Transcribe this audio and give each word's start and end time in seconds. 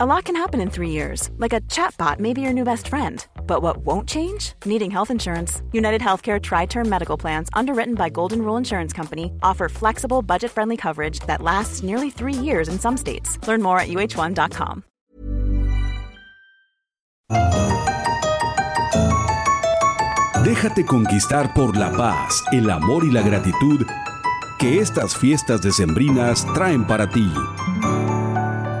A 0.00 0.06
lot 0.06 0.26
can 0.26 0.36
happen 0.36 0.60
in 0.60 0.70
three 0.70 0.90
years, 0.90 1.28
like 1.38 1.52
a 1.52 1.60
chatbot 1.62 2.20
may 2.20 2.32
be 2.32 2.40
your 2.40 2.52
new 2.52 2.62
best 2.62 2.86
friend. 2.86 3.26
But 3.48 3.62
what 3.62 3.78
won't 3.78 4.08
change? 4.08 4.52
Needing 4.64 4.92
health 4.92 5.10
insurance. 5.10 5.60
United 5.72 6.00
Healthcare 6.00 6.40
Tri 6.40 6.66
Term 6.66 6.88
Medical 6.88 7.16
Plans, 7.18 7.48
underwritten 7.52 7.96
by 7.96 8.08
Golden 8.08 8.42
Rule 8.42 8.56
Insurance 8.56 8.92
Company, 8.92 9.32
offer 9.42 9.68
flexible, 9.68 10.22
budget 10.22 10.52
friendly 10.52 10.76
coverage 10.76 11.18
that 11.26 11.42
lasts 11.42 11.82
nearly 11.82 12.10
three 12.10 12.32
years 12.32 12.68
in 12.68 12.78
some 12.78 12.96
states. 12.96 13.44
Learn 13.48 13.60
more 13.60 13.80
at 13.80 13.88
uh1.com. 13.88 14.84
Déjate 20.44 20.86
conquistar 20.86 21.52
por 21.54 21.76
la 21.76 21.90
paz, 21.90 22.44
el 22.52 22.70
amor 22.70 23.02
y 23.04 23.10
la 23.10 23.22
gratitud 23.22 23.84
que 24.60 24.78
estas 24.78 25.16
fiestas 25.16 25.60
decembrinas 25.60 26.46
traen 26.54 26.84
para 26.86 27.08
ti. 27.08 27.28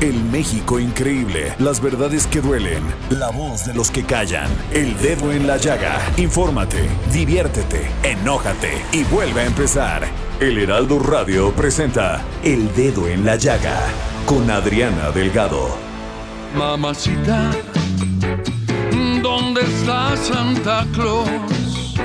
El 0.00 0.22
México 0.24 0.78
increíble, 0.78 1.54
las 1.58 1.80
verdades 1.80 2.26
que 2.26 2.42
duelen, 2.42 2.82
la 3.08 3.30
voz 3.30 3.64
de 3.64 3.72
los 3.72 3.90
que 3.90 4.04
callan, 4.04 4.50
el 4.70 4.94
dedo 4.98 5.32
en 5.32 5.46
la 5.46 5.56
llaga. 5.56 5.98
Infórmate, 6.18 6.86
diviértete, 7.14 7.88
enójate 8.02 8.72
y 8.92 9.04
vuelve 9.04 9.40
a 9.40 9.46
empezar. 9.46 10.06
El 10.38 10.58
Heraldo 10.58 10.98
Radio 10.98 11.50
presenta 11.52 12.22
El 12.44 12.74
Dedo 12.74 13.08
en 13.08 13.24
la 13.24 13.36
Llaga 13.36 13.80
con 14.26 14.50
Adriana 14.50 15.10
Delgado. 15.12 15.78
Mamacita, 16.54 17.52
¿dónde 19.22 19.62
está 19.62 20.14
Santa 20.18 20.86
Claus? 20.92 21.96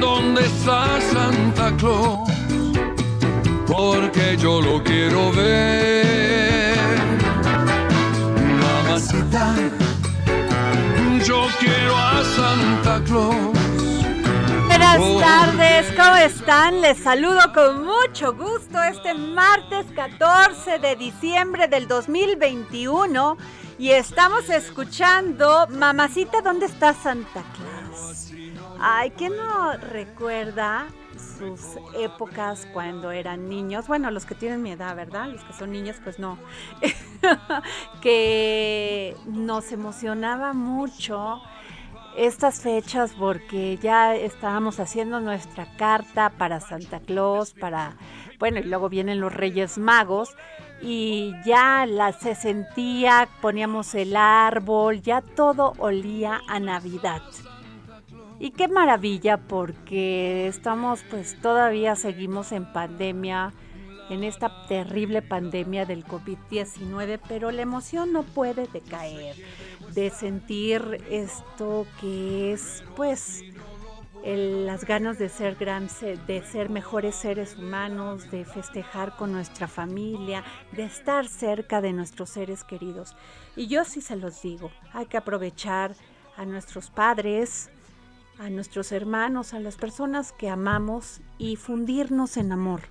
¿Dónde 0.00 0.44
está 0.44 1.00
Santa 1.12 1.76
Claus? 1.76 2.28
Porque 3.68 4.36
yo 4.36 4.60
lo 4.60 4.82
quiero 4.82 5.30
ver. 5.30 6.57
Yo 11.24 11.46
quiero 11.60 11.94
a 11.96 12.24
Santa 12.24 13.02
Claus. 13.04 13.58
Buenas 14.66 14.98
Oh. 15.00 15.20
tardes, 15.20 15.86
¿cómo 15.94 16.16
están? 16.16 16.80
Les 16.80 16.96
saludo 16.98 17.40
con 17.52 17.84
mucho 17.84 18.32
gusto 18.34 18.82
este 18.82 19.12
martes 19.12 19.84
14 19.94 20.78
de 20.78 20.96
diciembre 20.96 21.68
del 21.68 21.86
2021 21.88 23.36
y 23.78 23.90
estamos 23.90 24.48
escuchando 24.48 25.66
Mamacita, 25.72 26.40
¿dónde 26.40 26.64
está 26.66 26.94
Santa 26.94 27.42
Claus? 27.54 28.32
Ay, 28.80 29.10
¿quién 29.18 29.36
no 29.36 29.72
recuerda 29.76 30.86
sus 31.38 31.78
épocas 31.96 32.66
cuando 32.72 33.10
eran 33.10 33.48
niños? 33.48 33.86
Bueno, 33.88 34.10
los 34.10 34.26
que 34.26 34.34
tienen 34.34 34.62
mi 34.62 34.72
edad, 34.72 34.94
¿verdad? 34.96 35.28
Los 35.28 35.44
que 35.44 35.52
son 35.52 35.72
niños, 35.72 35.96
pues 36.02 36.18
no. 36.18 36.38
que 38.02 39.16
nos 39.26 39.72
emocionaba 39.72 40.52
mucho 40.52 41.40
estas 42.16 42.60
fechas 42.60 43.12
porque 43.18 43.78
ya 43.78 44.14
estábamos 44.16 44.80
haciendo 44.80 45.20
nuestra 45.20 45.76
carta 45.76 46.30
para 46.30 46.60
Santa 46.60 46.98
Claus, 47.00 47.54
para, 47.54 47.96
bueno, 48.38 48.58
y 48.58 48.64
luego 48.64 48.88
vienen 48.88 49.20
los 49.20 49.32
Reyes 49.32 49.78
Magos 49.78 50.36
y 50.82 51.32
ya 51.44 51.86
la, 51.86 52.12
se 52.12 52.34
sentía, 52.34 53.28
poníamos 53.40 53.94
el 53.94 54.16
árbol, 54.16 55.00
ya 55.00 55.20
todo 55.20 55.74
olía 55.78 56.40
a 56.48 56.58
Navidad. 56.58 57.22
Y 58.40 58.52
qué 58.52 58.68
maravilla 58.68 59.36
porque 59.36 60.46
estamos 60.46 61.02
pues 61.10 61.40
todavía 61.40 61.96
seguimos 61.96 62.52
en 62.52 62.72
pandemia, 62.72 63.52
en 64.10 64.22
esta 64.22 64.66
terrible 64.68 65.22
pandemia 65.22 65.84
del 65.86 66.04
COVID-19, 66.04 67.18
pero 67.28 67.50
la 67.50 67.62
emoción 67.62 68.12
no 68.12 68.22
puede 68.22 68.66
decaer 68.68 69.34
de 69.92 70.10
sentir 70.10 71.04
esto 71.10 71.86
que 72.00 72.52
es 72.52 72.84
pues 72.94 73.42
el- 74.24 74.66
las 74.66 74.84
ganas 74.84 75.18
de 75.18 75.28
ser 75.28 75.56
gran, 75.56 75.88
de 76.26 76.42
ser 76.42 76.70
mejores 76.70 77.16
seres 77.16 77.56
humanos, 77.56 78.30
de 78.30 78.44
festejar 78.44 79.16
con 79.16 79.32
nuestra 79.32 79.66
familia, 79.68 80.44
de 80.72 80.84
estar 80.84 81.26
cerca 81.26 81.80
de 81.80 81.92
nuestros 81.92 82.30
seres 82.30 82.62
queridos. 82.64 83.16
Y 83.56 83.66
yo 83.66 83.84
sí 83.84 84.00
se 84.00 84.16
los 84.16 84.42
digo, 84.42 84.70
hay 84.92 85.06
que 85.06 85.16
aprovechar 85.16 85.94
a 86.36 86.44
nuestros 86.44 86.88
padres, 86.90 87.70
a 88.38 88.50
nuestros 88.50 88.92
hermanos, 88.92 89.52
a 89.52 89.60
las 89.60 89.76
personas 89.76 90.32
que 90.32 90.48
amamos 90.48 91.20
y 91.38 91.56
fundirnos 91.56 92.36
en 92.36 92.52
amor, 92.52 92.82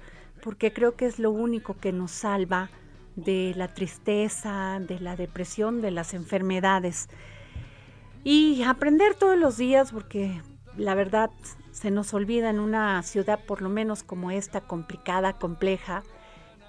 porque 0.41 0.73
creo 0.73 0.95
que 0.95 1.05
es 1.05 1.19
lo 1.19 1.31
único 1.31 1.77
que 1.77 1.93
nos 1.93 2.11
salva 2.11 2.69
de 3.15 3.53
la 3.55 3.73
tristeza, 3.73 4.79
de 4.79 4.99
la 4.99 5.15
depresión, 5.15 5.81
de 5.81 5.91
las 5.91 6.13
enfermedades. 6.13 7.07
Y 8.23 8.61
aprender 8.63 9.15
todos 9.15 9.37
los 9.37 9.57
días, 9.57 9.91
porque 9.91 10.41
la 10.75 10.95
verdad 10.95 11.31
se 11.71 11.91
nos 11.91 12.13
olvida 12.13 12.49
en 12.49 12.59
una 12.59 13.01
ciudad 13.03 13.39
por 13.45 13.61
lo 13.61 13.69
menos 13.69 14.03
como 14.03 14.31
esta, 14.31 14.61
complicada, 14.61 15.33
compleja, 15.33 16.03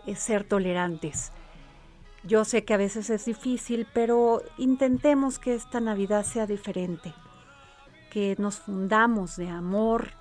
es 0.07 0.21
ser 0.21 0.45
tolerantes. 0.45 1.33
Yo 2.23 2.45
sé 2.45 2.65
que 2.65 2.75
a 2.75 2.79
veces 2.79 3.11
es 3.11 3.25
difícil, 3.25 3.87
pero 3.93 4.43
intentemos 4.57 5.39
que 5.39 5.55
esta 5.55 5.81
Navidad 5.81 6.25
sea 6.25 6.47
diferente 6.47 7.13
que 8.11 8.37
nos 8.39 8.59
fundamos 8.59 9.37
de 9.37 9.49
amor, 9.49 10.13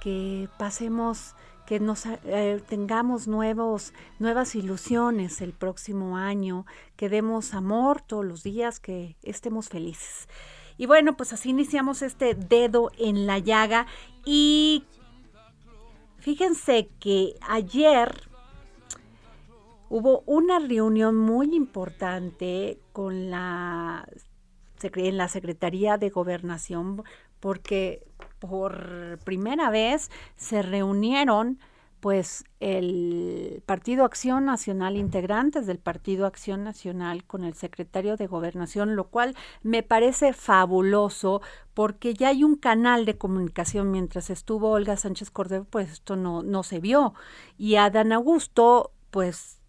que 0.00 0.48
pasemos, 0.58 1.34
que 1.66 1.80
nos 1.80 2.06
eh, 2.06 2.62
tengamos 2.68 3.28
nuevos, 3.28 3.92
nuevas 4.18 4.54
ilusiones 4.54 5.40
el 5.40 5.52
próximo 5.52 6.16
año, 6.16 6.66
que 6.96 7.08
demos 7.08 7.54
amor 7.54 8.02
todos 8.02 8.24
los 8.24 8.42
días, 8.42 8.80
que 8.80 9.16
estemos 9.22 9.68
felices. 9.68 10.28
Y 10.78 10.86
bueno, 10.86 11.16
pues 11.16 11.32
así 11.32 11.50
iniciamos 11.50 12.02
este 12.02 12.34
dedo 12.34 12.90
en 12.98 13.26
la 13.26 13.38
llaga 13.38 13.86
y 14.24 14.84
fíjense 16.18 16.88
que 16.98 17.34
ayer 17.48 18.28
hubo 19.88 20.22
una 20.26 20.58
reunión 20.58 21.16
muy 21.16 21.54
importante 21.54 22.80
con 22.92 23.30
la 23.30 24.08
en 24.82 25.16
la 25.16 25.28
Secretaría 25.28 25.96
de 25.96 26.10
Gobernación 26.10 27.04
porque 27.42 28.06
por 28.38 29.18
primera 29.24 29.68
vez 29.68 30.12
se 30.36 30.62
reunieron 30.62 31.58
pues 31.98 32.44
el 32.60 33.62
Partido 33.66 34.04
Acción 34.04 34.44
Nacional, 34.44 34.96
integrantes 34.96 35.66
del 35.66 35.78
Partido 35.78 36.26
Acción 36.26 36.62
Nacional 36.62 37.24
con 37.24 37.42
el 37.42 37.54
secretario 37.54 38.16
de 38.16 38.28
Gobernación, 38.28 38.94
lo 38.94 39.08
cual 39.08 39.36
me 39.62 39.82
parece 39.82 40.32
fabuloso 40.32 41.42
porque 41.74 42.14
ya 42.14 42.28
hay 42.28 42.44
un 42.44 42.54
canal 42.54 43.06
de 43.06 43.18
comunicación. 43.18 43.90
Mientras 43.90 44.30
estuvo 44.30 44.70
Olga 44.70 44.96
Sánchez 44.96 45.30
Cordero, 45.30 45.64
pues 45.64 45.90
esto 45.90 46.14
no, 46.14 46.44
no 46.44 46.62
se 46.62 46.78
vio. 46.78 47.14
Y 47.58 47.74
Adán 47.74 48.12
Augusto, 48.12 48.92
pues 49.10 49.62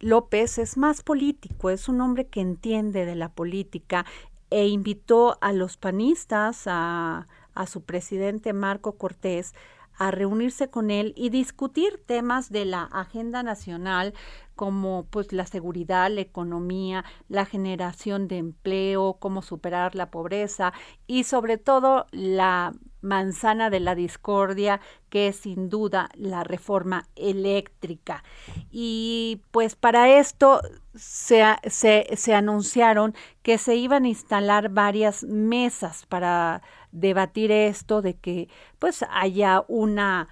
López 0.00 0.58
es 0.58 0.76
más 0.76 1.02
político, 1.02 1.70
es 1.70 1.88
un 1.88 2.00
hombre 2.00 2.28
que 2.28 2.40
entiende 2.40 3.04
de 3.04 3.16
la 3.16 3.30
política 3.30 4.06
e 4.50 4.68
invitó 4.68 5.38
a 5.40 5.52
los 5.52 5.76
panistas, 5.76 6.64
a, 6.66 7.28
a 7.54 7.66
su 7.66 7.82
presidente 7.82 8.52
Marco 8.52 8.96
Cortés, 8.96 9.54
a 9.98 10.12
reunirse 10.12 10.70
con 10.70 10.90
él 10.90 11.12
y 11.16 11.28
discutir 11.30 12.00
temas 12.06 12.50
de 12.50 12.64
la 12.64 12.84
agenda 12.84 13.42
nacional 13.42 14.14
como 14.54 15.06
pues 15.10 15.32
la 15.32 15.46
seguridad, 15.46 16.10
la 16.10 16.20
economía, 16.20 17.04
la 17.28 17.44
generación 17.44 18.28
de 18.28 18.38
empleo, 18.38 19.18
cómo 19.20 19.42
superar 19.42 19.94
la 19.94 20.10
pobreza 20.10 20.72
y 21.06 21.24
sobre 21.24 21.58
todo 21.58 22.06
la 22.12 22.72
manzana 23.00 23.70
de 23.70 23.80
la 23.80 23.94
discordia 23.94 24.80
que 25.10 25.28
es 25.28 25.36
sin 25.36 25.68
duda 25.68 26.08
la 26.14 26.44
reforma 26.44 27.08
eléctrica. 27.14 28.24
Y 28.70 29.42
pues 29.50 29.76
para 29.76 30.18
esto 30.18 30.60
se, 30.98 31.44
se, 31.70 32.34
anunciaron 32.34 33.14
que 33.42 33.58
se 33.58 33.76
iban 33.76 34.04
a 34.04 34.08
instalar 34.08 34.68
varias 34.68 35.24
mesas 35.24 36.06
para 36.06 36.62
debatir 36.92 37.50
esto 37.50 38.02
de 38.02 38.14
que 38.14 38.48
pues 38.78 39.04
haya 39.10 39.64
una 39.68 40.28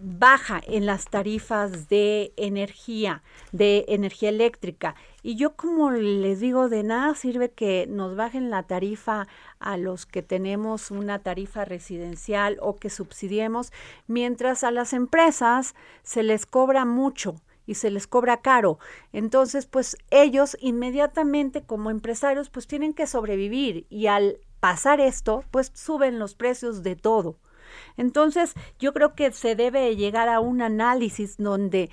baja 0.00 0.60
en 0.64 0.86
las 0.86 1.06
tarifas 1.06 1.88
de 1.88 2.32
energía, 2.36 3.22
de 3.50 3.84
energía 3.88 4.28
eléctrica. 4.28 4.94
Y 5.22 5.34
yo 5.34 5.56
como 5.56 5.90
les 5.90 6.38
digo, 6.40 6.68
de 6.68 6.84
nada 6.84 7.14
sirve 7.14 7.50
que 7.50 7.86
nos 7.88 8.14
bajen 8.14 8.50
la 8.50 8.62
tarifa 8.62 9.26
a 9.58 9.76
los 9.76 10.06
que 10.06 10.22
tenemos 10.22 10.92
una 10.92 11.18
tarifa 11.18 11.64
residencial 11.64 12.58
o 12.60 12.76
que 12.76 12.90
subsidiemos, 12.90 13.72
mientras 14.06 14.62
a 14.62 14.70
las 14.70 14.92
empresas 14.92 15.74
se 16.02 16.22
les 16.22 16.46
cobra 16.46 16.84
mucho 16.84 17.34
y 17.68 17.74
se 17.74 17.90
les 17.90 18.06
cobra 18.06 18.40
caro. 18.40 18.78
Entonces, 19.12 19.66
pues 19.66 19.96
ellos 20.10 20.56
inmediatamente 20.58 21.62
como 21.62 21.90
empresarios 21.90 22.48
pues 22.48 22.66
tienen 22.66 22.94
que 22.94 23.06
sobrevivir 23.06 23.86
y 23.90 24.06
al 24.06 24.38
pasar 24.58 25.00
esto, 25.00 25.44
pues 25.50 25.70
suben 25.74 26.18
los 26.18 26.34
precios 26.34 26.82
de 26.82 26.96
todo. 26.96 27.38
Entonces, 27.98 28.54
yo 28.78 28.94
creo 28.94 29.14
que 29.14 29.30
se 29.32 29.54
debe 29.54 29.94
llegar 29.96 30.30
a 30.30 30.40
un 30.40 30.62
análisis 30.62 31.36
donde 31.36 31.90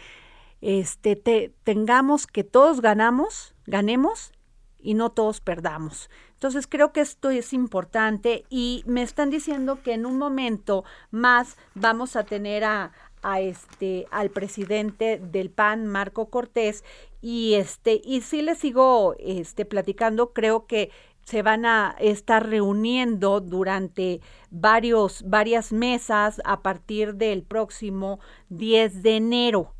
este, 0.61 1.53
tengamos 1.63 2.25
que 2.25 2.45
todos 2.45 2.79
ganamos, 2.79 3.53
ganemos 3.65 4.31
y 4.79 4.93
no 4.93 5.09
todos 5.09 5.41
perdamos. 5.41 6.09
Entonces 6.33 6.67
creo 6.67 6.93
que 6.93 7.01
esto 7.01 7.29
es 7.31 7.53
importante 7.53 8.45
y 8.49 8.83
me 8.85 9.01
están 9.01 9.29
diciendo 9.29 9.81
que 9.81 9.93
en 9.93 10.05
un 10.05 10.17
momento 10.17 10.83
más 11.09 11.57
vamos 11.73 12.15
a 12.15 12.23
tener 12.23 12.63
a, 12.63 12.91
a 13.25 13.41
este 13.41 14.05
al 14.11 14.29
presidente 14.29 15.19
del 15.19 15.49
PAN 15.49 15.87
Marco 15.87 16.29
Cortés 16.29 16.83
y 17.21 17.55
este 17.55 17.99
y 18.05 18.21
si 18.21 18.43
le 18.43 18.55
sigo 18.55 19.15
este 19.19 19.65
platicando 19.65 20.31
creo 20.31 20.67
que 20.67 20.91
se 21.25 21.41
van 21.41 21.65
a 21.65 21.95
estar 21.99 22.47
reuniendo 22.47 23.41
durante 23.41 24.21
varios, 24.51 25.23
varias 25.27 25.73
mesas 25.73 26.39
a 26.45 26.61
partir 26.61 27.15
del 27.15 27.41
próximo 27.41 28.19
10 28.49 29.01
de 29.01 29.17
enero. 29.17 29.73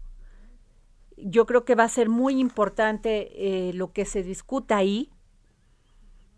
Yo 1.18 1.46
creo 1.46 1.64
que 1.64 1.76
va 1.76 1.84
a 1.84 1.90
ser 1.90 2.10
muy 2.10 2.40
importante 2.40 3.30
eh, 3.70 3.74
lo 3.74 3.94
que 3.94 4.06
se 4.06 4.24
discuta 4.24 4.78
ahí, 4.78 5.12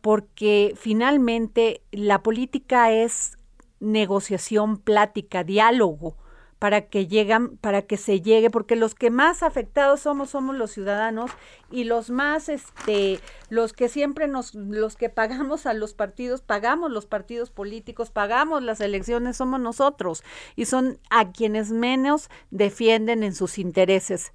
porque 0.02 0.74
finalmente 0.76 1.82
la 1.92 2.22
política 2.22 2.92
es 2.92 3.38
negociación, 3.80 4.78
plática, 4.78 5.46
diálogo 5.46 6.18
para 6.60 6.82
que 6.88 7.08
llegan, 7.08 7.58
para 7.58 7.84
que 7.84 7.98
se 7.98 8.22
llegue, 8.22 8.50
porque 8.50 8.76
los 8.76 8.96
que 8.96 9.10
más 9.10 9.44
afectados 9.44 10.02
somos 10.02 10.32
somos 10.32 10.56
los 10.56 10.72
ciudadanos 10.72 11.32
y 11.72 11.84
los 11.84 12.10
más 12.10 12.50
este 12.50 13.20
los 13.50 13.74
que 13.74 13.90
siempre 13.90 14.28
nos 14.28 14.56
los 14.56 14.96
que 14.96 15.10
pagamos 15.10 15.66
a 15.66 15.74
los 15.74 15.94
partidos, 15.94 16.42
pagamos 16.42 16.92
los 16.92 17.06
partidos 17.06 17.50
políticos, 17.50 18.10
pagamos 18.10 18.64
las 18.64 18.82
elecciones 18.82 19.38
somos 19.38 19.60
nosotros 19.60 20.24
y 20.56 20.66
son 20.66 21.00
a 21.10 21.32
quienes 21.32 21.72
menos 21.72 22.30
defienden 22.50 23.24
en 23.24 23.36
sus 23.36 23.58
intereses. 23.58 24.34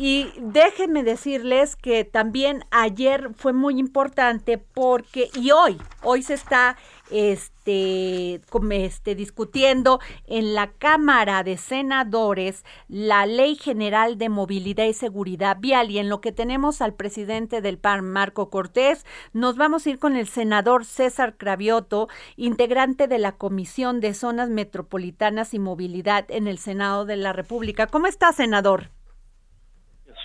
Y 0.00 0.28
déjenme 0.38 1.02
decirles 1.02 1.74
que 1.74 2.04
también 2.04 2.64
ayer 2.70 3.30
fue 3.34 3.52
muy 3.52 3.80
importante 3.80 4.56
porque, 4.56 5.28
y 5.34 5.50
hoy, 5.50 5.76
hoy 6.04 6.22
se 6.22 6.34
está 6.34 6.76
este, 7.10 8.40
este, 8.70 9.14
discutiendo 9.16 9.98
en 10.28 10.54
la 10.54 10.70
Cámara 10.70 11.42
de 11.42 11.56
Senadores 11.56 12.64
la 12.86 13.26
Ley 13.26 13.56
General 13.56 14.18
de 14.18 14.28
Movilidad 14.28 14.84
y 14.84 14.92
Seguridad 14.92 15.56
Vial. 15.58 15.90
Y 15.90 15.98
en 15.98 16.08
lo 16.08 16.20
que 16.20 16.30
tenemos 16.30 16.80
al 16.80 16.94
presidente 16.94 17.60
del 17.60 17.78
PAN, 17.78 18.08
Marco 18.08 18.50
Cortés, 18.50 19.04
nos 19.32 19.56
vamos 19.56 19.84
a 19.84 19.90
ir 19.90 19.98
con 19.98 20.14
el 20.14 20.28
senador 20.28 20.84
César 20.84 21.36
Cravioto, 21.36 22.08
integrante 22.36 23.08
de 23.08 23.18
la 23.18 23.32
Comisión 23.32 23.98
de 23.98 24.14
Zonas 24.14 24.48
Metropolitanas 24.48 25.54
y 25.54 25.58
Movilidad 25.58 26.24
en 26.28 26.46
el 26.46 26.58
Senado 26.58 27.04
de 27.04 27.16
la 27.16 27.32
República. 27.32 27.88
¿Cómo 27.88 28.06
está, 28.06 28.32
senador? 28.32 28.90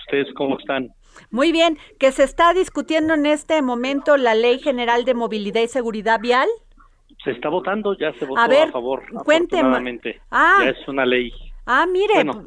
¿Ustedes 0.06 0.32
cómo 0.34 0.58
están? 0.58 0.90
Muy 1.30 1.52
bien, 1.52 1.78
que 1.98 2.12
se 2.12 2.24
está 2.24 2.52
discutiendo 2.52 3.14
en 3.14 3.26
este 3.26 3.62
momento 3.62 4.16
la 4.16 4.34
Ley 4.34 4.58
General 4.58 5.04
de 5.04 5.14
Movilidad 5.14 5.62
y 5.62 5.68
Seguridad 5.68 6.20
Vial. 6.20 6.48
Se 7.22 7.30
está 7.30 7.48
votando, 7.48 7.96
ya 7.96 8.12
se 8.14 8.26
votó 8.26 8.40
a, 8.40 8.48
ver, 8.48 8.70
favor. 8.70 9.02
Cuénteme. 9.24 10.20
Ah, 10.30 10.60
ya 10.64 10.70
es 10.70 10.88
una 10.88 11.06
ley. 11.06 11.32
Ah, 11.66 11.86
mire. 11.90 12.12
Bueno, 12.14 12.46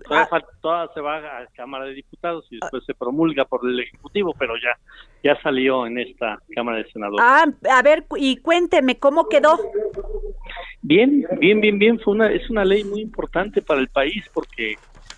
todavía, 0.62 0.86
ah, 0.90 0.92
se 0.94 1.02
va 1.02 1.18
a 1.18 1.48
Cámara 1.56 1.86
de 1.86 1.96
Diputados 1.96 2.46
y 2.52 2.60
después 2.60 2.84
se 2.86 2.94
promulga 2.94 3.46
por 3.46 3.68
el 3.68 3.80
Ejecutivo, 3.80 4.36
pero 4.38 4.54
ya, 4.58 4.78
ya 5.24 5.42
salió 5.42 5.88
en 5.88 5.98
esta 5.98 6.38
Cámara 6.54 6.78
de 6.78 6.92
Senadores. 6.92 7.26
Ah, 7.28 7.46
a 7.72 7.82
ver, 7.82 8.06
y 8.18 8.38
cuénteme, 8.38 9.00
¿cómo 9.00 9.28
quedó? 9.28 9.58
Bien, 10.84 11.26
bien, 11.40 11.60
bien, 11.60 11.80
bien. 11.80 12.00
Fue 12.00 12.14
una, 12.14 12.32
es 12.32 12.48
una 12.52 12.64
ley 12.64 12.84
muy 12.84 13.02
importante 13.02 13.64
para 13.64 13.80
el 13.80 13.88
país 13.88 14.24
porque 14.32 14.76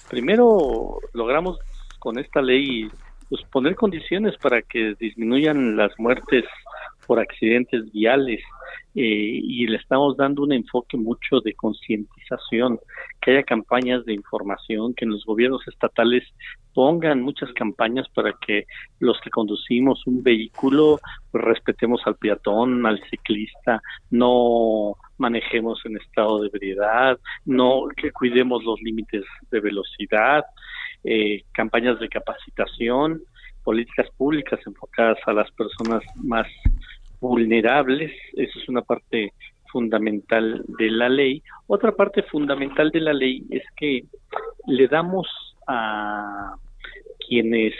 primero 0.10 1.00
logramos 1.12 1.60
con 2.00 2.18
esta 2.18 2.42
ley 2.42 2.90
pues 3.30 3.44
poner 3.52 3.76
condiciones 3.76 4.36
para 4.38 4.62
que 4.62 4.96
disminuyan 5.00 5.78
las 5.78 5.92
muertes 6.00 6.46
por 7.06 7.20
accidentes 7.20 7.92
viales 7.92 8.42
eh, 8.96 9.02
y 9.44 9.68
le 9.68 9.78
estamos 9.78 10.18
dando 10.18 10.44
un 10.44 10.52
enfoque 10.52 10.98
mucho 10.98 11.40
de 11.42 11.54
concientización, 11.54 12.80
que 13.22 13.32
haya 13.32 13.44
campañas 13.44 14.04
de 14.06 14.14
información, 14.14 14.94
que 14.94 15.06
en 15.06 15.12
los 15.12 15.26
gobiernos 15.26 15.68
estatales 15.68 16.24
pongan 16.74 17.22
muchas 17.22 17.52
campañas 17.54 18.08
para 18.10 18.34
que 18.34 18.66
los 19.00 19.20
que 19.22 19.30
conducimos 19.30 20.06
un 20.06 20.24
vehículo 20.24 21.00
pues, 21.32 21.44
respetemos 21.44 22.02
al 22.06 22.16
peatón, 22.16 22.86
al 22.86 23.02
ciclista, 23.10 23.82
no 24.10 24.96
manejemos 25.18 25.84
en 25.86 25.98
estado 25.98 26.42
de 26.42 26.48
ebriedad, 26.48 27.20
no 27.46 27.84
que 27.96 28.12
cuidemos 28.12 28.64
los 28.64 28.82
límites 28.82 29.24
de 29.52 29.60
velocidad, 29.60 30.46
eh, 31.04 31.44
campañas 31.54 32.00
de 32.00 32.10
capacitación, 32.10 33.22
políticas 33.64 34.08
públicas 34.18 34.60
enfocadas 34.66 35.18
a 35.26 35.34
las 35.34 35.52
personas 35.52 36.04
más 36.24 36.48
vulnerables, 37.20 38.12
eso 38.34 38.60
es 38.60 38.70
una 38.70 38.82
parte 38.82 39.34
fundamental 39.72 40.64
de 40.80 40.90
la 40.90 41.10
ley. 41.10 41.44
Otra 41.68 41.92
parte 41.92 42.24
fundamental 42.24 42.92
de 42.92 43.02
la 43.02 43.14
ley 43.14 43.44
es 43.52 43.64
que 43.76 44.06
le 44.68 44.88
damos 44.88 45.28
a 45.68 46.56
quienes 47.28 47.74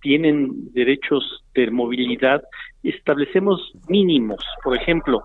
tienen 0.00 0.72
derechos 0.72 1.44
de 1.54 1.70
movilidad, 1.70 2.42
establecemos 2.82 3.72
mínimos. 3.88 4.44
Por 4.62 4.76
ejemplo, 4.76 5.22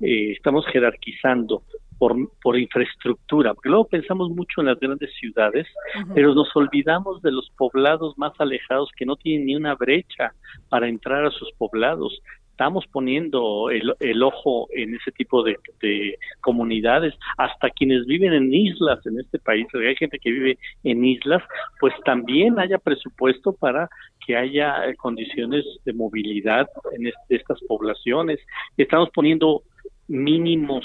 eh, 0.00 0.32
estamos 0.32 0.66
jerarquizando 0.66 1.62
por, 2.02 2.16
por 2.42 2.58
infraestructura, 2.58 3.54
porque 3.54 3.68
luego 3.68 3.84
pensamos 3.84 4.28
mucho 4.30 4.60
en 4.60 4.66
las 4.66 4.80
grandes 4.80 5.08
ciudades, 5.20 5.68
pero 6.12 6.34
nos 6.34 6.48
olvidamos 6.56 7.22
de 7.22 7.30
los 7.30 7.48
poblados 7.56 8.18
más 8.18 8.32
alejados 8.40 8.90
que 8.96 9.06
no 9.06 9.14
tienen 9.14 9.46
ni 9.46 9.54
una 9.54 9.76
brecha 9.76 10.32
para 10.68 10.88
entrar 10.88 11.24
a 11.24 11.30
sus 11.30 11.52
poblados. 11.52 12.20
Estamos 12.50 12.84
poniendo 12.90 13.70
el, 13.70 13.94
el 14.00 14.20
ojo 14.24 14.66
en 14.72 14.96
ese 14.96 15.12
tipo 15.12 15.44
de, 15.44 15.56
de, 15.80 16.18
comunidades, 16.40 17.14
hasta 17.38 17.70
quienes 17.70 18.04
viven 18.06 18.32
en 18.32 18.52
islas 18.52 18.98
en 19.06 19.20
este 19.20 19.38
país, 19.38 19.68
hay 19.72 19.94
gente 19.94 20.18
que 20.18 20.32
vive 20.32 20.58
en 20.82 21.04
islas, 21.04 21.44
pues 21.78 21.94
también 22.04 22.58
haya 22.58 22.78
presupuesto 22.78 23.52
para 23.52 23.88
que 24.26 24.36
haya 24.36 24.88
eh, 24.88 24.96
condiciones 24.96 25.64
de 25.84 25.92
movilidad 25.92 26.66
en 26.98 27.12
estas 27.28 27.60
poblaciones. 27.68 28.40
Estamos 28.76 29.08
poniendo 29.14 29.62
mínimos 30.08 30.84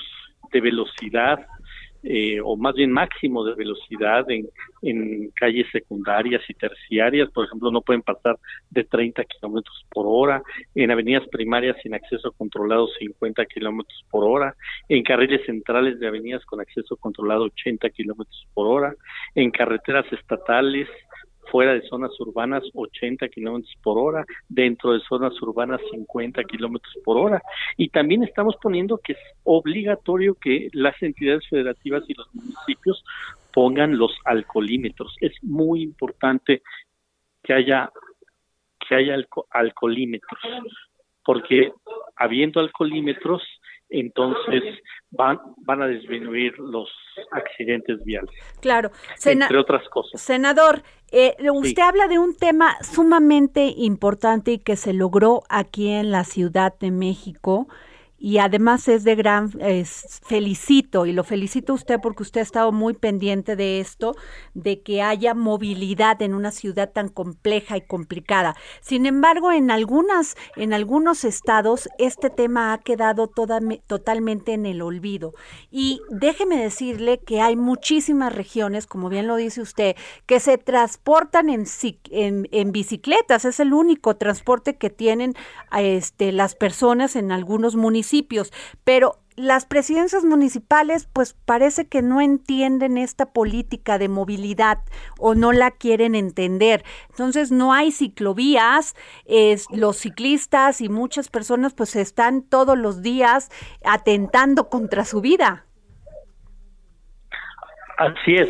de 0.51 0.62
velocidad 0.62 1.46
eh, 2.03 2.39
o 2.41 2.56
más 2.56 2.75
bien 2.75 2.91
máximo 2.91 3.44
de 3.44 3.56
velocidad 3.56 4.29
en, 4.29 4.48
en 4.82 5.29
calles 5.32 5.67
secundarias 5.72 6.41
y 6.48 6.53
terciarias, 6.53 7.29
por 7.32 7.46
ejemplo, 7.46 7.72
no 7.72 7.82
pueden 7.82 8.01
pasar 8.01 8.38
de 8.70 8.84
30 8.84 9.24
kilómetros 9.25 9.86
por 9.89 10.06
hora, 10.08 10.41
en 10.75 10.91
avenidas 10.91 11.27
primarias 11.27 11.75
sin 11.82 11.96
acceso 11.96 12.32
controlado 12.34 12.88
50 13.00 13.46
kilómetros 13.48 14.06
por 14.10 14.24
hora, 14.24 14.56
en 14.88 15.03
carriles 15.03 15.46
centrales 15.46 16.00
de 16.00 16.08
avenidas 16.08 16.46
con 16.46 16.62
acceso 16.62 16.96
controlado 16.96 17.46
80 17.46 17.89
kilómetros 17.89 18.48
por 18.53 18.67
hora, 18.67 18.96
en 19.36 19.51
carreteras 19.51 20.06
estatales 20.13 20.88
fuera 21.51 21.74
de 21.74 21.82
zonas 21.88 22.12
urbanas 22.20 22.63
80 22.74 23.27
kilómetros 23.30 23.74
por 23.82 23.98
hora, 23.98 24.25
dentro 24.48 24.94
de 24.94 25.00
zonas 25.01 25.39
urbanas 25.42 25.82
50 25.92 26.44
kilómetros 26.44 26.94
por 27.04 27.18
hora. 27.18 27.42
Y 27.75 27.89
también 27.89 28.24
estamos 28.24 28.56
poniendo 28.62 28.98
que 28.98 29.13
es 29.13 29.20
obligatorio 29.44 30.36
que 30.36 30.70
las 30.74 31.01
entidades 31.01 31.48
federativas 31.50 32.04
y 32.08 32.13
los 32.13 32.34
municipios 32.34 33.04
pongan 33.54 33.98
los 33.98 34.12
alcoholímetros. 34.25 35.16
Es 35.20 35.34
muy 35.42 35.82
importante 35.82 36.62
que 37.44 37.54
haya 37.54 37.89
que 38.88 38.96
haya 38.96 39.16
alcoholímetros, 39.50 40.39
porque 41.25 41.74
habiendo 42.16 42.60
alcoholímetros 42.60 43.42
entonces 43.89 44.63
van, 45.12 45.39
van 45.65 45.82
a 45.82 45.88
disminuir 45.88 46.58
los 46.60 46.89
accidentes 47.32 48.03
viales. 48.03 48.29
Claro, 48.62 48.91
entre 49.25 49.58
otras 49.58 49.88
cosas. 49.89 50.22
Senador, 50.22 50.82
eh, 51.12 51.36
usted 51.51 51.82
habla 51.82 52.08
de 52.08 52.20
un 52.20 52.36
tema 52.36 52.75
sumamente 52.84 53.74
importante 53.77 54.51
y 54.51 54.60
que 54.60 54.75
se 54.75 54.94
logró 54.94 55.44
aquí 55.50 55.89
en 55.89 56.12
la 56.12 56.24
Ciudad 56.24 56.77
de 56.79 56.91
México 56.91 57.67
y 58.20 58.40
además 58.40 58.88
es 58.88 59.04
de 59.04 59.16
gran 59.16 59.52
felicito 59.52 61.06
y 61.06 61.14
lo 61.14 61.24
felicito 61.24 61.74
a 61.74 61.76
usted 61.76 62.00
porque 62.02 62.24
usted 62.24 62.42
ha 62.42 62.44
estado 62.44 62.72
muy 62.72 62.94
pendiente 62.94 63.56
de 63.56 63.80
esto, 63.80 64.16
de 64.54 64.82
que 64.82 65.02
haya 65.02 65.34
movilidad 65.34 66.22
en 66.22 66.34
una 66.34 66.52
ciudad 66.52 66.92
tan 66.92 67.10
compleja 67.10 67.78
y 67.78 67.82
complicada. 67.82 68.56
Sin 68.82 69.06
embargo, 69.06 69.52
en 69.52 69.72
algunas 69.72 70.36
en 70.56 70.74
algunos 70.74 71.24
estados 71.24 71.90
este 72.00 72.30
tema 72.30 72.74
ha 72.74 72.80
quedado 72.80 73.28
toda, 73.28 73.60
totalmente 73.86 74.54
en 74.54 74.66
el 74.66 74.82
olvido 74.82 75.34
y 75.72 76.02
déjeme 76.10 76.58
decirle 76.58 77.20
que 77.20 77.42
hay 77.42 77.56
muchísimas 77.56 78.34
regiones, 78.34 78.88
como 78.88 79.10
bien 79.10 79.28
lo 79.28 79.36
dice 79.36 79.62
usted, 79.62 79.96
que 80.26 80.40
se 80.40 80.58
transportan 80.58 81.50
en, 81.50 81.66
en, 82.12 82.48
en 82.52 82.72
bicicletas, 82.72 83.46
es 83.46 83.60
el 83.60 83.74
único 83.74 84.16
transporte 84.16 84.78
que 84.78 84.90
tienen 84.90 85.36
este, 85.78 86.32
las 86.32 86.56
personas 86.56 87.16
en 87.16 87.32
algunos 87.32 87.76
municipios, 87.76 88.07
pero 88.84 89.20
las 89.38 89.68
presidencias 89.68 90.26
municipales 90.26 91.08
pues 91.14 91.34
parece 91.46 91.88
que 91.88 92.02
no 92.02 92.22
entienden 92.22 92.98
esta 92.98 93.32
política 93.32 94.00
de 94.00 94.10
movilidad 94.10 94.80
o 95.20 95.36
no 95.36 95.54
la 95.54 95.72
quieren 95.72 96.16
entender. 96.16 96.84
Entonces 97.10 97.52
no 97.52 97.72
hay 97.72 97.92
ciclovías, 97.92 98.96
los 99.72 99.98
ciclistas 99.98 100.82
y 100.82 100.90
muchas 100.90 101.30
personas 101.30 101.76
pues 101.76 101.96
están 101.96 102.42
todos 102.42 102.78
los 102.78 103.04
días 103.04 103.52
atentando 103.86 104.70
contra 104.70 105.06
su 105.06 105.22
vida. 105.22 105.66
Así 107.98 108.36
es. 108.36 108.50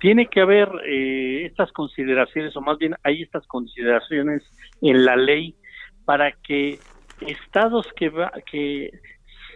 Tiene 0.00 0.26
que 0.26 0.40
haber 0.40 0.68
eh, 0.86 1.46
estas 1.46 1.72
consideraciones, 1.72 2.54
o 2.56 2.60
más 2.60 2.78
bien 2.78 2.94
hay 3.02 3.22
estas 3.22 3.46
consideraciones 3.46 4.42
en 4.82 5.04
la 5.04 5.16
ley 5.16 5.54
para 6.04 6.32
que 6.32 6.78
estados 7.20 7.86
que, 7.96 8.10
que 8.50 8.90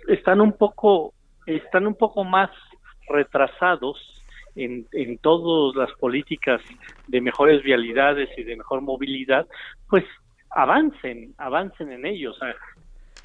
están 0.09 0.41
un 0.41 0.53
poco 0.53 1.13
están 1.47 1.87
un 1.87 1.95
poco 1.95 2.25
más 2.25 2.51
retrasados 3.09 3.97
en, 4.57 4.87
en 4.93 5.19
todas 5.19 5.75
las 5.77 5.91
políticas 5.99 6.61
de 7.09 7.21
mejores 7.21 7.63
vialidades 7.63 8.29
y 8.37 8.43
de 8.43 8.57
mejor 8.57 8.81
movilidad, 8.83 9.47
pues 9.89 10.05
avancen, 10.51 11.35
avancen 11.39 11.93
en 11.93 12.07
ellos. 12.07 12.39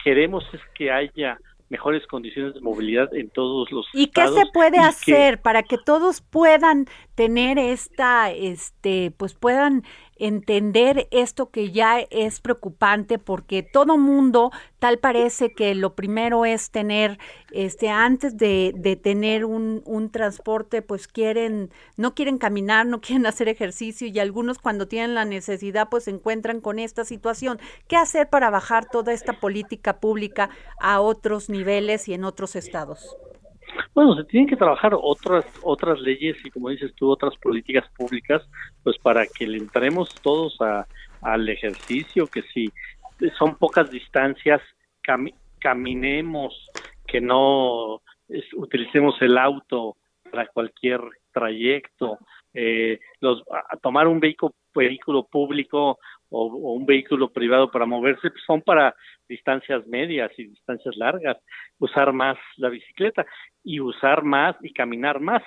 queremos 0.04 0.44
es 0.54 0.62
que 0.76 0.92
haya 0.92 1.38
mejores 1.70 2.06
condiciones 2.08 2.54
de 2.54 2.62
movilidad 2.62 3.14
en 3.16 3.30
todos 3.30 3.72
los 3.72 3.88
¿Y 3.94 4.08
qué 4.08 4.28
se 4.28 4.46
puede 4.54 4.78
hacer 4.78 5.42
para 5.42 5.64
que 5.64 5.78
todos 5.78 6.22
puedan 6.22 6.86
tener 7.16 7.58
esta 7.58 8.30
este 8.32 9.12
pues 9.18 9.34
puedan 9.34 9.84
entender 10.18 11.08
esto 11.12 11.50
que 11.50 11.72
ya 11.72 12.00
es 12.00 12.40
preocupante 12.40 13.18
porque 13.18 13.64
todo 13.64 13.98
mundo 13.98 14.52
tal 14.80 15.00
parece 15.00 15.54
que 15.54 15.76
lo 15.76 15.96
primero 15.96 16.46
es 16.46 16.72
tener 16.72 17.18
este 17.52 17.90
antes 17.90 18.38
de, 18.38 18.74
de 18.76 18.96
tener 18.96 19.44
un, 19.46 19.82
un, 19.86 20.10
transporte 20.10 20.82
pues 20.82 21.08
quieren 21.08 21.70
no 21.98 22.16
quieren 22.16 22.38
caminar 22.38 22.86
no 22.86 23.02
quieren 23.06 23.26
hacer 23.26 23.50
ejercicio 23.50 24.08
y 24.08 24.20
algunos 24.20 24.60
cuando 24.60 24.88
tienen 24.88 25.16
la 25.16 25.26
necesidad 25.26 25.90
pues 25.90 26.06
se 26.06 26.12
encuentran 26.12 26.62
con 26.62 26.80
esta 26.80 27.06
situación. 27.06 27.60
Qué 27.88 27.96
hacer 27.96 28.30
para 28.30 28.50
bajar 28.50 28.88
toda 28.90 29.14
esta 29.14 29.40
política 29.40 30.00
pública 30.00 30.50
a 30.80 31.02
otros 31.02 31.50
niveles 31.50 32.08
y 32.08 32.14
en 32.14 32.24
otros 32.24 32.56
estados 32.56 33.16
bueno, 33.94 34.16
se 34.16 34.24
tienen 34.26 34.48
que 34.48 34.56
trabajar 34.56 34.94
otras 35.00 35.46
otras 35.64 36.00
leyes 36.00 36.38
y 36.44 36.50
como 36.50 36.70
dices 36.70 36.94
tú 36.96 37.10
otras 37.10 37.36
políticas 37.38 37.86
públicas, 37.98 38.42
pues 38.84 38.98
para 39.00 39.26
que 39.28 39.48
le 39.48 39.58
entremos 39.58 40.14
todos 40.22 40.60
a, 40.62 40.86
al 41.22 41.48
ejercicio, 41.50 42.28
que 42.28 42.44
si 42.54 42.72
son 43.38 43.56
pocas 43.56 43.90
distancias 43.90 44.62
caminemos, 45.60 46.70
que 47.08 47.22
no 47.22 48.02
utilicemos 48.56 49.16
el 49.22 49.38
auto 49.38 49.96
para 50.32 50.48
cualquier 50.48 51.02
trayecto, 51.32 52.18
eh, 52.54 53.00
los 53.20 53.44
tomar 53.82 54.08
un 54.08 54.20
vehículo 54.20 54.54
vehículo 54.76 55.24
público 55.24 56.00
o, 56.30 56.46
un 56.46 56.86
vehículo 56.86 57.30
privado 57.30 57.70
para 57.72 57.86
moverse 57.86 58.30
pues 58.30 58.44
son 58.46 58.62
para 58.62 58.96
distancias 59.28 59.86
medias 59.88 60.32
y 60.38 60.46
distancias 60.46 60.96
largas, 60.98 61.38
usar 61.80 62.14
más 62.14 62.38
la 62.58 62.70
bicicleta 62.70 63.26
y 63.64 63.80
usar 63.80 64.24
más 64.24 64.56
y 64.62 64.74
caminar 64.74 65.20
más. 65.20 65.44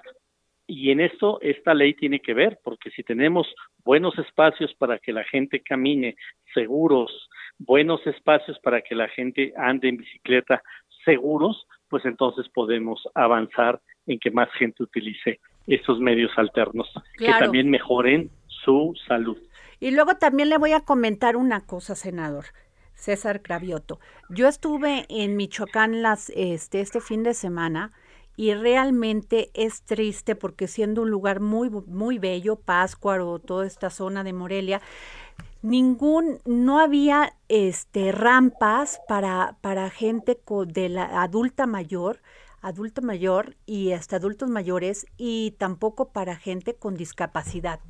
Y 0.67 0.91
en 0.91 1.01
esto 1.01 1.39
esta 1.41 1.73
ley 1.73 1.95
tiene 1.95 2.21
que 2.21 2.35
ver, 2.35 2.59
porque 2.63 2.91
si 2.91 3.03
tenemos 3.03 3.47
buenos 3.85 4.19
espacios 4.19 4.75
para 4.75 4.99
que 4.99 5.13
la 5.13 5.25
gente 5.25 5.61
camine 5.61 6.17
seguros, 6.53 7.31
buenos 7.59 8.07
espacios 8.07 8.59
para 8.59 8.83
que 8.83 8.95
la 8.95 9.09
gente 9.09 9.55
ande 9.57 9.89
en 9.89 9.97
bicicleta 9.97 10.63
seguros, 11.05 11.67
pues 11.89 12.05
entonces 12.05 12.49
podemos 12.51 13.03
avanzar 13.15 13.81
en 14.07 14.19
que 14.19 14.31
más 14.31 14.51
gente 14.53 14.83
utilice 14.83 15.41
estos 15.67 16.01
medios 16.01 16.31
alternos, 16.37 16.93
que 17.17 17.27
también 17.27 17.71
mejoren 17.71 18.31
su 18.47 18.95
salud. 19.07 19.39
Y 19.81 19.91
luego 19.93 20.17
también 20.17 20.49
le 20.49 20.59
voy 20.59 20.73
a 20.73 20.81
comentar 20.81 21.37
una 21.37 21.61
cosa, 21.61 21.95
senador. 21.95 22.47
César 22.99 23.43
Cravioto. 23.43 24.01
Yo 24.29 24.49
estuve 24.49 25.07
en 25.09 25.37
Michoacán 25.37 26.03
las, 26.03 26.31
este, 26.35 26.81
este 26.81 27.01
fin 27.01 27.23
de 27.23 27.33
semana 27.33 27.93
y 28.37 28.55
realmente 28.55 29.51
es 29.55 29.83
triste 29.83 30.35
porque 30.35 30.67
siendo 30.67 31.03
un 31.03 31.11
lugar 31.11 31.41
muy, 31.41 31.71
muy 31.71 32.19
bello, 32.19 32.57
Páscuaro, 32.57 33.39
toda 33.39 33.67
esta 33.67 33.91
zona 33.91 34.25
de 34.25 34.33
Morelia, 34.33 34.81
ningún, 35.63 36.41
no 36.45 36.81
había 36.81 37.35
este, 37.49 38.13
rampas 38.13 39.01
para, 39.09 39.57
para 39.61 39.91
gente 39.91 40.41
de 40.67 40.89
la 40.89 41.23
adulta 41.23 41.67
mayor, 41.67 42.21
adulto 42.61 43.03
mayor 43.03 43.57
y 43.65 43.93
hasta 43.93 44.17
adultos 44.17 44.51
mayores 44.51 45.07
y 45.17 45.53
tampoco 45.59 46.11
para 46.11 46.37
gente 46.37 46.75
con 46.75 46.95
discapacidad. 46.95 47.81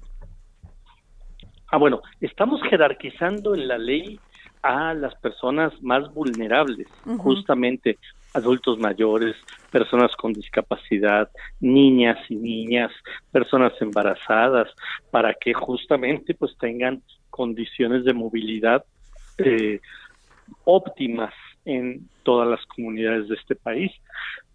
Ah, 1.70 1.76
bueno, 1.76 2.00
estamos 2.20 2.62
jerarquizando 2.62 3.54
en 3.54 3.68
la 3.68 3.78
ley 3.78 4.18
a 4.62 4.94
las 4.94 5.14
personas 5.16 5.72
más 5.82 6.12
vulnerables, 6.12 6.88
justamente 7.18 7.98
adultos 8.34 8.78
mayores, 8.78 9.36
personas 9.70 10.14
con 10.16 10.32
discapacidad, 10.32 11.30
niñas 11.60 12.18
y 12.28 12.36
niñas, 12.36 12.90
personas 13.30 13.72
embarazadas, 13.80 14.68
para 15.10 15.34
que 15.34 15.52
justamente 15.54 16.34
pues 16.34 16.56
tengan 16.58 17.02
condiciones 17.30 18.04
de 18.04 18.14
movilidad 18.14 18.84
eh, 19.38 19.80
óptimas 20.64 21.34
en 21.64 22.08
todas 22.22 22.48
las 22.48 22.64
comunidades 22.66 23.28
de 23.28 23.34
este 23.34 23.54
país, 23.54 23.92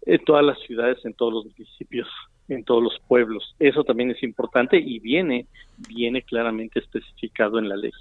en 0.04 0.22
todas 0.24 0.44
las 0.44 0.58
ciudades, 0.60 0.98
en 1.04 1.14
todos 1.14 1.32
los 1.32 1.44
municipios 1.44 2.08
en 2.48 2.64
todos 2.64 2.82
los 2.82 2.98
pueblos. 3.06 3.54
Eso 3.58 3.84
también 3.84 4.10
es 4.10 4.22
importante 4.22 4.76
y 4.76 4.98
viene, 4.98 5.46
viene 5.88 6.22
claramente 6.22 6.78
especificado 6.78 7.58
en 7.58 7.68
la 7.68 7.76
ley. 7.76 7.92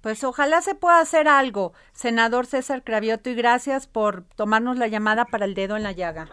Pues 0.00 0.22
ojalá 0.22 0.60
se 0.60 0.74
pueda 0.74 1.00
hacer 1.00 1.26
algo, 1.26 1.72
senador 1.92 2.46
César 2.46 2.84
Cravioto, 2.84 3.28
y 3.28 3.34
gracias 3.34 3.88
por 3.88 4.22
tomarnos 4.36 4.78
la 4.78 4.86
llamada 4.86 5.24
para 5.24 5.46
el 5.46 5.54
dedo 5.54 5.76
en 5.76 5.82
la 5.82 5.92
llaga. 5.92 6.28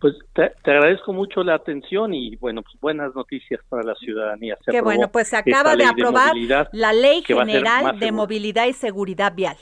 Pues 0.00 0.14
te, 0.34 0.52
agradezco 0.70 1.12
mucho 1.12 1.42
la 1.42 1.54
atención 1.54 2.14
y 2.14 2.36
bueno, 2.36 2.62
pues 2.62 2.78
buenas 2.80 3.14
noticias 3.14 3.60
para 3.68 3.82
la 3.82 3.94
ciudadanía. 3.96 4.56
Qué 4.70 4.80
bueno, 4.80 5.10
pues 5.10 5.28
se 5.28 5.36
acaba 5.36 5.74
de 5.74 5.86
aprobar 5.86 6.34
la 6.72 6.92
Ley 6.92 7.22
General 7.22 7.98
de 7.98 8.12
Movilidad 8.12 8.66
y 8.66 8.74
Seguridad 8.74 9.34
Vial. 9.34 9.56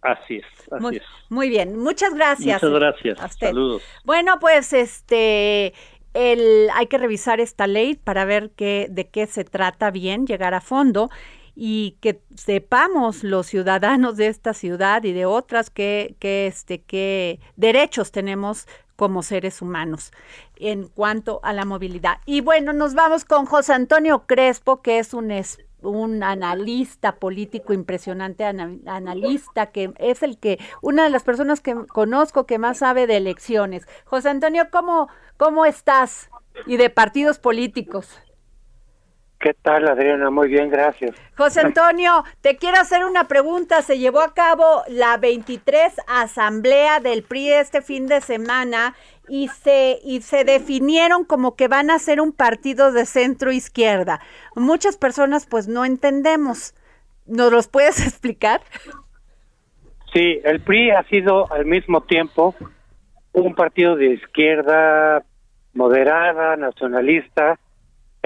Así 0.00 0.36
es, 0.36 0.44
así 0.70 0.82
muy, 0.82 0.96
es. 0.96 1.02
Muy 1.30 1.48
bien, 1.48 1.78
muchas 1.78 2.14
gracias. 2.14 2.62
Muchas 2.62 2.78
gracias. 2.78 3.36
Saludos. 3.38 3.82
Bueno, 4.04 4.38
pues 4.38 4.72
este 4.72 5.72
hay 6.14 6.86
que 6.86 6.98
revisar 6.98 7.40
esta 7.40 7.66
ley 7.66 7.94
para 7.94 8.24
ver 8.24 8.50
qué, 8.50 8.86
de 8.90 9.08
qué 9.08 9.26
se 9.26 9.44
trata 9.44 9.90
bien, 9.90 10.26
llegar 10.26 10.54
a 10.54 10.60
fondo 10.60 11.10
y 11.56 11.96
que 12.00 12.20
sepamos 12.36 13.22
los 13.22 13.46
ciudadanos 13.46 14.16
de 14.16 14.28
esta 14.28 14.54
ciudad 14.54 15.04
y 15.04 15.12
de 15.12 15.26
otras 15.26 15.70
qué, 15.70 16.16
qué, 16.18 16.46
este, 16.46 17.40
derechos 17.56 18.10
tenemos 18.10 18.66
como 18.96 19.22
seres 19.22 19.60
humanos 19.60 20.12
en 20.56 20.88
cuanto 20.88 21.40
a 21.42 21.52
la 21.52 21.64
movilidad. 21.64 22.18
Y 22.26 22.40
bueno, 22.40 22.72
nos 22.72 22.94
vamos 22.94 23.24
con 23.24 23.44
José 23.46 23.72
Antonio 23.72 24.24
Crespo, 24.26 24.82
que 24.82 24.98
es 24.98 25.14
un 25.14 25.30
un 25.84 26.22
analista 26.22 27.16
político 27.16 27.72
impresionante, 27.72 28.44
analista 28.44 29.66
que 29.66 29.92
es 29.98 30.22
el 30.22 30.38
que, 30.38 30.58
una 30.82 31.04
de 31.04 31.10
las 31.10 31.22
personas 31.22 31.60
que 31.60 31.74
conozco 31.86 32.46
que 32.46 32.58
más 32.58 32.78
sabe 32.78 33.06
de 33.06 33.16
elecciones. 33.16 33.86
José 34.04 34.30
Antonio, 34.30 34.68
¿cómo, 34.70 35.08
cómo 35.36 35.64
estás? 35.64 36.30
Y 36.66 36.76
de 36.76 36.90
partidos 36.90 37.38
políticos. 37.38 38.18
¿Qué 39.44 39.52
tal, 39.52 39.86
Adriana? 39.86 40.30
Muy 40.30 40.48
bien, 40.48 40.70
gracias. 40.70 41.14
José 41.36 41.60
Antonio, 41.60 42.24
te 42.40 42.56
quiero 42.56 42.78
hacer 42.78 43.04
una 43.04 43.28
pregunta. 43.28 43.82
Se 43.82 43.98
llevó 43.98 44.22
a 44.22 44.32
cabo 44.32 44.64
la 44.88 45.18
23 45.18 46.00
asamblea 46.06 46.98
del 46.98 47.24
PRI 47.24 47.52
este 47.52 47.82
fin 47.82 48.06
de 48.06 48.22
semana 48.22 48.94
y 49.28 49.48
se, 49.48 49.98
y 50.02 50.22
se 50.22 50.44
definieron 50.44 51.26
como 51.26 51.56
que 51.56 51.68
van 51.68 51.90
a 51.90 51.98
ser 51.98 52.22
un 52.22 52.32
partido 52.32 52.90
de 52.90 53.04
centro 53.04 53.52
izquierda. 53.52 54.20
Muchas 54.56 54.96
personas 54.96 55.46
pues 55.46 55.68
no 55.68 55.84
entendemos. 55.84 56.74
¿Nos 57.26 57.52
los 57.52 57.68
puedes 57.68 58.00
explicar? 58.06 58.62
Sí, 60.14 60.40
el 60.42 60.62
PRI 60.62 60.92
ha 60.92 61.02
sido 61.10 61.52
al 61.52 61.66
mismo 61.66 62.00
tiempo 62.04 62.54
un 63.34 63.54
partido 63.54 63.94
de 63.94 64.06
izquierda 64.06 65.22
moderada, 65.74 66.56
nacionalista, 66.56 67.58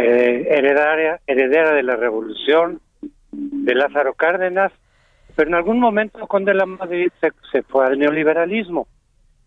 eh, 0.00 0.46
heredaria, 0.48 1.20
heredera 1.26 1.72
de 1.72 1.82
la 1.82 1.96
revolución 1.96 2.80
de 3.32 3.74
Lázaro 3.74 4.14
Cárdenas, 4.14 4.70
pero 5.34 5.48
en 5.48 5.56
algún 5.56 5.80
momento 5.80 6.24
con 6.28 6.44
de 6.44 6.54
la 6.54 6.66
Madrid 6.66 7.10
se, 7.20 7.62
fue 7.64 7.84
al 7.84 7.98
neoliberalismo. 7.98 8.86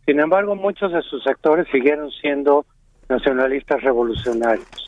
Sin 0.05 0.19
embargo, 0.19 0.55
muchos 0.55 0.91
de 0.91 1.03
sus 1.03 1.23
sectores 1.23 1.67
siguieron 1.71 2.11
siendo 2.11 2.65
nacionalistas 3.07 3.81
revolucionarios. 3.81 4.87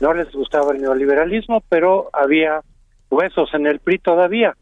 No 0.00 0.14
les 0.14 0.32
gustaba 0.32 0.72
el 0.72 0.82
neoliberalismo, 0.82 1.62
pero 1.68 2.10
había 2.12 2.60
huesos 3.08 3.54
en 3.54 3.68
el 3.68 3.78
PRI 3.78 3.98
todavía. 3.98 4.56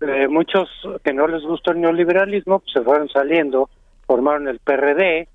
Eh, 0.00 0.28
muchos 0.28 0.70
que 1.04 1.12
no 1.12 1.26
les 1.26 1.42
gustó 1.42 1.72
el 1.72 1.80
neoliberalismo 1.82 2.60
pues, 2.60 2.72
se 2.72 2.80
fueron 2.80 3.10
saliendo, 3.10 3.68
formaron 4.06 4.48
el 4.48 4.60
PRD, 4.60 5.28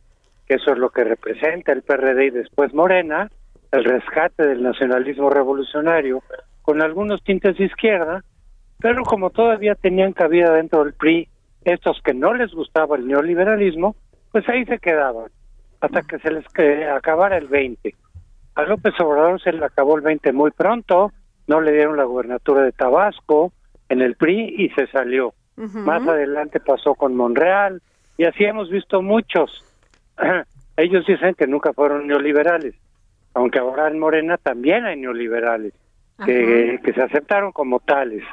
que 0.47 0.55
eso 0.55 0.71
es 0.71 0.79
lo 0.79 0.89
que 0.89 1.03
representa 1.03 1.71
el 1.71 1.83
PRD 1.83 2.25
y 2.25 2.29
después 2.31 2.73
Morena, 2.73 3.29
el 3.77 3.85
rescate 3.85 4.45
del 4.45 4.63
nacionalismo 4.63 5.29
revolucionario, 5.29 6.21
con 6.61 6.81
algunos 6.81 7.23
tintes 7.23 7.57
de 7.57 7.65
izquierda, 7.65 8.23
pero 8.79 9.03
como 9.03 9.29
todavía 9.29 9.75
tenían 9.75 10.13
cabida 10.13 10.51
dentro 10.53 10.83
del 10.83 10.93
PRI, 10.93 11.29
estos 11.63 12.01
que 12.03 12.13
no 12.13 12.33
les 12.33 12.51
gustaba 12.53 12.97
el 12.97 13.07
neoliberalismo, 13.07 13.95
pues 14.31 14.47
ahí 14.49 14.65
se 14.65 14.79
quedaban, 14.79 15.31
hasta 15.81 16.01
que 16.01 16.19
se 16.19 16.31
les 16.31 16.45
acabara 16.93 17.37
el 17.37 17.47
20. 17.47 17.95
A 18.55 18.63
López 18.63 18.93
Obrador 18.99 19.41
se 19.41 19.53
le 19.53 19.65
acabó 19.65 19.95
el 19.95 20.01
20 20.01 20.31
muy 20.33 20.51
pronto, 20.51 21.11
no 21.47 21.61
le 21.61 21.71
dieron 21.71 21.97
la 21.97 22.03
gubernatura 22.03 22.63
de 22.63 22.71
Tabasco, 22.71 23.53
en 23.89 24.01
el 24.01 24.15
PRI 24.15 24.55
y 24.57 24.69
se 24.69 24.87
salió. 24.87 25.33
Más 25.55 26.07
adelante 26.07 26.59
pasó 26.59 26.93
con 26.93 27.15
Monreal 27.15 27.81
y 28.17 28.25
así 28.25 28.43
hemos 28.43 28.69
visto 28.69 29.01
muchos. 29.01 29.63
Ellos 30.77 31.05
dicen 31.07 31.33
que 31.33 31.47
nunca 31.47 31.73
fueron 31.73 32.07
neoliberales, 32.07 32.75
aunque 33.37 33.59
ahora 33.59 33.87
en 33.87 33.99
Morena 33.99 34.37
también 34.37 34.85
hay 34.85 34.97
neoliberales 34.97 35.71
que, 36.25 36.79
que 36.83 36.93
se 36.93 37.03
aceptaron 37.03 37.51
como 37.51 37.79
tales. 37.79 38.23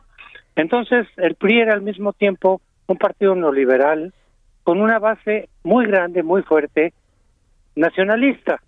Entonces, 0.56 1.06
el 1.18 1.34
PRI 1.34 1.61
era 1.61 1.75
al 1.75 1.82
mismo 1.82 2.14
tiempo 2.14 2.62
un 2.87 2.96
partido 2.96 3.34
neoliberal 3.34 4.14
con 4.62 4.80
una 4.80 4.99
base 4.99 5.50
muy 5.62 5.87
grande, 5.87 6.23
muy 6.23 6.40
fuerte, 6.40 6.94
nacionalista, 7.76 8.62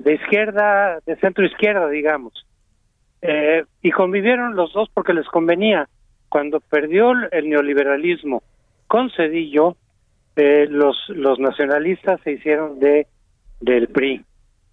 de 0.00 0.14
izquierda, 0.14 0.98
de 1.06 1.14
centro 1.16 1.46
izquierda, 1.46 1.88
digamos. 1.88 2.44
Eh, 3.20 3.62
y 3.82 3.92
convivieron 3.92 4.56
los 4.56 4.72
dos 4.72 4.88
porque 4.92 5.14
les 5.14 5.28
convenía 5.28 5.88
cuando 6.28 6.58
perdió 6.58 7.12
el 7.30 7.48
neoliberalismo 7.48 8.42
con 8.88 9.10
Cedillo, 9.10 9.76
eh, 10.34 10.66
los, 10.68 10.96
los 11.10 11.38
nacionalistas 11.38 12.20
se 12.22 12.32
hicieron 12.32 12.80
de 12.80 13.06
del 13.60 13.86
PRI 13.86 14.24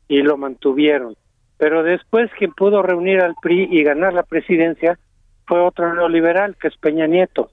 y 0.09 0.21
lo 0.21 0.35
mantuvieron. 0.35 1.15
Pero 1.57 1.83
después 1.83 2.29
quien 2.37 2.51
pudo 2.51 2.81
reunir 2.81 3.21
al 3.21 3.35
PRI 3.41 3.69
y 3.71 3.83
ganar 3.83 4.13
la 4.13 4.23
presidencia 4.23 4.99
fue 5.47 5.61
otro 5.61 5.93
neoliberal, 5.93 6.57
que 6.57 6.67
es 6.67 6.77
Peña 6.77 7.07
Nieto. 7.07 7.51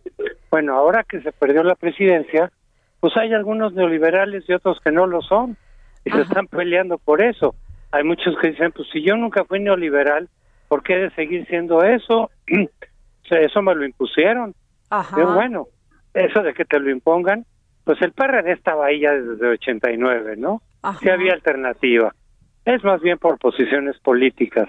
Bueno, 0.50 0.74
ahora 0.74 1.04
que 1.04 1.20
se 1.20 1.32
perdió 1.32 1.62
la 1.62 1.76
presidencia, 1.76 2.50
pues 3.00 3.16
hay 3.16 3.32
algunos 3.32 3.72
neoliberales 3.74 4.44
y 4.48 4.52
otros 4.52 4.80
que 4.80 4.90
no 4.90 5.06
lo 5.06 5.22
son, 5.22 5.56
y 6.04 6.10
se 6.10 6.22
están 6.22 6.46
peleando 6.46 6.98
por 6.98 7.22
eso. 7.22 7.54
Hay 7.92 8.04
muchos 8.04 8.36
que 8.40 8.50
dicen, 8.50 8.72
pues 8.72 8.88
si 8.92 9.02
yo 9.02 9.16
nunca 9.16 9.44
fui 9.44 9.60
neoliberal, 9.60 10.28
¿por 10.68 10.82
qué 10.82 10.96
de 10.96 11.10
seguir 11.10 11.46
siendo 11.46 11.82
eso? 11.82 12.30
eso 13.30 13.62
me 13.62 13.74
lo 13.74 13.84
impusieron. 13.84 14.54
Pero 15.14 15.34
bueno, 15.34 15.66
eso 16.14 16.42
de 16.42 16.54
que 16.54 16.64
te 16.64 16.78
lo 16.78 16.90
impongan, 16.90 17.44
pues 17.84 18.00
el 18.02 18.12
PRD 18.12 18.52
estaba 18.52 18.86
ahí 18.86 19.00
ya 19.00 19.12
desde 19.12 19.48
89, 19.48 20.36
¿no? 20.36 20.62
Sí 21.00 21.08
había 21.08 21.32
alternativa. 21.32 22.14
Es 22.66 22.82
más 22.82 23.00
bien 23.00 23.16
por 23.16 23.38
posiciones 23.38 23.96
políticas. 24.00 24.68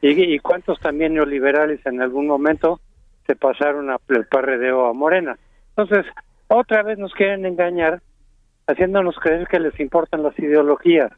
Y, 0.00 0.38
cuántos 0.38 0.80
también 0.80 1.14
neoliberales 1.14 1.84
en 1.84 2.00
algún 2.00 2.26
momento 2.26 2.80
se 3.26 3.36
pasaron 3.36 3.90
al 3.90 3.98
PRD 3.98 4.72
o 4.72 4.86
a 4.86 4.94
Morena. 4.94 5.36
Entonces, 5.76 6.06
otra 6.48 6.82
vez 6.82 6.98
nos 6.98 7.12
quieren 7.12 7.44
engañar 7.44 8.00
haciéndonos 8.66 9.16
creer 9.16 9.46
que 9.46 9.60
les 9.60 9.78
importan 9.78 10.22
las 10.22 10.38
ideologías. 10.38 11.12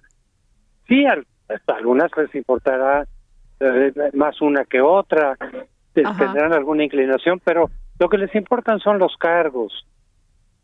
Sí, 0.89 1.07
a, 1.07 1.17
algunas 1.69 2.11
les 2.17 2.35
importará 2.35 3.07
eh, 3.61 3.93
más 4.15 4.41
una 4.41 4.65
que 4.65 4.81
otra, 4.81 5.37
tendrán 5.93 6.53
alguna 6.53 6.85
inclinación, 6.85 7.41
pero 7.45 7.71
lo 8.01 8.09
que 8.09 8.19
les 8.19 8.35
importan 8.35 8.81
son 8.81 8.99
los 8.99 9.17
cargos, 9.17 9.87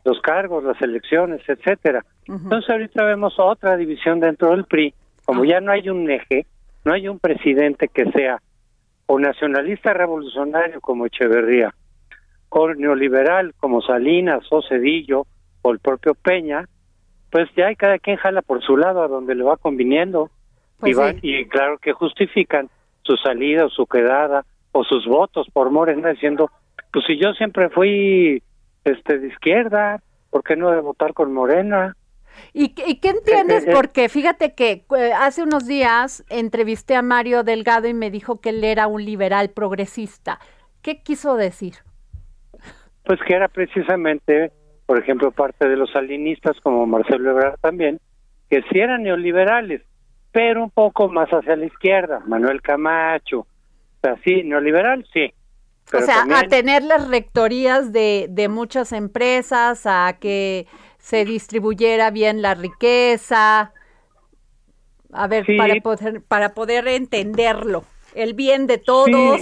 los 0.05 0.21
cargos, 0.23 0.65
las 0.65 0.81
elecciones, 0.81 1.43
etcétera. 1.47 2.05
Entonces 2.27 2.69
ahorita 2.69 3.05
vemos 3.05 3.35
otra 3.39 3.77
división 3.77 4.19
dentro 4.19 4.51
del 4.51 4.65
PRI, 4.65 4.95
como 5.27 5.45
ya 5.45 5.61
no 5.61 5.73
hay 5.73 5.91
un 5.91 6.11
eje, 6.11 6.47
no 6.85 6.93
hay 6.95 7.09
un 7.09 7.19
presidente 7.19 7.89
que 7.89 8.11
sea 8.13 8.41
o 9.07 9.19
nacionalista 9.19 9.93
revolucionario 9.93 10.81
como 10.81 11.07
Echeverría, 11.07 11.75
o 12.49 12.73
neoliberal 12.73 13.55
como 13.59 13.83
Salinas 13.83 14.45
o 14.51 14.63
Cedillo 14.63 15.27
o 15.63 15.73
el 15.73 15.79
propio 15.79 16.15
Peña, 16.15 16.67
pues 17.31 17.49
ya 17.57 17.67
hay 17.67 17.77
cada 17.77 17.99
quien 17.99 18.17
jala 18.17 18.41
por 18.41 18.63
su 18.63 18.77
lado 18.77 19.03
a 19.03 19.09
donde 19.09 19.35
le 19.35 19.45
va 19.45 19.57
conviniendo. 19.57 20.31
Y, 20.79 20.95
pues 20.95 20.97
van, 20.97 21.19
y 21.23 21.45
claro 21.47 21.79
que 21.79 21.93
justifican 21.93 22.69
su 23.03 23.17
salida 23.17 23.67
o 23.67 23.71
su 23.71 23.87
quedada 23.87 24.45
o 24.73 24.85
sus 24.85 25.07
votos 25.07 25.47
por 25.53 25.71
Morena 25.71 26.11
diciendo, 26.11 26.51
pues 26.93 27.05
si 27.07 27.19
yo 27.19 27.33
siempre 27.33 27.69
fui 27.69 28.43
este 28.85 29.19
de 29.19 29.29
izquierda, 29.29 30.01
¿por 30.31 30.43
qué 30.43 30.57
no 30.57 30.71
de 30.71 30.81
votar 30.81 31.15
con 31.15 31.33
Morena? 31.33 31.97
¿Y, 32.53 32.71
qué 32.71 33.09
entiendes? 33.09 33.65
Eh, 33.65 33.69
eh, 33.69 33.71
eh. 33.71 33.75
Porque 33.75 34.09
fíjate 34.09 34.55
que 34.55 34.85
hace 35.19 35.43
unos 35.43 35.67
días 35.67 36.25
entrevisté 36.29 36.95
a 36.95 37.03
Mario 37.03 37.43
Delgado 37.43 37.89
y 37.89 37.95
me 37.95 38.11
dijo 38.11 38.41
que 38.41 38.51
él 38.51 38.65
era 38.65 38.87
un 38.87 39.05
liberal 39.05 39.51
progresista. 39.51 40.39
¿Qué 40.83 41.03
quiso 41.03 41.37
decir? 41.37 41.75
Pues 43.05 43.21
que 43.27 43.35
era 43.35 43.49
precisamente, 43.49 44.53
por 44.87 44.99
ejemplo, 44.99 45.31
parte 45.31 45.69
de 45.69 45.77
los 45.77 45.91
salinistas 45.93 46.59
como 46.61 46.87
Marcelo 46.87 47.31
Ebrard 47.31 47.59
también, 47.61 48.01
que 48.49 48.63
sí 48.71 48.79
eran 48.79 49.03
neoliberales, 49.03 49.83
pero 50.33 50.63
un 50.63 50.71
poco 50.71 51.09
más 51.09 51.29
hacia 51.31 51.57
la 51.57 51.67
izquierda, 51.67 52.23
Manuel 52.27 52.63
Camacho, 52.63 53.47
sí, 54.25 54.43
neoliberal, 54.45 55.07
sí. 55.13 55.33
o 55.93 56.01
sea, 56.01 56.25
a 56.35 56.43
tener 56.45 56.83
las 56.83 57.09
rectorías 57.09 57.93
de, 57.93 58.27
de 58.31 58.49
muchas 58.49 58.93
empresas, 58.93 59.87
a 59.87 60.17
que 60.21 60.67
se 61.07 61.25
distribuyera 61.25 62.11
bien 62.11 62.43
la 62.43 62.57
riqueza, 62.57 63.73
a 65.13 65.29
ver, 65.29 65.47
para, 65.57 65.77
poder, 65.77 66.21
para 66.27 66.49
poder 66.53 66.89
entenderlo, 66.89 67.85
el 68.17 68.35
bien 68.35 68.67
de 68.67 68.79
todos. 68.79 69.41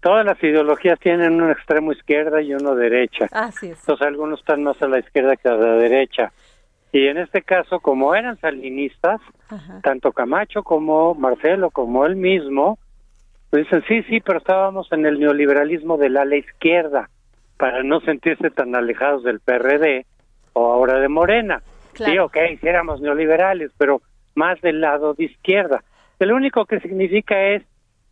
Todas 0.00 0.26
las 0.26 0.42
ideologías 0.42 1.00
tienen 1.00 1.40
un 1.40 1.50
extremo 1.50 1.90
izquierda 1.90 2.42
y 2.42 2.52
uno 2.52 2.74
derecha. 2.74 3.28
Así 3.32 3.70
es. 3.70 3.80
Entonces 3.80 4.06
algunos 4.06 4.40
están 4.40 4.62
más 4.62 4.80
a 4.82 4.86
la 4.86 4.98
izquierda 4.98 5.36
que 5.36 5.48
a 5.48 5.54
la 5.54 5.76
derecha. 5.76 6.32
Y 6.92 7.06
en 7.06 7.16
este 7.16 7.40
caso, 7.40 7.80
como 7.80 8.14
eran 8.14 8.38
salinistas, 8.38 9.22
tanto 9.82 10.12
Camacho 10.12 10.62
como 10.62 11.14
Marcelo, 11.14 11.70
como 11.70 12.04
él 12.04 12.16
mismo, 12.16 12.78
pues 13.48 13.64
dicen, 13.64 13.82
sí, 13.88 14.02
sí, 14.02 14.20
pero 14.20 14.36
estábamos 14.36 14.92
en 14.92 15.06
el 15.06 15.18
neoliberalismo 15.18 15.96
del 15.96 16.18
ala 16.18 16.36
izquierda, 16.36 17.08
para 17.56 17.82
no 17.82 18.00
sentirse 18.02 18.50
tan 18.50 18.76
alejados 18.76 19.24
del 19.24 19.40
PRD 19.40 20.04
o 20.54 20.72
ahora 20.72 20.98
de 20.98 21.08
Morena. 21.08 21.62
Sí, 21.94 22.18
ok, 22.18 22.36
si 22.60 22.66
éramos 22.66 23.00
neoliberales, 23.00 23.70
pero 23.78 24.02
más 24.34 24.60
del 24.62 24.80
lado 24.80 25.14
de 25.14 25.24
izquierda. 25.24 25.84
lo 26.18 26.34
único 26.34 26.64
que 26.64 26.80
significa 26.80 27.40
es 27.40 27.62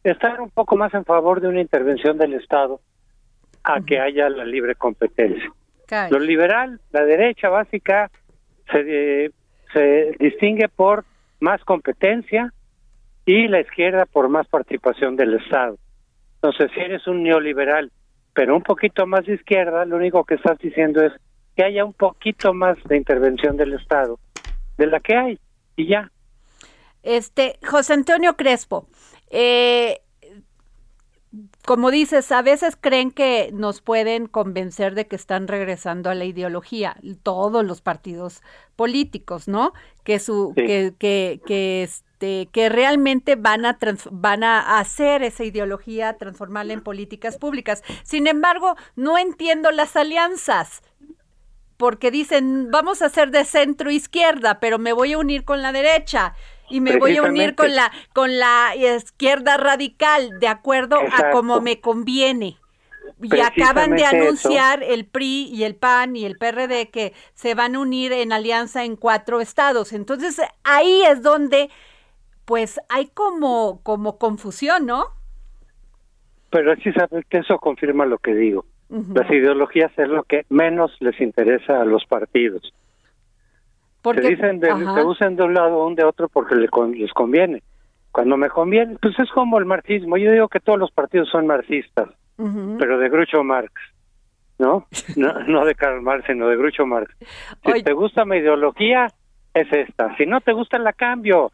estar 0.05 0.41
un 0.41 0.51
poco 0.51 0.77
más 0.77 0.95
en 0.95 1.05
favor 1.05 1.41
de 1.41 1.49
una 1.49 1.61
intervención 1.61 2.19
del 2.19 2.35
Estado 2.35 2.81
a 3.65 3.81
que 3.81 3.99
haya 3.99 4.29
la 4.29 4.45
libre 4.45 4.75
competencia. 4.75 5.51
Lo 6.11 6.19
liberal, 6.19 6.81
la 6.91 7.05
derecha 7.05 7.49
básica, 7.49 8.11
se, 8.71 9.31
se 9.73 10.17
distingue 10.19 10.69
por 10.69 11.05
más 11.41 11.63
competencia, 11.65 12.53
y 13.25 13.49
la 13.49 13.61
izquierda 13.61 14.07
por 14.07 14.29
más 14.29 14.47
participación 14.49 15.17
del 15.17 15.35
Estado. 15.35 15.77
Entonces, 16.37 16.71
si 16.75 16.81
eres 16.81 17.07
un 17.07 17.23
neoliberal, 17.23 17.91
pero 18.35 18.57
un 18.57 18.63
poquito 18.63 19.07
más 19.07 19.27
de 19.27 19.35
izquierda, 19.35 19.85
lo 19.85 19.97
único 19.97 20.25
que 20.25 20.35
estás 20.35 20.59
diciendo 20.59 21.03
es 21.05 21.13
que 21.57 21.65
haya 21.65 21.85
un 21.85 21.93
poquito 21.93 22.53
más 22.55 22.77
de 22.85 22.97
intervención 22.97 23.57
del 23.57 23.75
Estado 23.75 24.19
de 24.79 24.87
la 24.87 25.01
que 25.01 25.17
hay 25.17 25.39
y 25.77 25.87
ya. 25.89 26.11
Este, 27.03 27.59
José 27.67 27.95
Antonio 27.95 28.37
Crespo, 28.37 28.87
eh, 29.31 30.01
como 31.65 31.91
dices, 31.91 32.31
a 32.33 32.43
veces 32.43 32.77
creen 32.79 33.11
que 33.11 33.51
nos 33.53 33.81
pueden 33.81 34.27
convencer 34.27 34.95
de 34.95 35.07
que 35.07 35.17
están 35.17 35.49
regresando 35.49 36.11
a 36.11 36.15
la 36.15 36.25
ideología, 36.25 36.97
todos 37.23 37.65
los 37.65 37.81
partidos 37.81 38.43
políticos, 38.77 39.49
¿no? 39.49 39.73
Que 40.05 40.19
su, 40.19 40.53
que, 40.55 40.93
que, 40.99 41.41
que 41.47 41.83
este, 41.85 42.49
que 42.53 42.69
realmente 42.69 43.37
van 43.37 43.65
a 43.65 43.79
van 44.11 44.45
a 44.45 44.79
hacer 44.79 45.23
esa 45.23 45.45
ideología, 45.45 46.19
transformarla 46.19 46.75
en 46.75 46.83
políticas 46.83 47.39
públicas. 47.39 47.83
Sin 48.05 48.27
embargo, 48.27 48.77
no 48.95 49.17
entiendo 49.17 49.71
las 49.71 49.97
alianzas 49.97 50.83
porque 51.83 52.13
dicen, 52.13 52.71
vamos 52.71 53.03
a 53.03 53.07
hacer 53.07 53.33
de 53.33 53.45
centro 53.45 53.91
izquierda, 53.91 54.61
pero 54.61 54.79
me 54.79 54.93
voy 54.93 55.15
a 55.15 55.19
unir 55.19 55.45
con 55.45 55.63
la 55.63 55.73
derecha 55.73 56.33
y 56.71 56.81
me 56.81 56.97
voy 56.97 57.17
a 57.17 57.25
unir 57.25 57.57
con 57.57 57.75
la 57.75 57.91
con 58.13 58.39
la 58.39 58.77
izquierda 58.77 59.57
radical 59.57 60.39
de 60.39 60.47
acuerdo 60.47 61.01
a 61.01 61.33
como 61.33 61.61
me 61.61 61.81
conviene. 61.81 62.57
Y 63.21 63.41
acaban 63.41 63.97
de 63.97 64.05
anunciar 64.05 64.85
el 64.85 65.07
PRI 65.07 65.49
y 65.53 65.65
el 65.65 65.75
PAN 65.75 66.15
y 66.15 66.25
el 66.25 66.39
PRD 66.39 66.89
que 66.91 67.15
se 67.35 67.57
van 67.57 67.75
a 67.75 67.81
unir 67.81 68.13
en 68.13 68.33
alianza 68.33 68.85
en 68.85 68.95
cuatro 68.95 69.41
estados. 69.41 69.93
Entonces 69.93 70.41
ahí 70.63 71.03
es 71.09 71.21
donde 71.21 71.69
pues 72.45 72.79
hay 72.91 73.09
como 73.09 73.81
como 73.83 74.19
confusión, 74.19 74.87
¿no? 74.87 75.07
Pero 76.51 76.77
sí 76.77 76.93
sabes 76.93 77.27
que 77.29 77.39
eso 77.39 77.59
confirma 77.59 78.07
lo 78.07 78.19
que 78.19 78.35
digo. 78.35 78.67
Las 79.15 79.31
ideologías 79.31 79.91
es 79.97 80.09
lo 80.09 80.23
que 80.25 80.45
menos 80.51 80.95
les 81.01 81.19
interesa 81.19 81.81
a 81.81 81.85
los 81.87 82.05
partidos. 82.05 82.75
Porque, 84.03 84.21
se 84.21 84.29
dicen 84.31 84.61
de, 84.61 84.69
se 84.69 85.05
usan 85.05 85.37
de 85.37 85.45
un 85.45 85.55
lado 85.55 85.79
o 85.79 85.95
de 85.95 86.05
otro 86.05 86.29
porque 86.29 86.57
les 86.57 86.71
conviene. 86.71 87.63
Cuando 88.11 88.37
me 88.37 88.51
conviene, 88.51 88.97
pues 89.01 89.19
es 89.19 89.31
como 89.31 89.59
el 89.59 89.65
marxismo. 89.65 90.19
Yo 90.19 90.31
digo 90.33 90.49
que 90.49 90.61
todos 90.61 90.79
los 90.79 90.91
partidos 90.91 91.31
son 91.31 91.47
marxistas, 91.47 92.11
pero 92.37 92.99
de 92.99 93.09
Grucho 93.09 93.43
Marx, 93.43 93.73
¿no? 94.59 94.87
¿no? 95.17 95.33
No 95.45 95.65
de 95.65 95.75
Karl 95.75 96.03
Marx, 96.03 96.27
sino 96.27 96.49
de 96.49 96.57
Grucho 96.57 96.85
Marx. 96.85 97.17
Si 97.65 97.83
te 97.83 97.95
gusta 97.95 98.27
mi 98.27 98.37
ideología, 98.37 99.07
es 99.55 99.73
esta. 99.73 100.15
Si 100.17 100.27
no 100.27 100.43
te 100.43 100.53
gusta, 100.53 100.79
la 100.79 100.93
cambio. 100.93 101.51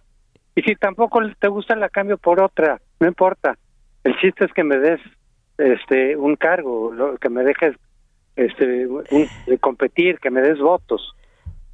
Y 0.56 0.62
si 0.62 0.74
tampoco 0.74 1.20
te 1.38 1.46
gusta, 1.46 1.76
la 1.76 1.88
cambio 1.88 2.18
por 2.18 2.42
otra. 2.42 2.80
No 2.98 3.06
importa. 3.06 3.56
El 4.02 4.16
chiste 4.16 4.44
es 4.44 4.52
que 4.52 4.64
me 4.64 4.78
des 4.78 5.00
este 5.58 6.16
un 6.16 6.36
cargo, 6.36 6.92
que 7.20 7.28
me 7.28 7.42
dejes 7.42 7.76
este 8.36 8.66
de 8.66 9.58
competir, 9.60 10.18
que 10.20 10.30
me 10.30 10.40
des 10.40 10.58
votos. 10.58 11.14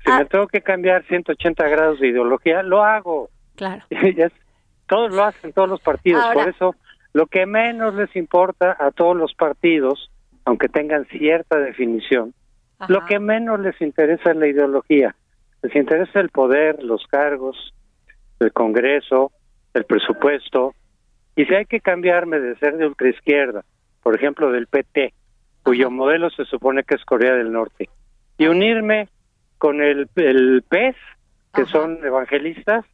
Si 0.05 0.11
me 0.11 0.23
ah. 0.23 0.25
tengo 0.25 0.47
que 0.49 0.63
cambiar 0.63 1.05
180 1.05 1.69
grados 1.69 2.01
de 2.01 2.09
ideología, 2.09 2.63
lo 2.63 2.83
hago. 2.83 3.31
Claro. 3.57 3.85
todos 4.87 5.13
lo 5.15 5.25
hacen, 5.25 5.53
todos 5.53 5.69
los 5.69 5.81
partidos. 5.81 6.25
Por 6.33 6.49
eso, 6.49 6.75
lo 7.13 7.27
que 7.27 7.47
menos 7.47 7.95
les 7.95 8.15
importa 8.17 8.77
a 8.79 8.91
todos 8.91 9.17
los 9.17 9.35
partidos, 9.35 10.11
aunque 10.45 10.69
tengan 10.69 11.07
cierta 11.07 11.59
definición, 11.59 12.35
lo 12.89 13.07
que 13.07 13.19
menos 13.19 13.61
les 13.61 13.81
interesa 13.81 14.31
es 14.31 14.37
la 14.37 14.47
ideología. 14.47 15.15
Les 15.63 15.75
interesa 15.75 16.21
el 16.21 16.29
poder, 16.29 16.83
los 16.83 17.07
cargos, 17.07 17.73
el 18.41 18.53
Congreso, 18.53 19.33
el 19.73 19.85
presupuesto. 19.85 20.75
Y 21.37 21.47
si 21.47 21.55
hay 21.55 21.65
que 21.65 21.81
cambiarme 21.81 22.39
de 22.41 22.57
ser 22.57 22.77
de 22.77 22.87
ultraizquierda, 22.87 23.65
por 24.05 24.15
ejemplo, 24.15 24.53
del 24.53 24.69
PT, 24.69 25.15
cuyo 25.65 25.91
modelo 25.91 26.31
se 26.31 26.45
supone 26.45 26.85
que 26.85 26.95
es 26.95 27.05
Corea 27.05 27.33
del 27.35 27.51
Norte, 27.51 27.89
y 28.39 28.47
unirme 28.47 29.09
con 29.59 29.81
el, 29.81 30.09
el 30.17 30.63
PES, 30.69 30.95
que 31.55 31.65
son 31.65 32.05
evangelistas, 32.05 32.85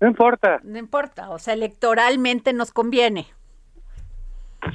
no 0.00 0.08
importa. 0.08 0.60
No 0.64 0.76
importa, 0.76 1.30
o 1.30 1.38
sea, 1.38 1.54
electoralmente 1.54 2.52
nos 2.52 2.72
conviene. 2.72 3.26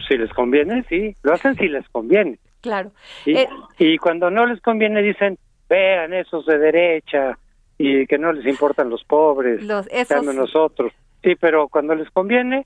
Si 0.07 0.17
les 0.17 0.31
conviene, 0.31 0.85
sí, 0.87 1.15
lo 1.23 1.33
hacen 1.33 1.55
si 1.55 1.67
les 1.67 1.87
conviene. 1.89 2.39
Claro. 2.61 2.91
Y, 3.25 3.35
eh, 3.35 3.49
y 3.77 3.97
cuando 3.97 4.31
no 4.31 4.45
les 4.45 4.61
conviene 4.61 5.01
dicen, 5.01 5.37
vean 5.67 6.13
esos 6.13 6.45
de 6.45 6.57
derecha 6.57 7.37
y 7.77 8.07
que 8.07 8.17
no 8.17 8.31
les 8.31 8.45
importan 8.45 8.89
los 8.89 9.03
pobres, 9.03 9.61
los, 9.63 9.87
esos... 9.91 10.23
nosotros. 10.23 10.93
Sí, 11.21 11.35
pero 11.35 11.67
cuando 11.67 11.95
les 11.95 12.09
conviene, 12.11 12.65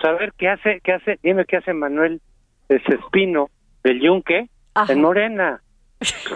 saber 0.00 0.32
qué 0.36 0.48
hace, 0.48 0.80
qué 0.82 0.92
hace, 0.92 1.18
dime 1.22 1.44
qué 1.44 1.56
hace 1.56 1.72
Manuel 1.72 2.20
Espino 2.68 3.50
del 3.82 4.00
Yunque 4.00 4.48
en 4.88 5.00
Morena, 5.00 5.60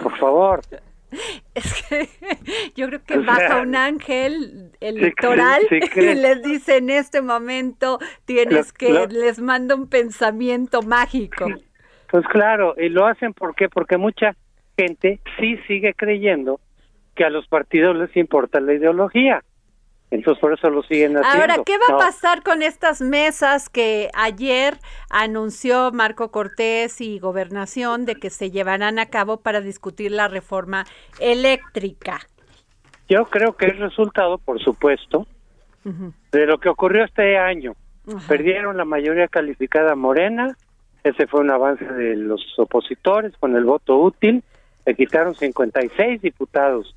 por 0.01 0.17
favor. 0.17 0.61
Es 1.53 1.83
que 1.83 2.07
yo 2.75 2.87
creo 2.87 3.03
que 3.03 3.17
baja 3.17 3.61
un 3.61 3.75
ángel 3.75 4.71
electoral 4.79 5.61
y 5.69 6.15
les 6.15 6.41
dice 6.41 6.77
en 6.77 6.89
este 6.89 7.21
momento 7.21 7.99
tienes 8.23 8.71
que, 8.71 9.07
les 9.09 9.41
manda 9.41 9.75
un 9.75 9.89
pensamiento 9.89 10.81
mágico. 10.81 11.47
Pues 12.09 12.25
claro, 12.27 12.75
y 12.77 12.87
lo 12.87 13.05
hacen 13.05 13.33
¿por 13.33 13.55
porque 13.73 13.97
mucha 13.97 14.37
gente 14.77 15.19
sí 15.37 15.57
sigue 15.67 15.93
creyendo 15.93 16.61
que 17.15 17.25
a 17.25 17.29
los 17.29 17.45
partidos 17.47 17.95
les 17.97 18.15
importa 18.15 18.61
la 18.61 18.73
ideología. 18.73 19.43
Entonces 20.11 20.41
por 20.41 20.53
eso 20.53 20.69
lo 20.69 20.83
siguen 20.83 21.17
haciendo. 21.17 21.41
Ahora, 21.41 21.63
¿qué 21.65 21.77
va 21.77 21.95
a 21.95 21.97
pasar 21.97 22.43
con 22.43 22.61
estas 22.61 22.99
mesas 23.01 23.69
que 23.69 24.09
ayer 24.13 24.77
anunció 25.09 25.91
Marco 25.93 26.31
Cortés 26.31 26.99
y 26.99 27.17
Gobernación 27.17 28.05
de 28.05 28.15
que 28.15 28.29
se 28.29 28.51
llevarán 28.51 28.99
a 28.99 29.05
cabo 29.05 29.37
para 29.37 29.61
discutir 29.61 30.11
la 30.11 30.27
reforma 30.27 30.85
eléctrica? 31.19 32.19
Yo 33.07 33.25
creo 33.25 33.55
que 33.55 33.67
es 33.67 33.79
resultado, 33.79 34.37
por 34.37 34.61
supuesto, 34.61 35.25
de 35.83 36.45
lo 36.45 36.59
que 36.59 36.67
ocurrió 36.67 37.05
este 37.05 37.37
año. 37.37 37.73
Perdieron 38.27 38.75
la 38.75 38.85
mayoría 38.85 39.29
calificada 39.29 39.95
morena, 39.95 40.57
ese 41.03 41.25
fue 41.27 41.39
un 41.39 41.51
avance 41.51 41.85
de 41.85 42.17
los 42.17 42.41
opositores 42.59 43.33
con 43.37 43.55
el 43.55 43.63
voto 43.63 43.97
útil, 43.97 44.43
le 44.85 44.95
quitaron 44.95 45.35
56 45.35 46.21
diputados 46.21 46.95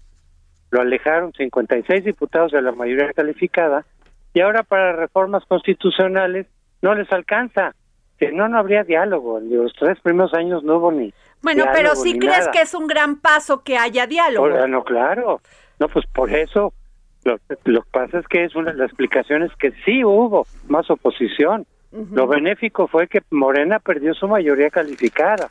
lo 0.74 0.80
alejaron 0.80 1.32
56 1.32 2.04
diputados 2.04 2.50
de 2.50 2.60
la 2.60 2.72
mayoría 2.72 3.12
calificada 3.12 3.86
y 4.32 4.40
ahora 4.40 4.64
para 4.64 4.92
reformas 4.92 5.44
constitucionales 5.46 6.48
no 6.82 6.96
les 6.96 7.10
alcanza. 7.12 7.76
Que 8.18 8.32
no, 8.32 8.48
no 8.48 8.58
habría 8.58 8.82
diálogo. 8.82 9.38
En 9.38 9.56
los 9.56 9.72
tres 9.74 10.00
primeros 10.00 10.34
años 10.34 10.64
no 10.64 10.78
hubo 10.78 10.90
ni. 10.90 11.12
Bueno, 11.42 11.64
pero 11.72 11.94
sí 11.94 12.18
crees 12.18 12.48
que 12.48 12.60
es 12.60 12.74
un 12.74 12.88
gran 12.88 13.20
paso 13.20 13.62
que 13.62 13.76
haya 13.76 14.06
diálogo. 14.08 14.66
no, 14.66 14.82
claro. 14.82 15.40
No, 15.78 15.88
pues 15.88 16.06
por 16.12 16.30
eso. 16.30 16.72
Lo, 17.24 17.38
lo 17.64 17.82
que 17.82 17.90
pasa 17.90 18.18
es 18.18 18.26
que 18.26 18.44
es 18.44 18.54
una 18.54 18.72
de 18.72 18.78
las 18.78 18.88
explicaciones 18.88 19.50
que 19.56 19.72
sí 19.84 20.04
hubo 20.04 20.46
más 20.68 20.90
oposición. 20.90 21.66
Lo 21.92 22.26
benéfico 22.26 22.88
fue 22.88 23.06
que 23.06 23.22
Morena 23.30 23.78
perdió 23.78 24.14
su 24.14 24.26
mayoría 24.26 24.70
calificada. 24.70 25.48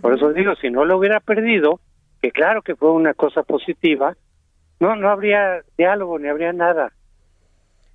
Por 0.00 0.14
eso 0.14 0.32
digo, 0.32 0.54
si 0.56 0.70
no 0.70 0.86
lo 0.86 0.96
hubiera 0.96 1.20
perdido, 1.20 1.80
que 2.22 2.30
claro 2.30 2.62
que 2.62 2.74
fue 2.74 2.90
una 2.90 3.12
cosa 3.12 3.42
positiva, 3.42 4.16
no, 4.80 4.96
no 4.96 5.10
habría 5.10 5.62
diálogo 5.76 6.18
ni 6.18 6.28
habría 6.28 6.52
nada. 6.52 6.92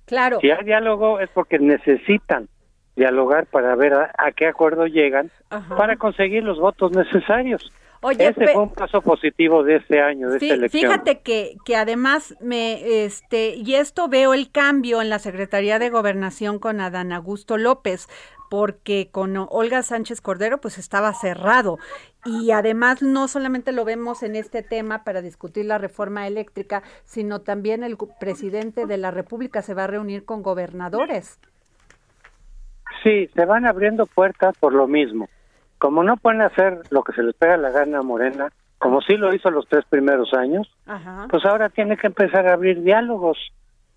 Claro. 0.06 0.40
Si 0.40 0.50
hay 0.50 0.64
diálogo 0.64 1.20
es 1.20 1.30
porque 1.30 1.58
necesitan 1.58 2.48
dialogar 2.96 3.46
para 3.46 3.74
ver 3.76 3.94
a, 3.94 4.32
qué 4.32 4.46
acuerdo 4.46 4.86
llegan 4.86 5.30
para 5.76 5.96
conseguir 5.96 6.42
los 6.42 6.58
votos 6.58 6.92
necesarios. 6.92 7.72
Oye, 8.02 8.28
Ese 8.28 8.48
fue 8.48 8.62
un 8.62 8.72
paso 8.72 9.02
positivo 9.02 9.62
de 9.62 9.76
este 9.76 10.00
año, 10.00 10.30
de 10.30 10.38
esta 10.38 10.54
elección. 10.54 10.90
Fíjate 10.90 11.20
que, 11.20 11.56
que 11.66 11.76
además 11.76 12.34
me, 12.40 13.04
este, 13.04 13.56
y 13.56 13.74
esto 13.74 14.08
veo 14.08 14.32
el 14.32 14.50
cambio 14.50 15.02
en 15.02 15.10
la 15.10 15.18
Secretaría 15.18 15.78
de 15.78 15.90
Gobernación 15.90 16.58
con 16.58 16.80
Adán 16.80 17.12
Augusto 17.12 17.58
López, 17.58 18.08
porque 18.50 19.08
con 19.10 19.36
Olga 19.48 19.82
Sánchez 19.82 20.20
Cordero 20.20 20.58
pues 20.58 20.76
estaba 20.76 21.14
cerrado. 21.14 21.78
Y 22.26 22.50
además 22.50 23.00
no 23.00 23.28
solamente 23.28 23.72
lo 23.72 23.86
vemos 23.86 24.22
en 24.22 24.36
este 24.36 24.62
tema 24.62 25.04
para 25.04 25.22
discutir 25.22 25.64
la 25.64 25.78
reforma 25.78 26.26
eléctrica, 26.26 26.82
sino 27.04 27.38
también 27.38 27.84
el 27.84 27.96
presidente 28.18 28.84
de 28.86 28.98
la 28.98 29.12
República 29.12 29.62
se 29.62 29.72
va 29.72 29.84
a 29.84 29.86
reunir 29.86 30.24
con 30.24 30.42
gobernadores. 30.42 31.38
Sí, 33.04 33.28
se 33.34 33.44
van 33.46 33.66
abriendo 33.66 34.06
puertas 34.06 34.58
por 34.58 34.74
lo 34.74 34.88
mismo. 34.88 35.28
Como 35.78 36.02
no 36.02 36.16
pueden 36.16 36.42
hacer 36.42 36.82
lo 36.90 37.04
que 37.04 37.12
se 37.12 37.22
les 37.22 37.34
pega 37.36 37.56
la 37.56 37.70
gana 37.70 38.00
a 38.00 38.02
Morena, 38.02 38.50
como 38.78 39.00
sí 39.00 39.16
lo 39.16 39.32
hizo 39.32 39.50
los 39.50 39.68
tres 39.68 39.84
primeros 39.88 40.34
años, 40.34 40.68
pues 41.30 41.44
ahora 41.44 41.68
tiene 41.68 41.96
que 41.96 42.08
empezar 42.08 42.48
a 42.48 42.54
abrir 42.54 42.82
diálogos, 42.82 43.38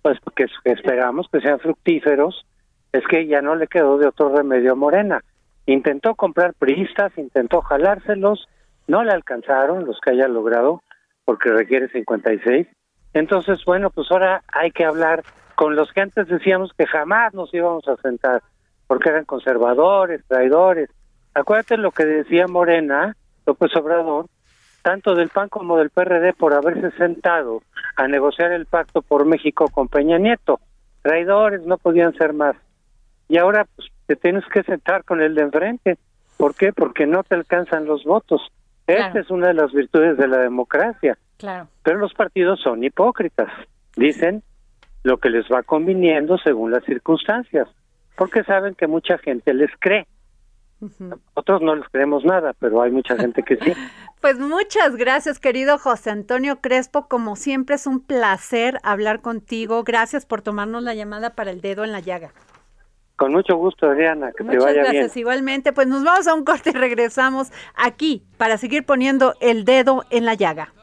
pues 0.04 0.20
que, 0.36 0.46
esperamos 0.66 1.28
que 1.32 1.42
sean 1.42 1.60
fructíferos, 1.60 2.46
es 2.94 3.06
que 3.08 3.28
ya 3.28 3.42
no 3.42 3.56
le 3.56 3.68
quedó 3.68 3.98
de 3.98 4.08
otro 4.08 4.34
remedio 4.34 4.72
a 4.72 4.76
Morena. 4.76 5.22
Intentó 5.66 6.16
comprar 6.16 6.54
priistas, 6.54 7.12
intentó 7.18 7.62
jalárselos, 7.62 8.48
no 8.88 9.04
le 9.04 9.12
alcanzaron 9.12 9.86
los 9.86 10.00
que 10.00 10.12
haya 10.12 10.28
logrado, 10.30 10.82
porque 11.26 11.50
requiere 11.50 11.90
56. 11.90 12.68
Entonces, 13.14 13.64
bueno, 13.66 13.90
pues 13.90 14.10
ahora 14.12 14.44
hay 14.48 14.72
que 14.72 14.86
hablar 14.86 15.24
con 15.56 15.76
los 15.76 15.92
que 15.92 16.02
antes 16.02 16.28
decíamos 16.28 16.72
que 16.78 16.88
jamás 16.88 17.34
nos 17.34 17.54
íbamos 17.54 17.86
a 17.90 17.98
sentar, 17.98 18.42
porque 18.88 19.10
eran 19.10 19.26
conservadores, 19.26 20.24
traidores, 20.28 20.90
Acuérdate 21.36 21.78
lo 21.78 21.92
que 21.92 22.06
decía 22.06 22.48
Morena, 22.48 23.16
López 23.48 23.76
Obrador, 23.76 24.28
tanto 24.84 25.16
del 25.16 25.30
PAN 25.30 25.50
como 25.50 25.78
del 25.78 25.90
PRD 25.90 26.34
por 26.34 26.54
haberse 26.54 26.92
sentado 26.92 27.64
a 27.96 28.08
negociar 28.08 28.52
el 28.52 28.68
pacto 28.68 29.02
por 29.02 29.26
México 29.26 29.66
con 29.70 29.88
Peña 29.88 30.20
Nieto. 30.20 30.60
Traidores 31.02 31.66
no 31.66 31.78
podían 31.78 32.14
ser 32.14 32.34
más. 32.34 32.56
Y 33.34 33.40
ahora 33.40 33.66
pues, 33.76 33.90
te 34.06 34.16
tienes 34.16 34.46
que 34.54 34.62
sentar 34.62 35.04
con 35.06 35.20
el 35.20 35.34
de 35.34 35.42
enfrente. 35.42 35.98
¿Por 36.38 36.54
qué? 36.54 36.72
Porque 36.72 37.08
no 37.08 37.24
te 37.24 37.34
alcanzan 37.34 37.86
los 37.86 38.04
votos. 38.04 38.42
Esta 38.86 39.20
es 39.20 39.32
una 39.32 39.48
de 39.48 39.56
las 39.56 39.72
virtudes 39.72 40.18
de 40.18 40.28
la 40.28 40.38
democracia. 40.38 41.18
Claro. 41.38 41.68
Pero 41.82 41.98
los 41.98 42.14
partidos 42.14 42.62
son 42.62 42.84
hipócritas. 42.84 43.50
Dicen 43.96 44.44
lo 45.02 45.18
que 45.18 45.32
les 45.32 45.46
va 45.52 45.64
conviniendo 45.64 46.38
según 46.38 46.70
las 46.70 46.84
circunstancias, 46.84 47.68
porque 48.16 48.44
saben 48.44 48.76
que 48.76 48.86
mucha 48.86 49.18
gente 49.18 49.52
les 49.56 49.72
cree. 49.80 50.06
Otros 51.34 51.64
no 51.64 51.76
les 51.76 51.90
creemos 51.90 52.24
nada, 52.24 52.54
pero 52.60 52.84
hay 52.84 52.92
mucha 52.92 53.18
gente 53.18 53.42
que 53.42 53.58
sí. 53.58 53.74
Pues 54.22 54.40
muchas 54.40 54.96
gracias, 54.96 55.40
querido 55.40 55.80
José 55.80 56.12
Antonio 56.12 56.62
Crespo. 56.62 57.08
Como 57.08 57.36
siempre 57.36 57.76
es 57.76 57.88
un 57.88 58.00
placer 58.00 58.78
hablar 58.84 59.22
contigo. 59.22 59.84
Gracias 59.84 60.28
por 60.28 60.44
tomarnos 60.44 60.84
la 60.84 60.94
llamada 60.94 61.32
para 61.32 61.50
el 61.50 61.62
dedo 61.62 61.84
en 61.84 61.92
la 61.92 62.00
llaga. 62.00 62.32
Con 63.16 63.32
mucho 63.32 63.56
gusto, 63.56 63.88
Adriana, 63.88 64.32
que 64.36 64.44
te 64.44 64.58
vaya 64.58 64.84
gracias. 64.84 65.16
Igualmente, 65.18 65.72
pues 65.72 65.88
nos 65.88 66.04
vamos 66.04 66.28
a 66.28 66.34
un 66.34 66.44
corte 66.44 66.72
y 66.72 66.74
regresamos 66.74 67.52
aquí 67.76 68.24
para 68.38 68.58
seguir 68.58 68.86
poniendo 68.86 69.36
el 69.40 69.66
dedo 69.66 70.04
en 70.10 70.26
la 70.26 70.34
llaga. 70.34 70.74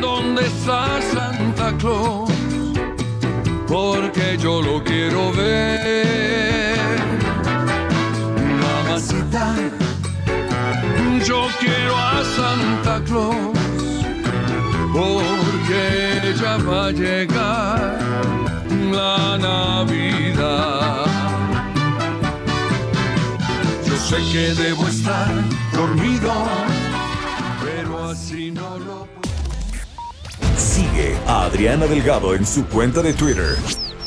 ¿Dónde 0.00 0.42
está 0.42 1.00
Santa 1.02 1.76
Claus? 1.78 2.30
Porque 3.66 4.36
yo 4.38 4.62
lo 4.62 4.82
quiero 4.84 5.32
ver. 5.32 6.76
Mamacita 8.60 9.54
yo 11.26 11.48
quiero 11.58 11.96
a 11.96 12.22
Santa 12.24 13.02
Claus 13.04 13.58
porque 14.92 16.34
ya 16.40 16.56
va 16.58 16.86
a 16.86 16.90
llegar 16.92 18.65
la 18.92 19.38
Navidad. 19.38 21.06
Yo 23.86 23.96
sé 23.96 24.16
que 24.32 24.54
debo 24.62 24.86
estar 24.86 25.28
dormido, 25.72 26.32
pero 27.64 28.10
así 28.10 28.50
no 28.50 28.78
lo 28.78 29.06
puedo. 29.06 30.56
Sigue 30.56 31.16
a 31.26 31.44
Adriana 31.44 31.86
Delgado 31.86 32.34
en 32.34 32.46
su 32.46 32.64
cuenta 32.66 33.02
de 33.02 33.12
Twitter, 33.14 33.56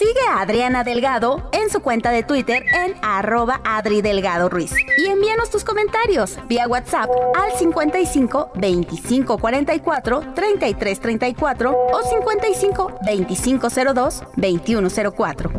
Sigue 0.00 0.26
a 0.30 0.40
Adriana 0.40 0.82
Delgado 0.82 1.50
en 1.52 1.68
su 1.68 1.80
cuenta 1.80 2.10
de 2.10 2.22
Twitter 2.22 2.64
en 2.72 2.94
arroba 3.02 3.60
Adri 3.66 4.00
Delgado 4.00 4.48
Ruiz. 4.48 4.72
Y 4.96 5.04
envíanos 5.08 5.50
tus 5.50 5.62
comentarios 5.62 6.38
vía 6.48 6.66
WhatsApp 6.66 7.10
al 7.34 7.52
55 7.58 8.52
25 8.54 9.36
44 9.36 10.32
33 10.34 11.00
34 11.00 11.70
o 11.92 12.02
55 12.02 12.92
25 13.04 13.68
02 13.94 14.22
21 14.36 14.88
04. 15.14 15.50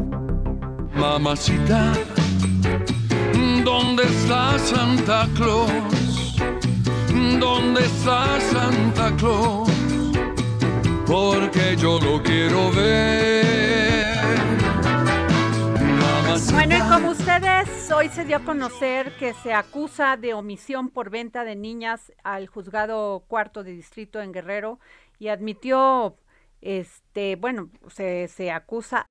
Mamacita, 0.96 1.94
¿dónde 3.64 4.06
está 4.06 4.58
Santa 4.58 5.30
Claus? 5.36 6.36
¿Dónde 7.40 7.86
está 7.86 8.40
Santa 8.52 9.16
Claus? 9.18 9.70
Porque 11.06 11.76
yo 11.78 12.00
lo 12.00 12.24
quiero 12.24 12.72
ver. 12.72 13.91
Bueno, 16.54 16.78
y 16.78 16.80
como 16.90 17.10
ustedes, 17.10 17.92
hoy 17.92 18.08
se 18.08 18.24
dio 18.24 18.38
a 18.38 18.40
conocer 18.40 19.12
que 19.18 19.34
se 19.34 19.54
acusa 19.54 20.16
de 20.16 20.34
omisión 20.34 20.90
por 20.90 21.10
venta 21.10 21.44
de 21.44 21.58
niñas 21.58 22.14
al 22.24 22.48
juzgado 22.48 23.26
cuarto 23.28 23.64
de 23.64 23.74
distrito 23.74 24.22
en 24.22 24.32
Guerrero 24.32 24.80
y 25.20 25.28
admitió, 25.28 26.16
este, 26.62 27.36
bueno, 27.36 27.70
se, 27.94 28.30
se 28.30 28.50
acusa. 28.50 29.06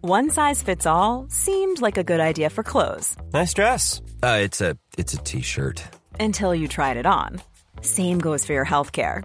One 0.00 0.30
size 0.30 0.62
fits 0.62 0.86
all 0.86 1.26
seemed 1.28 1.82
like 1.82 1.98
a 1.98 2.02
good 2.02 2.20
idea 2.20 2.48
for 2.48 2.64
clothes. 2.64 3.16
Nice 3.34 3.52
dress. 3.52 4.00
Uh, 4.22 4.38
it's 4.42 4.62
a 4.62 4.76
it's 4.96 5.12
a 5.12 5.18
t-shirt. 5.18 5.82
Until 6.18 6.54
you 6.54 6.68
tried 6.68 6.96
it 6.96 7.06
on. 7.06 7.40
Same 7.82 8.18
goes 8.18 8.46
for 8.46 8.54
your 8.54 8.66
healthcare. 8.66 9.24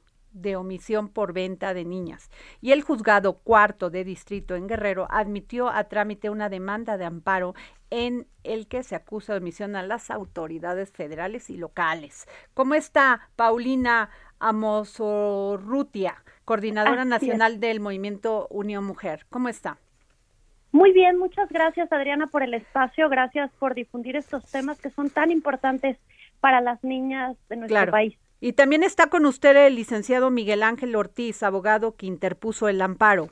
De 0.33 0.55
omisión 0.55 1.09
por 1.09 1.33
venta 1.33 1.73
de 1.73 1.85
niñas. 1.85 2.29
Y 2.61 2.71
el 2.71 2.81
juzgado 2.81 3.39
cuarto 3.39 3.89
de 3.89 4.03
distrito 4.03 4.55
en 4.55 4.67
Guerrero 4.67 5.07
admitió 5.09 5.69
a 5.69 5.85
trámite 5.85 6.29
una 6.29 6.49
demanda 6.49 6.97
de 6.97 7.05
amparo 7.05 7.53
en 7.89 8.25
el 8.43 8.67
que 8.67 8.83
se 8.83 8.95
acusa 8.95 9.33
de 9.33 9.39
omisión 9.39 9.75
a 9.75 9.83
las 9.83 10.09
autoridades 10.09 10.91
federales 10.91 11.49
y 11.49 11.57
locales. 11.57 12.27
¿Cómo 12.53 12.73
está 12.73 13.29
Paulina 13.35 14.09
Amosorrutia, 14.39 16.23
coordinadora 16.45 17.05
nacional 17.05 17.59
del 17.59 17.79
movimiento 17.79 18.47
Unión 18.49 18.85
Mujer? 18.85 19.25
¿Cómo 19.29 19.49
está? 19.49 19.77
Muy 20.71 20.93
bien, 20.93 21.17
muchas 21.19 21.49
gracias 21.49 21.91
Adriana 21.91 22.27
por 22.27 22.43
el 22.43 22.53
espacio, 22.53 23.09
gracias 23.09 23.51
por 23.59 23.75
difundir 23.75 24.15
estos 24.15 24.49
temas 24.49 24.79
que 24.79 24.89
son 24.89 25.09
tan 25.09 25.29
importantes 25.29 25.97
para 26.39 26.61
las 26.61 26.81
niñas 26.83 27.35
de 27.49 27.57
nuestro 27.57 27.91
país. 27.91 28.17
Y 28.43 28.53
también 28.53 28.81
está 28.81 29.07
con 29.07 29.27
usted 29.27 29.55
el 29.55 29.75
licenciado 29.75 30.31
Miguel 30.31 30.63
Ángel 30.63 30.95
Ortiz, 30.95 31.43
abogado 31.43 31.95
que 31.95 32.07
interpuso 32.07 32.67
el 32.67 32.81
amparo. 32.81 33.29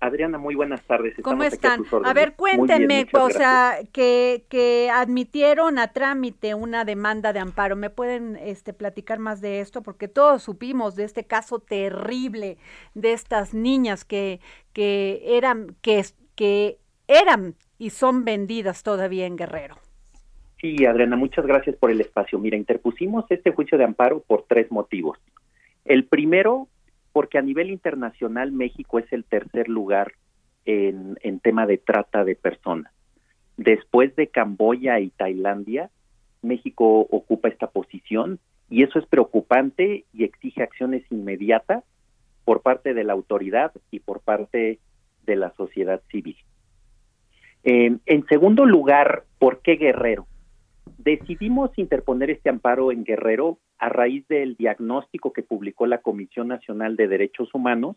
Adriana, 0.00 0.36
muy 0.36 0.54
buenas 0.54 0.82
tardes. 0.82 1.14
¿Cómo 1.22 1.42
están? 1.42 1.82
A, 2.04 2.12
ver, 2.12 2.34
cuéntenme, 2.34 3.08
o 3.12 3.30
sea, 3.30 3.78
que, 3.92 4.44
que 4.50 4.90
admitieron 4.92 5.78
a 5.78 5.94
trámite 5.94 6.54
una 6.54 6.84
demanda 6.84 7.32
de 7.32 7.38
amparo. 7.38 7.74
¿Me 7.74 7.88
pueden 7.88 8.36
este, 8.36 8.74
platicar 8.74 9.18
más 9.18 9.40
de 9.40 9.60
esto? 9.60 9.82
Porque 9.82 10.08
todos 10.08 10.42
supimos 10.42 10.94
de 10.94 11.04
este 11.04 11.24
caso 11.24 11.60
terrible 11.60 12.58
de 12.92 13.14
estas 13.14 13.54
niñas 13.54 14.04
que, 14.04 14.40
que 14.74 15.22
eran, 15.24 15.74
que, 15.80 16.04
que 16.34 16.78
eran 17.08 17.54
y 17.78 17.88
son 17.88 18.26
vendidas 18.26 18.82
todavía 18.82 19.24
en 19.24 19.36
Guerrero. 19.36 19.85
Sí, 20.60 20.86
Adriana, 20.86 21.16
muchas 21.16 21.46
gracias 21.46 21.76
por 21.76 21.90
el 21.90 22.00
espacio. 22.00 22.38
Mira, 22.38 22.56
interpusimos 22.56 23.26
este 23.30 23.52
juicio 23.52 23.76
de 23.76 23.84
amparo 23.84 24.20
por 24.20 24.44
tres 24.48 24.70
motivos. 24.70 25.18
El 25.84 26.06
primero, 26.06 26.68
porque 27.12 27.38
a 27.38 27.42
nivel 27.42 27.70
internacional 27.70 28.52
México 28.52 28.98
es 28.98 29.12
el 29.12 29.24
tercer 29.24 29.68
lugar 29.68 30.12
en, 30.64 31.40
tema 31.40 31.66
de 31.66 31.78
trata 31.78 32.24
de 32.24 32.34
personas. 32.34 32.92
Después 33.56 34.16
de 34.16 34.28
Camboya 34.28 34.98
y 34.98 35.10
Tailandia, 35.10 35.90
México 36.42 37.00
ocupa 37.00 37.48
esta 37.48 37.68
posición 37.68 38.40
y 38.68 38.82
eso 38.82 38.98
es 38.98 39.06
preocupante 39.06 40.04
y 40.12 40.24
exige 40.24 40.62
acciones 40.62 41.04
inmediatas 41.10 41.84
por 42.44 42.62
parte 42.62 42.94
de 42.94 43.04
la 43.04 43.12
autoridad 43.12 43.72
y 43.90 44.00
por 44.00 44.20
parte 44.20 44.78
de 45.24 45.36
la 45.36 45.52
sociedad 45.52 46.00
civil. 46.10 46.36
Eh, 47.62 47.96
en 48.06 48.26
segundo 48.26 48.64
lugar, 48.64 49.24
¿por 49.38 49.60
qué 49.60 49.76
Guerrero? 49.76 50.26
Decidimos 50.98 51.70
interponer 51.76 52.30
este 52.30 52.48
amparo 52.48 52.92
en 52.92 53.04
Guerrero 53.04 53.58
a 53.78 53.88
raíz 53.88 54.26
del 54.28 54.56
diagnóstico 54.56 55.32
que 55.32 55.42
publicó 55.42 55.86
la 55.86 55.98
Comisión 55.98 56.48
Nacional 56.48 56.96
de 56.96 57.08
Derechos 57.08 57.54
Humanos 57.54 57.96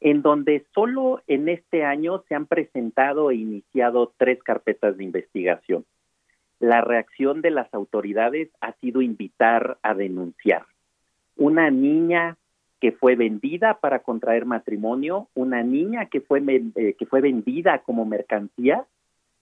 en 0.00 0.22
donde 0.22 0.64
solo 0.74 1.22
en 1.26 1.48
este 1.48 1.84
año 1.84 2.22
se 2.28 2.34
han 2.34 2.46
presentado 2.46 3.30
e 3.30 3.36
iniciado 3.36 4.12
tres 4.16 4.42
carpetas 4.42 4.96
de 4.96 5.04
investigación. 5.04 5.84
La 6.58 6.80
reacción 6.80 7.42
de 7.42 7.50
las 7.50 7.72
autoridades 7.72 8.50
ha 8.60 8.72
sido 8.74 9.02
invitar 9.02 9.78
a 9.82 9.94
denunciar. 9.94 10.64
Una 11.36 11.70
niña 11.70 12.36
que 12.80 12.92
fue 12.92 13.16
vendida 13.16 13.78
para 13.80 14.00
contraer 14.00 14.44
matrimonio, 14.44 15.28
una 15.34 15.62
niña 15.62 16.06
que 16.06 16.20
fue, 16.20 16.42
eh, 16.76 16.94
que 16.98 17.06
fue 17.06 17.20
vendida 17.20 17.78
como 17.80 18.04
mercancía, 18.04 18.84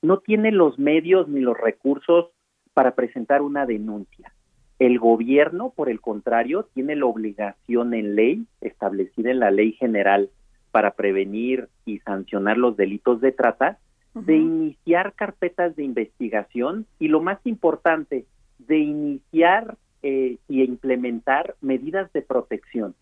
no 0.03 0.19
tiene 0.19 0.53
los 0.53 0.79
medios 0.79 1.29
ni 1.29 1.41
los 1.41 1.59
recursos 1.59 2.31
para 2.75 2.95
presentar 2.95 3.41
una 3.41 3.67
denuncia. 3.67 4.33
El 4.79 4.99
gobierno, 4.99 5.73
por 5.75 5.89
el 5.89 6.01
contrario, 6.01 6.69
tiene 6.75 6.97
la 6.97 7.07
obligación 7.07 7.95
en 7.95 8.17
ley, 8.17 8.45
establecida 8.61 9.31
en 9.31 9.39
la 9.39 9.51
ley 9.51 9.73
general 9.73 10.31
para 10.73 10.91
prevenir 10.91 11.69
y 11.87 12.01
sancionar 12.01 12.59
los 12.59 12.77
delitos 12.77 13.21
de 13.21 13.31
trata, 13.31 13.79
de 14.15 14.37
iniciar 14.37 15.13
carpetas 15.15 15.75
de 15.75 15.85
investigación 15.85 16.87
y 16.99 17.09
lo 17.09 17.21
más 17.21 17.39
importante, 17.45 18.27
de 18.59 18.79
iniciar 18.79 19.77
eh, 20.03 20.37
y 20.49 20.63
implementar 20.63 21.57
medidas 21.61 22.13
de 22.13 22.23
protección. 22.23 22.95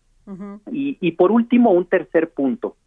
y, 0.71 0.97
y 1.01 1.11
por 1.13 1.31
último, 1.31 1.71
un 1.71 1.85
tercer 1.85 2.29
punto. 2.29 2.77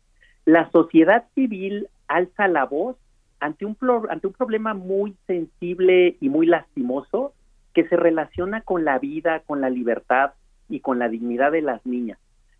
La 0.44 0.70
sociedad 0.70 1.26
civil 1.34 1.88
alza 2.08 2.48
la 2.48 2.64
voz 2.64 2.96
ante 3.40 3.64
un, 3.64 3.76
ante 4.08 4.26
un 4.26 4.32
problema 4.32 4.74
muy 4.74 5.14
sensible 5.26 6.16
y 6.20 6.28
muy 6.28 6.46
lastimoso 6.46 7.32
que 7.74 7.86
se 7.88 7.96
relaciona 7.96 8.62
con 8.62 8.84
la 8.84 8.98
vida, 8.98 9.40
con 9.40 9.60
la 9.60 9.70
libertad 9.70 10.32
y 10.68 10.80
con 10.80 10.98
la 10.98 11.08
dignidad 11.08 11.52
de 11.52 11.62
las 11.62 11.84
niñas. 11.84 12.18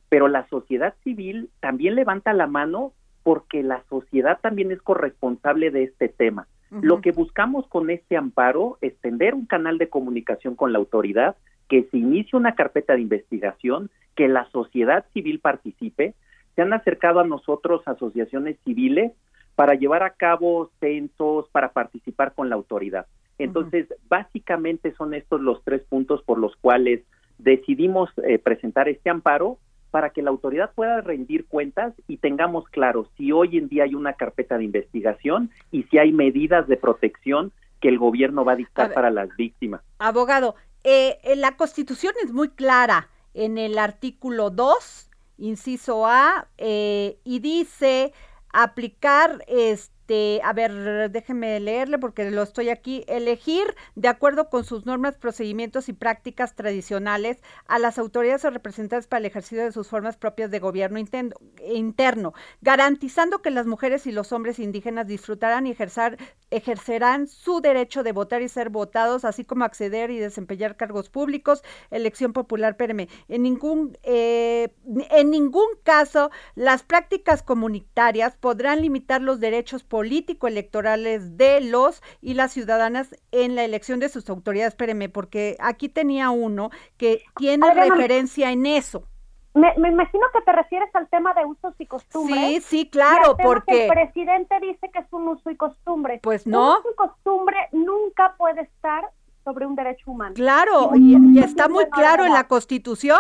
Pero 0.09 0.29
la 0.29 0.47
sociedad 0.49 0.95
civil 1.03 1.51
también 1.61 1.95
levanta 1.95 2.33
la 2.33 2.47
mano 2.47 2.93
porque 3.23 3.63
la 3.63 3.83
sociedad 3.89 4.39
también 4.41 4.71
es 4.71 4.81
corresponsable 4.83 5.71
de 5.71 5.85
este 5.85 6.09
tema. 6.09 6.47
Lo 6.71 7.01
que 7.01 7.13
buscamos 7.13 7.67
con 7.69 7.91
este 7.91 8.17
amparo 8.17 8.77
es 8.81 8.97
tender 8.99 9.35
un 9.35 9.47
canal 9.47 9.79
de 9.79 9.89
comunicación 9.89 10.57
con 10.57 10.73
la 10.73 10.79
autoridad, 10.79 11.37
que 11.69 11.85
se 11.91 11.97
inicie 11.97 12.37
una 12.37 12.55
carpeta 12.55 12.95
de 12.95 13.01
investigación, 13.01 13.89
que 14.17 14.29
la 14.29 14.49
sociedad 14.51 15.07
civil 15.13 15.39
participe. 15.41 16.15
Se 16.55 16.63
han 16.63 16.73
acercado 16.73 17.21
a 17.21 17.27
nosotros 17.27 17.83
asociaciones 17.87 18.57
civiles 18.65 19.13
para 19.57 19.75
llevar 19.75 20.05
a 20.05 20.11
cabo 20.11 20.71
censos, 20.79 21.49
para 21.51 21.73
participar 21.73 22.35
con 22.35 22.49
la 22.49 22.55
autoridad. 22.55 23.07
Entonces, 23.39 23.87
básicamente 24.09 24.95
son 24.95 25.13
estos 25.15 25.41
los 25.41 25.63
tres 25.65 25.83
puntos 25.83 26.23
por 26.23 26.39
los 26.39 26.55
cuales 26.57 27.03
decidimos 27.39 28.11
eh, 28.23 28.39
presentar 28.39 28.89
este 28.89 29.11
amparo 29.11 29.59
para 29.91 30.11
que 30.11 30.23
la 30.23 30.31
autoridad 30.31 30.73
pueda 30.75 31.01
rendir 31.01 31.47
cuentas 31.47 31.95
y 32.07 32.19
tengamos 32.19 32.67
claro 32.69 33.09
si 33.17 33.33
hoy 33.33 33.57
en 33.57 33.69
día 33.69 33.85
hay 33.85 33.95
una 33.95 34.15
carpeta 34.15 34.59
de 34.59 34.65
investigación 34.65 35.51
y 35.71 35.85
si 35.85 35.99
hay 35.99 36.13
medidas 36.13 36.67
de 36.69 36.77
protección 36.77 37.53
que 37.81 37.89
el 37.89 37.99
gobierno 37.99 38.45
va 38.45 38.53
a 38.53 38.57
dictar 38.57 38.93
para 38.93 39.11
las 39.11 39.35
víctimas. 39.37 39.83
Abogado, 39.99 40.55
eh, 40.85 41.19
la 41.37 41.57
Constitución 41.57 42.15
es 42.25 42.33
muy 42.33 42.49
clara 42.49 43.09
en 43.35 43.59
el 43.59 43.79
artículo 43.79 44.51
2, 44.51 45.11
inciso 45.39 46.07
A, 46.07 46.47
eh, 46.57 47.19
y 47.25 47.41
dice 47.41 48.13
aplicar 48.57 49.45
este 49.49 50.41
a 50.45 50.53
ver, 50.53 51.11
déjeme 51.11 51.59
leerle 51.59 51.99
porque 51.99 52.31
lo 52.31 52.43
estoy 52.43 52.69
aquí, 52.69 53.05
elegir 53.09 53.75
de 53.97 54.07
acuerdo 54.07 54.49
con 54.51 54.63
sus 54.63 54.87
normas, 54.87 55.19
procedimientos 55.19 55.89
y 55.89 55.93
prácticas 55.95 56.55
tradicionales 56.55 57.43
a 57.67 57.81
las 57.81 57.99
autoridades 57.99 58.45
o 58.45 58.51
representantes 58.51 59.09
para 59.09 59.19
el 59.19 59.27
ejercicio 59.27 59.65
de 59.65 59.73
sus 59.73 59.89
formas 59.89 60.17
propias 60.17 60.53
de 60.53 60.61
gobierno 60.61 61.01
interno, 61.01 62.35
garantizando 62.61 63.43
que 63.43 63.51
las 63.51 63.67
mujeres 63.67 64.07
y 64.07 64.13
los 64.13 64.31
hombres 64.31 64.61
indígenas 64.61 65.09
disfrutarán 65.09 65.67
y 65.67 65.73
ejercer, 65.73 66.17
ejercerán 66.51 67.27
su 67.27 67.61
derecho 67.61 68.03
de 68.03 68.13
votar 68.13 68.43
y 68.43 68.49
ser 68.49 68.71
votados, 68.71 69.25
así 69.25 69.45
como 69.45 69.65
acceder 69.65 70.11
y 70.11 70.19
desempeñar 70.19 70.77
cargos 70.77 71.09
públicos, 71.09 71.63
elección 71.91 72.33
popular, 72.33 72.73
espérame, 72.73 73.09
en 73.29 73.43
ningún, 73.43 73.99
eh, 74.03 74.69
en 75.11 75.31
ningún 75.31 75.67
caso 75.83 76.31
las 76.55 76.83
prácticas 76.83 77.43
comunitarias 77.43 78.37
podrán 78.37 78.81
limitar 78.81 79.23
los 79.23 79.41
derechos 79.41 79.83
político-electorales 79.83 81.37
de 81.37 81.61
los 81.61 82.03
y 82.21 82.35
las 82.35 82.53
ciudadanas 82.53 83.15
en 83.33 83.55
la 83.55 83.65
elección 83.65 84.01
de 84.01 84.09
sus 84.09 84.29
autoridades. 84.31 84.75
Espéreme, 84.75 85.09
porque 85.09 85.57
aquí 85.61 85.89
tenía 85.89 86.31
uno 86.31 86.71
que 86.97 87.23
tiene 87.37 87.73
referencia 87.75 88.53
en 88.53 88.67
eso. 88.67 89.09
Me, 89.57 89.89
imagino 89.89 90.27
que 90.35 90.43
te 90.43 90.53
refieres 90.53 90.95
al 90.95 91.09
tema 91.09 91.33
de 91.33 91.47
usos 91.47 91.75
y 91.79 91.87
costumbres. 91.87 92.39
Sí, 92.39 92.61
sí, 92.61 92.91
claro, 92.91 93.37
porque 93.43 93.87
el 93.87 93.91
presidente 93.91 94.61
dice 94.61 94.91
que 94.93 94.99
es 94.99 95.11
un 95.13 95.29
uso 95.29 95.51
y 95.51 95.57
costumbre. 95.57 96.21
Pues 96.23 96.47
no. 96.47 96.73
Un 96.73 96.79
uso 96.81 96.91
y 96.93 96.95
costumbre 96.95 97.57
nunca 97.73 98.35
puede 98.37 98.61
estar 98.63 99.09
sobre 99.45 99.65
un 99.65 99.75
derecho 99.75 100.11
humano. 100.11 100.35
Claro, 100.35 100.91
y, 100.95 101.39
está 101.39 101.69
muy 101.69 101.87
claro 101.87 102.27
en 102.27 102.35
la 102.35 102.45
Constitución. 102.45 103.19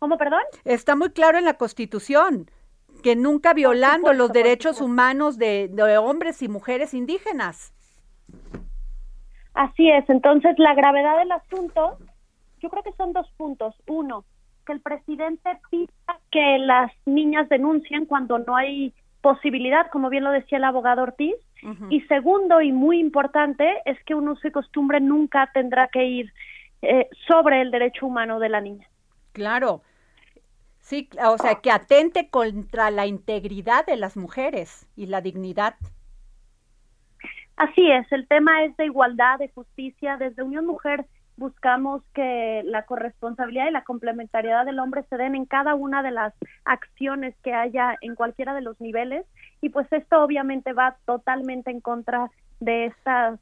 ¿Cómo, 0.00 0.18
perdón? 0.18 0.42
Está 0.64 0.96
muy 0.96 1.10
claro 1.10 1.38
en 1.38 1.44
la 1.44 1.54
Constitución 1.54 2.50
que 3.04 3.14
nunca 3.14 3.54
violando 3.54 4.12
los 4.14 4.32
derechos 4.32 4.80
humanos 4.80 5.38
de, 5.38 5.70
hombres 6.00 6.42
y 6.42 6.48
mujeres 6.48 6.92
indígenas. 6.92 7.72
Así 9.52 9.88
es, 9.88 10.08
entonces 10.10 10.58
la 10.58 10.74
gravedad 10.74 11.18
del 11.18 11.30
asunto, 11.30 11.98
yo 12.64 12.70
creo 12.70 12.82
que 12.82 12.94
son 12.94 13.12
dos 13.12 13.30
puntos. 13.36 13.74
Uno, 13.86 14.24
que 14.64 14.72
el 14.72 14.80
presidente 14.80 15.50
pida 15.70 15.92
que 16.32 16.56
las 16.58 16.90
niñas 17.04 17.46
denuncien 17.50 18.06
cuando 18.06 18.38
no 18.38 18.56
hay 18.56 18.94
posibilidad, 19.20 19.90
como 19.90 20.08
bien 20.08 20.24
lo 20.24 20.30
decía 20.30 20.56
el 20.56 20.64
abogado 20.64 21.02
Ortiz. 21.02 21.34
Y 21.88 22.02
segundo, 22.02 22.60
y 22.60 22.72
muy 22.72 23.00
importante, 23.00 23.66
es 23.86 24.02
que 24.04 24.14
un 24.14 24.28
uso 24.28 24.48
y 24.48 24.50
costumbre 24.50 25.00
nunca 25.00 25.50
tendrá 25.54 25.88
que 25.88 26.04
ir 26.04 26.32
eh, 26.82 27.08
sobre 27.26 27.60
el 27.62 27.70
derecho 27.70 28.06
humano 28.06 28.38
de 28.38 28.48
la 28.50 28.60
niña. 28.60 28.86
Claro, 29.32 29.80
Sí, 30.80 31.08
o 31.26 31.38
sea, 31.38 31.54
que 31.62 31.70
atente 31.70 32.28
contra 32.28 32.90
la 32.90 33.06
integridad 33.06 33.86
de 33.86 33.96
las 33.96 34.18
mujeres 34.18 34.86
y 34.96 35.06
la 35.06 35.22
dignidad. 35.22 35.76
Así 37.56 37.90
es, 37.90 38.10
el 38.12 38.28
tema 38.28 38.64
es 38.64 38.76
de 38.76 38.84
igualdad, 38.84 39.38
de 39.38 39.48
justicia. 39.48 40.18
Desde 40.18 40.42
Unión 40.42 40.66
Mujer 40.66 41.06
buscamos 41.36 42.02
que 42.14 42.62
la 42.64 42.84
corresponsabilidad 42.84 43.68
y 43.68 43.72
la 43.72 43.84
complementariedad 43.84 44.64
del 44.64 44.78
hombre 44.78 45.04
se 45.10 45.16
den 45.16 45.34
en 45.34 45.46
cada 45.46 45.74
una 45.74 46.02
de 46.02 46.12
las 46.12 46.32
acciones 46.64 47.34
que 47.42 47.52
haya 47.52 47.96
en 48.00 48.14
cualquiera 48.14 48.54
de 48.54 48.60
los 48.60 48.80
niveles. 48.80 49.26
Y 49.60 49.70
pues 49.70 49.90
esto 49.92 50.22
obviamente 50.22 50.72
va 50.72 50.96
totalmente 51.04 51.70
en 51.70 51.80
contra 51.80 52.30
de 52.60 52.86
estas 52.86 53.40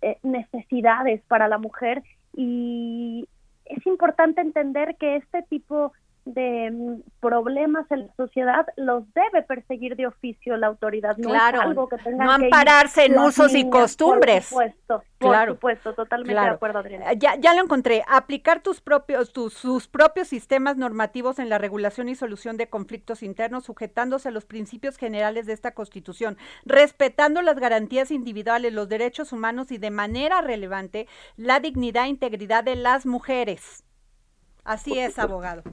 eh, 0.00 0.18
necesidades 0.22 1.22
para 1.28 1.48
la 1.48 1.58
mujer. 1.58 2.02
Y 2.34 3.28
es 3.64 3.86
importante 3.86 4.40
entender 4.40 4.96
que 4.96 5.16
este 5.16 5.42
tipo 5.42 5.92
de 6.24 6.70
mm, 6.70 7.02
problemas 7.20 7.90
en 7.90 8.06
la 8.06 8.14
sociedad 8.14 8.66
los 8.76 9.04
debe 9.14 9.42
perseguir 9.42 9.96
de 9.96 10.06
oficio 10.06 10.56
la 10.56 10.68
autoridad. 10.68 11.16
No 11.16 11.30
claro, 11.30 11.60
es 11.60 11.66
algo 11.66 11.88
que 11.88 11.96
tengan 11.98 12.26
no 12.26 12.32
ampararse 12.32 13.06
en 13.06 13.18
usos 13.18 13.54
y 13.54 13.68
costumbres. 13.68 14.48
Por 14.50 14.64
supuesto, 14.64 15.02
por 15.18 15.46
supuesto, 15.46 15.94
totalmente 15.94 16.40
de 16.40 16.48
acuerdo, 16.48 16.78
Adriana. 16.78 17.12
Ya, 17.14 17.36
ya 17.36 17.54
lo 17.54 17.62
encontré. 17.62 18.04
Aplicar 18.08 18.62
tus 18.62 18.80
propios, 18.80 19.32
tus, 19.32 19.54
sus 19.54 19.88
propios 19.88 20.28
sistemas 20.28 20.76
normativos 20.76 21.38
en 21.38 21.48
la 21.48 21.58
regulación 21.58 22.08
y 22.08 22.14
solución 22.14 22.56
de 22.56 22.68
conflictos 22.68 23.22
internos, 23.22 23.64
sujetándose 23.64 24.28
a 24.28 24.32
los 24.32 24.44
principios 24.44 24.96
generales 24.96 25.46
de 25.46 25.52
esta 25.52 25.72
Constitución, 25.72 26.36
respetando 26.64 27.42
las 27.42 27.58
garantías 27.58 28.10
individuales, 28.10 28.72
los 28.72 28.88
derechos 28.88 29.32
humanos 29.32 29.72
y 29.72 29.78
de 29.78 29.90
manera 29.90 30.40
relevante 30.40 31.08
la 31.36 31.60
dignidad 31.60 32.04
e 32.04 32.08
integridad 32.08 32.64
de 32.64 32.76
las 32.76 33.06
mujeres. 33.06 33.84
Así 34.64 34.98
es, 34.98 35.18
abogado. 35.18 35.64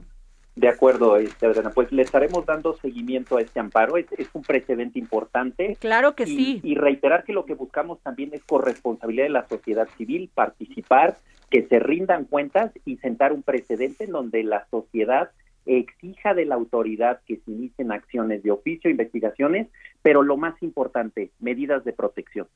De 0.56 0.68
acuerdo, 0.68 1.16
este, 1.16 1.46
Adriana. 1.46 1.70
Pues 1.70 1.90
le 1.92 2.02
estaremos 2.02 2.44
dando 2.44 2.76
seguimiento 2.76 3.36
a 3.36 3.42
este 3.42 3.60
amparo. 3.60 3.96
Es, 3.96 4.06
un 4.32 4.42
precedente 4.42 4.98
importante. 4.98 5.76
Claro 5.80 6.14
que 6.14 6.26
sí. 6.26 6.60
Y 6.62 6.74
reiterar 6.74 7.24
que 7.24 7.32
lo 7.32 7.44
que 7.44 7.54
buscamos 7.54 8.00
también 8.00 8.30
es 8.32 8.42
corresponsabilidad 8.44 9.24
de 9.24 9.30
la 9.30 9.48
sociedad 9.48 9.88
civil, 9.96 10.30
participar, 10.34 11.16
que 11.50 11.66
se 11.66 11.78
rindan 11.78 12.24
cuentas 12.24 12.72
y 12.84 12.96
sentar 12.98 13.32
un 13.32 13.42
precedente 13.42 14.04
en 14.04 14.12
donde 14.12 14.42
la 14.44 14.66
sociedad 14.70 15.30
exija 15.66 16.34
de 16.34 16.46
la 16.46 16.54
autoridad 16.54 17.20
que 17.26 17.36
se 17.36 17.50
inicien 17.50 17.92
acciones 17.92 18.42
de 18.42 18.50
oficio, 18.50 18.90
investigaciones, 18.90 19.68
pero 20.02 20.22
lo 20.22 20.36
más 20.36 20.60
importante, 20.62 21.30
medidas 21.38 21.84
de 21.84 21.92
protección. 21.92 22.48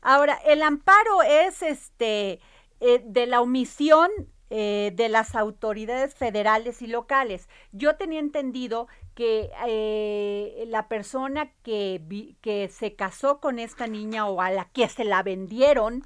Ahora, 0.00 0.38
el 0.46 0.62
amparo 0.62 1.22
es 1.22 1.62
este 1.62 2.40
eh, 2.80 3.02
de 3.04 3.26
la 3.26 3.40
omisión 3.40 4.10
eh, 4.54 4.92
de 4.94 5.08
las 5.08 5.34
autoridades 5.34 6.14
federales 6.14 6.82
y 6.82 6.86
locales. 6.86 7.48
Yo 7.72 7.96
tenía 7.96 8.20
entendido 8.20 8.86
que 9.14 9.48
eh, 9.66 10.64
la 10.66 10.88
persona 10.88 11.50
que, 11.62 12.02
que 12.42 12.68
se 12.68 12.94
casó 12.94 13.40
con 13.40 13.58
esta 13.58 13.86
niña 13.86 14.28
o 14.28 14.42
a 14.42 14.50
la 14.50 14.66
que 14.66 14.88
se 14.88 15.04
la 15.04 15.22
vendieron, 15.22 16.02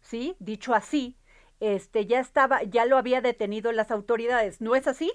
¿sí? 0.00 0.34
Dicho 0.38 0.72
así, 0.72 1.18
este, 1.60 2.06
ya 2.06 2.20
estaba, 2.20 2.62
ya 2.62 2.86
lo 2.86 2.96
había 2.96 3.20
detenido 3.20 3.70
las 3.72 3.90
autoridades. 3.90 4.62
¿No 4.62 4.74
es 4.74 4.86
así? 4.86 5.12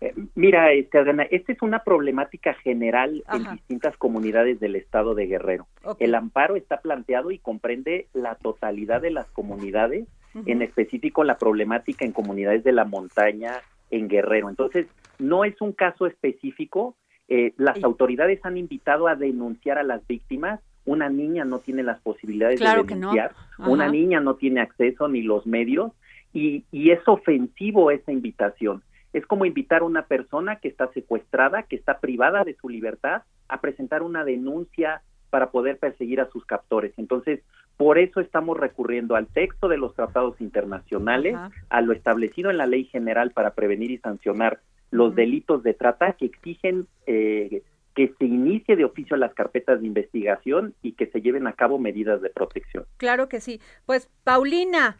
Eh, 0.00 0.14
mira, 0.34 0.72
este, 0.72 0.96
Adriana, 0.96 1.24
esta 1.24 1.52
es 1.52 1.60
una 1.60 1.84
problemática 1.84 2.54
general 2.54 3.22
en 3.30 3.52
distintas 3.52 3.98
comunidades 3.98 4.60
del 4.60 4.76
estado 4.76 5.14
de 5.14 5.26
Guerrero. 5.26 5.66
El 5.98 6.14
amparo 6.14 6.56
está 6.56 6.80
planteado 6.80 7.32
y 7.32 7.38
comprende 7.38 8.08
la 8.14 8.36
totalidad 8.36 9.02
de 9.02 9.10
las 9.10 9.26
comunidades, 9.26 10.06
en 10.44 10.62
específico 10.62 11.24
la 11.24 11.38
problemática 11.38 12.04
en 12.04 12.12
comunidades 12.12 12.64
de 12.64 12.72
la 12.72 12.84
montaña 12.84 13.54
en 13.90 14.08
Guerrero. 14.08 14.50
Entonces, 14.50 14.86
no 15.18 15.44
es 15.44 15.60
un 15.60 15.72
caso 15.72 16.06
específico. 16.06 16.96
Eh, 17.28 17.54
las 17.56 17.82
autoridades 17.82 18.44
han 18.44 18.56
invitado 18.56 19.08
a 19.08 19.14
denunciar 19.14 19.78
a 19.78 19.82
las 19.82 20.06
víctimas. 20.06 20.60
Una 20.84 21.08
niña 21.08 21.44
no 21.44 21.58
tiene 21.58 21.82
las 21.82 22.00
posibilidades 22.00 22.60
de 22.60 22.66
denunciar. 22.66 23.32
Una 23.58 23.88
niña 23.88 24.20
no 24.20 24.34
tiene 24.34 24.60
acceso 24.60 25.08
ni 25.08 25.22
los 25.22 25.46
medios. 25.46 25.92
Y, 26.32 26.64
y 26.70 26.90
es 26.90 27.00
ofensivo 27.06 27.90
esa 27.90 28.12
invitación. 28.12 28.82
Es 29.12 29.24
como 29.26 29.46
invitar 29.46 29.80
a 29.80 29.86
una 29.86 30.02
persona 30.02 30.56
que 30.56 30.68
está 30.68 30.92
secuestrada, 30.92 31.62
que 31.62 31.76
está 31.76 32.00
privada 32.00 32.44
de 32.44 32.54
su 32.54 32.68
libertad, 32.68 33.22
a 33.48 33.60
presentar 33.60 34.02
una 34.02 34.24
denuncia 34.24 35.02
para 35.36 35.50
poder 35.50 35.76
perseguir 35.76 36.22
a 36.22 36.30
sus 36.30 36.46
captores. 36.46 36.94
Entonces, 36.96 37.40
por 37.76 37.98
eso 37.98 38.20
estamos 38.20 38.56
recurriendo 38.56 39.16
al 39.16 39.26
texto 39.26 39.68
de 39.68 39.76
los 39.76 39.94
tratados 39.94 40.40
internacionales, 40.40 41.36
a 41.68 41.82
lo 41.82 41.92
establecido 41.92 42.48
en 42.48 42.56
la 42.56 42.64
Ley 42.64 42.84
General 42.86 43.32
para 43.32 43.50
prevenir 43.50 43.90
y 43.90 43.98
sancionar 43.98 44.60
los 44.90 45.14
delitos 45.14 45.62
de 45.62 45.74
trata 45.74 46.12
que 46.12 46.24
exigen 46.24 46.86
eh, 47.06 47.62
que 47.94 48.14
se 48.18 48.24
inicie 48.24 48.76
de 48.76 48.86
oficio 48.86 49.14
las 49.18 49.34
carpetas 49.34 49.82
de 49.82 49.86
investigación 49.86 50.72
y 50.80 50.92
que 50.92 51.06
se 51.08 51.20
lleven 51.20 51.46
a 51.46 51.52
cabo 51.52 51.78
medidas 51.78 52.22
de 52.22 52.30
protección. 52.30 52.86
Claro 52.96 53.28
que 53.28 53.42
sí. 53.42 53.60
Pues 53.84 54.08
Paulina, 54.24 54.96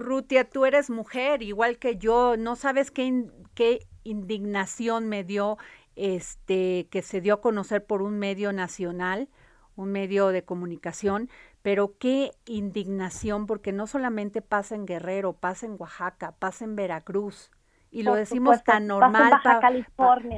Rutia, 0.00 0.44
tú 0.44 0.66
eres 0.66 0.90
mujer, 0.90 1.42
igual 1.42 1.78
que 1.78 1.96
yo, 1.96 2.36
no 2.36 2.56
sabes 2.56 2.90
qué, 2.90 3.24
qué 3.54 3.78
indignación 4.04 5.08
me 5.08 5.24
dio 5.24 5.56
este 5.96 6.88
que 6.90 7.00
se 7.00 7.22
dio 7.22 7.34
a 7.34 7.40
conocer 7.40 7.84
por 7.84 8.02
un 8.02 8.18
medio 8.18 8.52
nacional, 8.52 9.28
un 9.76 9.92
medio 9.92 10.28
de 10.28 10.44
comunicación, 10.44 11.28
pero 11.62 11.96
qué 11.98 12.32
indignación 12.46 13.46
porque 13.46 13.72
no 13.72 13.86
solamente 13.86 14.42
pasa 14.42 14.74
en 14.74 14.86
Guerrero, 14.86 15.34
pasa 15.34 15.66
en 15.66 15.76
Oaxaca, 15.78 16.32
pasa 16.38 16.64
en 16.64 16.76
Veracruz. 16.76 17.50
Y 17.90 18.02
lo 18.02 18.14
decimos 18.14 18.62
tan 18.64 18.86
normal, 18.86 19.40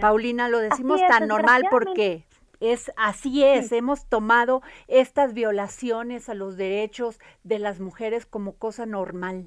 Paulina, 0.01 0.49
lo 0.49 0.59
decimos 0.59 1.01
tan 1.09 1.27
normal 1.27 1.65
porque 1.71 2.25
es 2.61 2.93
así 2.97 3.45
es, 3.45 3.73
hemos 3.73 4.07
tomado 4.07 4.63
estas 4.87 5.33
violaciones 5.33 6.29
a 6.29 6.35
los 6.35 6.57
derechos 6.57 7.19
de 7.45 7.59
las 7.59 7.81
mujeres 7.81 8.27
como 8.27 8.55
cosa 8.57 8.87
normal. 8.87 9.47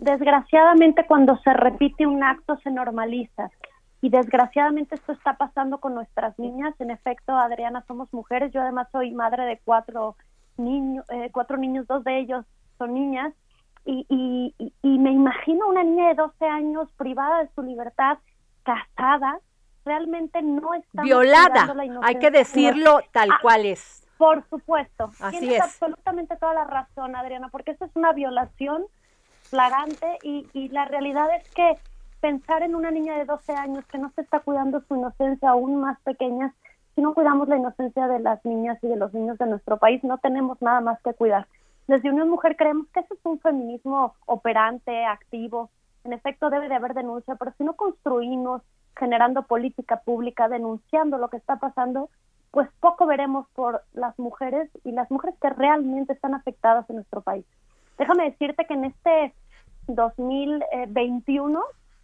Desgraciadamente 0.00 1.04
cuando 1.06 1.36
se 1.38 1.52
repite 1.52 2.06
un 2.06 2.22
acto 2.22 2.56
se 2.62 2.70
normaliza 2.70 3.50
y 4.00 4.10
desgraciadamente 4.10 4.94
esto 4.94 5.12
está 5.12 5.36
pasando 5.36 5.78
con 5.78 5.94
nuestras 5.94 6.38
niñas. 6.38 6.74
En 6.78 6.90
efecto, 6.90 7.36
Adriana, 7.36 7.84
somos 7.86 8.12
mujeres. 8.12 8.52
Yo 8.52 8.60
además 8.60 8.88
soy 8.92 9.10
madre 9.10 9.44
de 9.44 9.60
cuatro 9.64 10.16
niños, 10.56 11.04
eh, 11.10 11.30
cuatro 11.32 11.56
niños, 11.56 11.86
dos 11.86 12.04
de 12.04 12.18
ellos 12.18 12.44
son 12.78 12.94
niñas. 12.94 13.34
Y, 13.84 14.06
y, 14.08 14.72
y 14.82 14.98
me 14.98 15.10
imagino 15.10 15.66
una 15.66 15.82
niña 15.82 16.08
de 16.08 16.14
12 16.14 16.44
años 16.44 16.88
privada 16.96 17.42
de 17.42 17.48
su 17.54 17.62
libertad, 17.62 18.18
casada, 18.62 19.40
realmente 19.84 20.42
no 20.42 20.74
está 20.74 21.02
violada. 21.02 21.74
Hay 22.02 22.18
que 22.18 22.30
decirlo 22.30 23.00
tal 23.12 23.30
ah, 23.32 23.38
cual 23.40 23.66
es. 23.66 24.06
Por 24.18 24.46
supuesto. 24.48 25.10
Así 25.20 25.38
Tienes 25.38 25.58
es. 25.58 25.64
absolutamente 25.64 26.36
toda 26.36 26.54
la 26.54 26.64
razón, 26.64 27.16
Adriana, 27.16 27.48
porque 27.48 27.70
esto 27.70 27.86
es 27.86 27.96
una 27.96 28.12
violación 28.12 28.84
flagrante 29.42 30.18
y, 30.22 30.46
y 30.52 30.68
la 30.68 30.84
realidad 30.84 31.34
es 31.34 31.48
que 31.54 31.78
pensar 32.20 32.62
en 32.62 32.74
una 32.74 32.90
niña 32.90 33.16
de 33.18 33.24
12 33.24 33.52
años 33.54 33.84
que 33.86 33.98
no 33.98 34.10
se 34.10 34.22
está 34.22 34.40
cuidando 34.40 34.80
su 34.82 34.96
inocencia 34.96 35.50
aún 35.50 35.80
más 35.80 35.98
pequeña, 36.00 36.54
si 36.94 37.02
no 37.02 37.14
cuidamos 37.14 37.48
la 37.48 37.56
inocencia 37.56 38.08
de 38.08 38.18
las 38.18 38.44
niñas 38.44 38.78
y 38.82 38.88
de 38.88 38.96
los 38.96 39.14
niños 39.14 39.38
de 39.38 39.46
nuestro 39.46 39.76
país, 39.78 40.02
no 40.02 40.18
tenemos 40.18 40.60
nada 40.60 40.80
más 40.80 41.00
que 41.02 41.14
cuidar. 41.14 41.46
Desde 41.86 42.10
Unión 42.10 42.28
Mujer 42.28 42.56
creemos 42.56 42.86
que 42.88 43.00
eso 43.00 43.14
es 43.14 43.20
un 43.24 43.38
feminismo 43.38 44.14
operante, 44.26 45.04
activo. 45.06 45.70
En 46.04 46.12
efecto, 46.12 46.50
debe 46.50 46.68
de 46.68 46.74
haber 46.74 46.94
denuncia, 46.94 47.36
pero 47.36 47.52
si 47.56 47.64
no 47.64 47.74
construimos 47.74 48.62
generando 48.96 49.44
política 49.44 50.00
pública, 50.00 50.48
denunciando 50.48 51.18
lo 51.18 51.28
que 51.28 51.36
está 51.36 51.56
pasando, 51.56 52.10
pues 52.50 52.68
poco 52.80 53.06
veremos 53.06 53.46
por 53.54 53.82
las 53.92 54.18
mujeres 54.18 54.68
y 54.84 54.92
las 54.92 55.10
mujeres 55.10 55.36
que 55.40 55.50
realmente 55.50 56.12
están 56.12 56.34
afectadas 56.34 56.88
en 56.90 56.96
nuestro 56.96 57.20
país. 57.20 57.46
Déjame 57.96 58.24
decirte 58.24 58.64
que 58.66 58.74
en 58.74 58.84
este 58.86 59.34
2021 59.86 61.62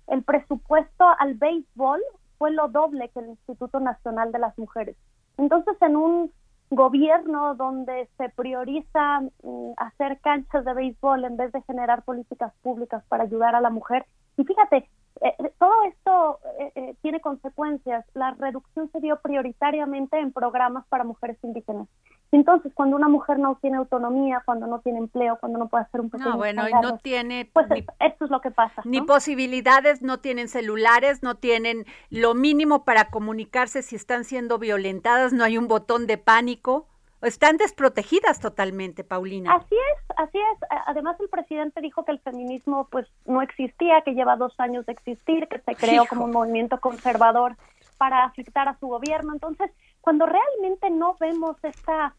el 0.08 0.22
presupuesto 0.22 1.06
al 1.18 1.34
béisbol 1.34 2.00
fue 2.38 2.50
lo 2.50 2.68
doble 2.68 3.08
que 3.10 3.20
el 3.20 3.28
Instituto 3.28 3.80
Nacional 3.80 4.32
de 4.32 4.38
las 4.38 4.56
Mujeres. 4.58 4.96
Entonces, 5.38 5.76
en 5.80 5.96
un 5.96 6.32
gobierno 6.70 7.54
donde 7.54 8.08
se 8.16 8.28
prioriza 8.30 9.20
mm, 9.20 9.72
hacer 9.76 10.18
canchas 10.20 10.64
de 10.64 10.74
béisbol 10.74 11.24
en 11.24 11.36
vez 11.36 11.52
de 11.52 11.62
generar 11.62 12.02
políticas 12.02 12.52
públicas 12.62 13.04
para 13.08 13.24
ayudar 13.24 13.54
a 13.54 13.60
la 13.60 13.70
mujer, 13.70 14.06
y 14.36 14.44
fíjate, 14.44 14.88
eh, 15.24 15.34
eh, 15.38 15.52
todo 15.58 15.72
esto 15.84 16.38
eh, 16.58 16.94
tiene 17.00 17.20
consecuencias. 17.20 18.04
La 18.12 18.32
reducción 18.32 18.90
se 18.92 19.00
dio 19.00 19.18
prioritariamente 19.20 20.18
en 20.18 20.32
programas 20.32 20.84
para 20.88 21.02
mujeres 21.02 21.38
indígenas. 21.42 21.88
Entonces, 22.30 22.72
cuando 22.74 22.96
una 22.96 23.08
mujer 23.08 23.38
no 23.38 23.56
tiene 23.62 23.78
autonomía, 23.78 24.42
cuando 24.44 24.66
no 24.66 24.80
tiene 24.80 24.98
empleo, 24.98 25.38
cuando 25.40 25.58
no 25.58 25.68
puede 25.68 25.84
hacer 25.84 26.02
un 26.02 26.10
pequeño 26.10 26.30
No, 26.30 26.36
bueno, 26.36 26.68
y 26.68 26.72
no 26.72 26.98
tiene 26.98 27.48
pues 27.52 27.66
esto 28.00 28.24
es 28.26 28.30
lo 28.30 28.40
que 28.42 28.50
pasa. 28.50 28.82
Ni 28.84 29.00
posibilidades, 29.00 30.02
no 30.02 30.18
tienen 30.18 30.48
celulares, 30.48 31.22
no 31.22 31.36
tienen 31.36 31.86
lo 32.10 32.34
mínimo 32.34 32.84
para 32.84 33.08
comunicarse 33.10 33.82
si 33.82 33.96
están 33.96 34.24
siendo 34.24 34.58
violentadas, 34.58 35.32
no 35.32 35.44
hay 35.44 35.56
un 35.56 35.68
botón 35.68 36.06
de 36.06 36.18
pánico. 36.18 36.86
Están 37.24 37.56
desprotegidas 37.56 38.40
totalmente, 38.40 39.02
Paulina. 39.02 39.54
Así 39.54 39.74
es, 39.74 40.16
así 40.16 40.38
es. 40.38 40.58
Además, 40.86 41.18
el 41.20 41.28
presidente 41.28 41.80
dijo 41.80 42.04
que 42.04 42.12
el 42.12 42.20
feminismo 42.20 42.88
pues 42.90 43.06
no 43.24 43.42
existía, 43.42 44.02
que 44.02 44.14
lleva 44.14 44.36
dos 44.36 44.54
años 44.58 44.86
de 44.86 44.92
existir, 44.92 45.48
que 45.48 45.58
se 45.60 45.74
creó 45.74 46.06
como 46.06 46.24
un 46.24 46.32
movimiento 46.32 46.78
conservador 46.80 47.56
para 47.98 48.24
afectar 48.24 48.68
a 48.68 48.78
su 48.78 48.88
gobierno. 48.88 49.32
Entonces, 49.32 49.70
cuando 50.00 50.26
realmente 50.26 50.90
no 50.90 51.16
vemos 51.18 51.56
esta 51.62 52.14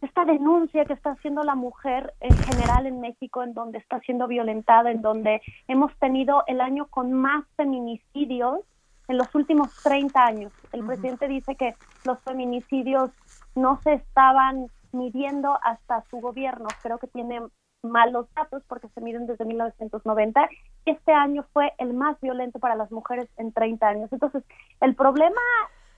esta 0.00 0.24
denuncia 0.24 0.84
que 0.84 0.92
está 0.92 1.10
haciendo 1.10 1.42
la 1.42 1.56
mujer 1.56 2.14
en 2.20 2.36
general 2.36 2.86
en 2.86 3.00
México, 3.00 3.42
en 3.42 3.52
donde 3.52 3.78
está 3.78 3.98
siendo 4.00 4.28
violentada, 4.28 4.90
en 4.92 5.02
donde 5.02 5.42
hemos 5.66 5.92
tenido 5.98 6.44
el 6.46 6.60
año 6.60 6.86
con 6.86 7.12
más 7.12 7.44
feminicidios 7.56 8.60
en 9.08 9.18
los 9.18 9.34
últimos 9.34 9.74
30 9.82 10.24
años. 10.24 10.52
El 10.72 10.84
presidente 10.84 11.26
dice 11.28 11.56
que 11.56 11.74
los 12.04 12.20
feminicidios 12.20 13.10
no 13.54 13.80
se 13.82 13.94
estaban 13.94 14.68
midiendo 14.92 15.58
hasta 15.62 16.04
su 16.10 16.18
gobierno. 16.18 16.68
Creo 16.82 16.98
que 16.98 17.06
tiene 17.08 17.42
malos 17.82 18.26
datos 18.34 18.62
porque 18.68 18.88
se 18.88 19.00
miden 19.00 19.26
desde 19.26 19.44
1990. 19.44 20.48
Este 20.84 21.12
año 21.12 21.44
fue 21.52 21.72
el 21.78 21.94
más 21.94 22.20
violento 22.20 22.58
para 22.58 22.74
las 22.74 22.90
mujeres 22.90 23.28
en 23.36 23.52
30 23.52 23.86
años. 23.86 24.12
Entonces, 24.12 24.44
el 24.80 24.94
problema 24.94 25.40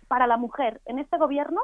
para 0.08 0.26
la 0.26 0.36
mujer 0.36 0.80
en 0.86 0.98
este 0.98 1.18
gobierno 1.18 1.60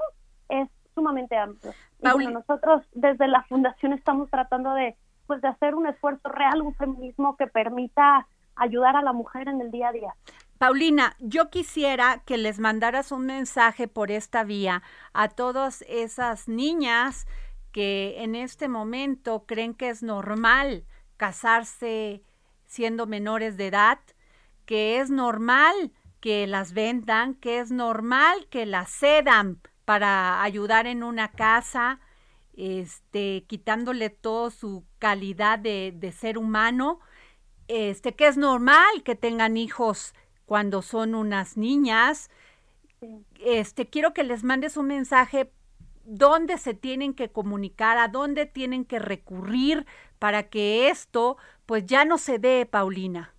es 0.48 0.68
sumamente 0.94 1.36
amplio. 1.36 1.72
Y 2.00 2.26
nosotros 2.26 2.82
desde 2.92 3.28
la 3.28 3.42
fundación 3.44 3.92
estamos 3.92 4.30
tratando 4.30 4.72
de 4.74 4.96
pues 5.26 5.42
de 5.42 5.48
hacer 5.48 5.74
un 5.74 5.88
esfuerzo 5.88 6.28
real, 6.28 6.62
un 6.62 6.72
feminismo 6.74 7.36
que 7.36 7.48
permita 7.48 8.28
ayudar 8.54 8.96
a 8.96 9.02
la 9.02 9.12
mujer 9.12 9.48
en 9.48 9.60
el 9.60 9.72
día 9.72 9.88
a 9.88 9.92
día. 9.92 10.14
Paulina, 10.58 11.16
yo 11.18 11.50
quisiera 11.50 12.22
que 12.24 12.38
les 12.38 12.58
mandaras 12.58 13.12
un 13.12 13.26
mensaje 13.26 13.88
por 13.88 14.10
esta 14.10 14.42
vía 14.42 14.82
a 15.12 15.28
todas 15.28 15.84
esas 15.86 16.48
niñas 16.48 17.26
que 17.72 18.22
en 18.22 18.34
este 18.34 18.68
momento 18.68 19.44
creen 19.46 19.74
que 19.74 19.90
es 19.90 20.02
normal 20.02 20.86
casarse 21.18 22.22
siendo 22.64 23.06
menores 23.06 23.58
de 23.58 23.66
edad, 23.66 23.98
que 24.64 24.98
es 24.98 25.10
normal 25.10 25.92
que 26.20 26.46
las 26.46 26.72
vendan, 26.72 27.34
que 27.34 27.58
es 27.58 27.70
normal 27.70 28.46
que 28.48 28.64
las 28.64 28.90
cedan 28.90 29.60
para 29.84 30.42
ayudar 30.42 30.86
en 30.86 31.02
una 31.02 31.30
casa, 31.32 32.00
este, 32.56 33.44
quitándole 33.46 34.08
toda 34.08 34.50
su 34.50 34.84
calidad 34.98 35.58
de, 35.58 36.14
ser 36.18 36.38
humano, 36.38 37.00
este, 37.68 38.14
que 38.14 38.26
es 38.26 38.38
normal 38.38 39.02
que 39.04 39.14
tengan 39.14 39.58
hijos 39.58 40.14
cuando 40.46 40.80
son 40.80 41.14
unas 41.14 41.56
niñas. 41.56 42.30
Este, 43.44 43.86
quiero 43.86 44.14
que 44.14 44.24
les 44.24 44.42
mandes 44.42 44.76
un 44.76 44.86
mensaje 44.86 45.50
dónde 46.04 46.56
se 46.56 46.72
tienen 46.72 47.14
que 47.14 47.28
comunicar, 47.28 47.98
a 47.98 48.08
dónde 48.08 48.46
tienen 48.46 48.84
que 48.84 48.98
recurrir 48.98 49.86
para 50.18 50.44
que 50.44 50.88
esto 50.88 51.36
pues 51.66 51.84
ya 51.84 52.04
no 52.04 52.16
se 52.16 52.38
dé, 52.38 52.64
Paulina. 52.64 53.34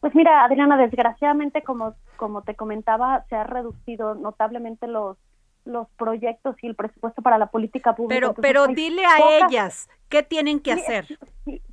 Pues 0.00 0.14
mira, 0.14 0.44
Adriana, 0.44 0.76
desgraciadamente 0.76 1.62
como 1.62 1.94
como 2.16 2.42
te 2.42 2.54
comentaba, 2.54 3.24
se 3.30 3.36
ha 3.36 3.44
reducido 3.44 4.14
notablemente 4.14 4.86
los 4.86 5.16
los 5.64 5.88
proyectos 5.90 6.56
y 6.62 6.66
el 6.66 6.74
presupuesto 6.74 7.22
para 7.22 7.38
la 7.38 7.46
política 7.46 7.94
pública. 7.94 8.34
Pero 8.34 8.34
pero 8.34 8.66
dile 8.66 9.04
a 9.06 9.46
ellas 9.46 9.88
qué 10.08 10.22
tienen 10.22 10.60
que 10.60 10.72
hacer. 10.72 11.06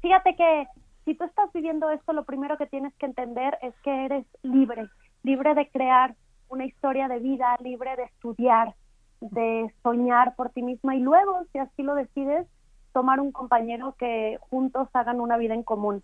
Fíjate 0.01 0.36
que 0.36 0.67
Si 1.08 1.16
tú 1.16 1.24
estás 1.24 1.49
viviendo 1.53 1.89
esto, 1.89 2.12
lo 2.12 2.26
primero 2.26 2.58
que 2.58 2.66
tienes 2.66 2.93
que 2.95 3.05
entender 3.05 3.58
es 3.62 3.74
que 3.82 4.03
eres 4.03 4.26
libre, 4.43 4.89
libre 5.24 5.55
de 5.55 5.70
crear 5.70 6.14
una 6.49 6.66
historia 6.66 7.08
de 7.08 7.20
vida, 7.20 7.55
libre 7.64 7.95
de 7.95 8.03
estudiar, 8.03 8.76
de 9.22 9.74
soñar 9.84 10.36
por 10.36 10.49
ti 10.49 10.64
misma 10.64 10.97
y 10.97 10.99
luego, 10.99 11.45
si 11.53 11.60
así 11.60 11.82
lo 11.82 11.95
decides, 11.95 12.45
tomar 12.91 13.22
un 13.22 13.32
compañero 13.32 13.95
que 13.97 14.38
juntos 14.49 14.89
hagan 14.91 15.22
una 15.22 15.38
vida 15.38 15.53
en 15.53 15.64
común. 15.64 16.03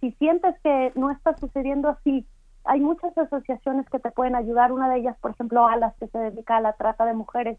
Si 0.00 0.12
sientes 0.12 0.54
que 0.62 0.92
no 0.94 1.10
está 1.10 1.36
sucediendo 1.36 1.90
así, 1.90 2.26
hay 2.64 2.80
muchas 2.80 3.18
asociaciones 3.18 3.86
que 3.90 3.98
te 3.98 4.12
pueden 4.12 4.34
ayudar. 4.34 4.72
Una 4.72 4.88
de 4.88 5.00
ellas, 5.00 5.18
por 5.20 5.32
ejemplo, 5.32 5.66
Alas, 5.66 5.94
que 6.00 6.08
se 6.08 6.18
dedica 6.18 6.56
a 6.56 6.62
la 6.62 6.72
trata 6.72 7.04
de 7.04 7.12
mujeres 7.12 7.58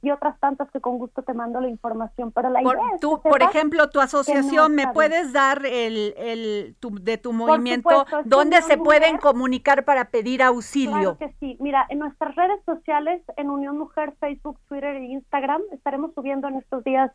y 0.00 0.10
otras 0.10 0.38
tantas 0.38 0.70
que 0.70 0.80
con 0.80 0.98
gusto 0.98 1.22
te 1.22 1.34
mando 1.34 1.60
la 1.60 1.68
información. 1.68 2.30
Pero 2.32 2.50
la 2.50 2.60
por, 2.60 2.76
idea 2.76 2.86
es 2.94 3.00
tú, 3.00 3.20
por 3.20 3.42
ejemplo, 3.42 3.90
tu 3.90 4.00
asociación, 4.00 4.74
¿me 4.74 4.88
puedes 4.88 5.32
dar 5.32 5.64
el, 5.66 6.14
el 6.16 6.76
de 6.80 7.18
tu 7.18 7.32
movimiento 7.32 8.06
dónde 8.24 8.62
se 8.62 8.78
pueden 8.78 9.18
comunicar 9.18 9.84
para 9.84 10.06
pedir 10.10 10.42
auxilio? 10.42 11.16
Claro 11.16 11.18
que 11.18 11.34
sí. 11.40 11.56
Mira, 11.60 11.86
en 11.88 11.98
nuestras 11.98 12.34
redes 12.36 12.60
sociales, 12.64 13.22
en 13.36 13.50
Unión 13.50 13.78
Mujer, 13.78 14.14
Facebook, 14.20 14.58
Twitter 14.68 14.96
e 14.96 15.04
Instagram, 15.06 15.62
estaremos 15.72 16.14
subiendo 16.14 16.48
en 16.48 16.56
estos 16.56 16.84
días 16.84 17.10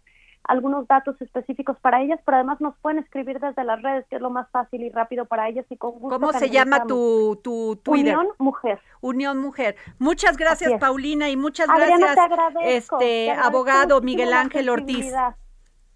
algunos 0.46 0.88
datos 0.88 1.22
específicos 1.22 1.78
para 1.80 2.02
ellas, 2.02 2.20
pero 2.26 2.38
además 2.38 2.60
nos 2.60 2.76
pueden 2.78 3.00
escribir 3.00 3.40
desde 3.40 3.64
las 3.64 3.82
redes, 3.82 4.06
que 4.10 4.18
es 4.18 4.22
lo 4.22 4.30
más 4.30 4.50
fácil 4.52 4.84
y 4.84 4.90
rápido 4.90 5.26
para 5.26 5.48
ellas 5.48 5.66
y 5.70 5.78
con 5.78 5.92
gusto. 5.92 6.20
¿Cómo 6.20 6.34
se 6.34 6.50
llama 6.50 6.86
tu, 6.86 7.40
tu 7.44 7.78
Twitter? 7.78 8.18
Unión 8.18 8.34
Mujer. 8.38 8.80
Unión 9.02 9.38
Mujer. 9.40 9.76
Muchas 10.00 10.38
gracias, 10.38 10.80
Paulina, 10.80 11.30
y 11.30 11.38
muchas 11.38 11.68
gracias, 11.68 12.18
este 12.64 13.32
abogado 13.32 14.02
Miguel 14.02 14.34
Ángel 14.34 14.70
Ortiz. 14.70 15.14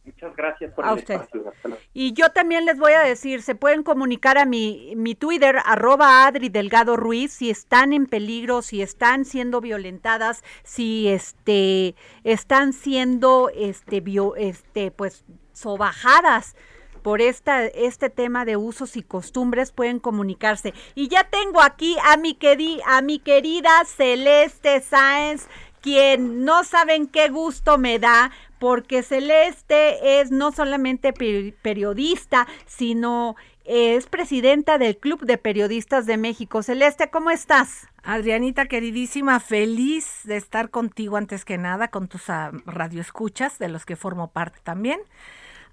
Muchas 0.08 0.36
gracias 0.38 0.74
por 0.74 0.88
el 0.88 1.00
espacio. 1.00 1.54
Y 1.94 2.14
yo 2.14 2.30
también 2.30 2.66
les 2.66 2.80
voy 2.80 2.94
a 2.94 3.02
decir, 3.02 3.42
se 3.42 3.56
pueden 3.56 3.84
comunicar 3.84 4.38
a 4.38 4.46
mi, 4.46 4.94
mi 4.96 5.16
Twitter, 5.16 5.58
arroba 5.66 6.26
Adri 6.26 6.48
Delgado 6.48 6.96
Ruiz, 6.96 7.34
si 7.34 7.50
están 7.50 7.92
en 7.92 8.06
peligro, 8.06 8.62
si 8.62 8.82
están 8.82 9.26
siendo 9.26 9.60
violentadas, 9.60 10.46
si 10.64 11.10
este 11.10 11.96
están 12.24 12.72
siendo 12.72 13.52
este 13.54 14.00
bio, 14.00 14.38
este 14.38 14.92
pues 14.92 15.26
sobajadas 15.52 16.56
por 17.02 17.22
esta, 17.22 17.66
este 17.66 18.10
tema 18.10 18.46
de 18.46 18.56
usos 18.58 18.96
y 18.96 19.04
costumbres 19.04 19.72
pueden 19.72 20.00
comunicarse. 20.00 20.74
Y 20.96 21.10
ya 21.10 21.26
tengo 21.26 21.62
aquí 21.62 21.98
a 22.04 22.16
mi, 22.16 22.34
querida, 22.34 22.84
a 22.86 23.02
mi 23.02 23.20
querida 23.20 23.84
Celeste 23.86 24.82
Sáenz, 24.82 25.48
quien 25.82 26.44
no 26.44 26.64
saben 26.64 27.08
qué 27.08 27.30
gusto 27.30 27.78
me 27.78 28.00
da 28.00 28.32
porque 28.60 29.04
Celeste 29.04 30.20
es 30.20 30.32
no 30.32 30.52
solamente 30.52 31.14
periodista, 31.14 32.48
sino 32.66 33.36
es 33.68 34.08
presidenta 34.08 34.78
del 34.78 34.98
Club 34.98 35.26
de 35.26 35.38
Periodistas 35.38 36.06
de 36.06 36.18
México. 36.18 36.64
Celeste, 36.64 37.10
¿cómo 37.10 37.32
estás? 37.32 37.88
Adrianita, 38.02 38.68
queridísima, 38.68 39.40
feliz 39.42 40.22
de 40.24 40.38
estar 40.38 40.70
contigo 40.70 41.18
antes 41.18 41.44
que 41.44 41.58
nada, 41.58 41.90
con 41.90 42.08
tus 42.08 42.30
uh, 42.30 42.58
radioescuchas, 42.66 43.60
de 43.60 43.68
los 43.68 43.86
que 43.86 43.98
formo 43.98 44.30
parte 44.30 44.60
también. 44.64 45.02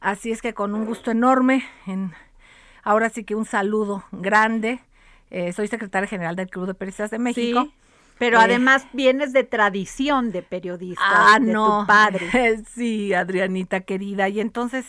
Así 0.01 0.33
es 0.33 0.43
que 0.43 0.55
con 0.55 0.75
un 0.75 0.87
gusto 0.87 1.13
enorme, 1.13 1.65
en, 1.87 2.13
ahora 2.83 3.11
sí 3.11 3.23
que 3.23 3.37
un 3.37 3.45
saludo 3.45 4.05
grande. 4.11 4.81
Eh, 5.31 5.53
soy 5.53 5.69
secretaria 5.69 6.09
general 6.09 6.35
del 6.35 6.51
Club 6.51 6.67
de 6.67 6.75
Periodistas 6.75 7.13
de 7.13 7.21
México. 7.21 7.69
Pero 8.19 8.39
eh, 8.39 8.43
además 8.45 8.87
vienes 8.93 9.33
de 9.33 9.45
tradición 9.45 10.33
de 10.33 10.43
periodista, 10.43 11.35
ah, 11.35 11.39
de 11.41 11.53
tu 11.53 11.87
padre. 11.87 12.63
sí, 12.75 13.13
Adrianita 13.13 13.81
querida. 13.81 14.29
Y 14.29 14.41
entonces, 14.41 14.87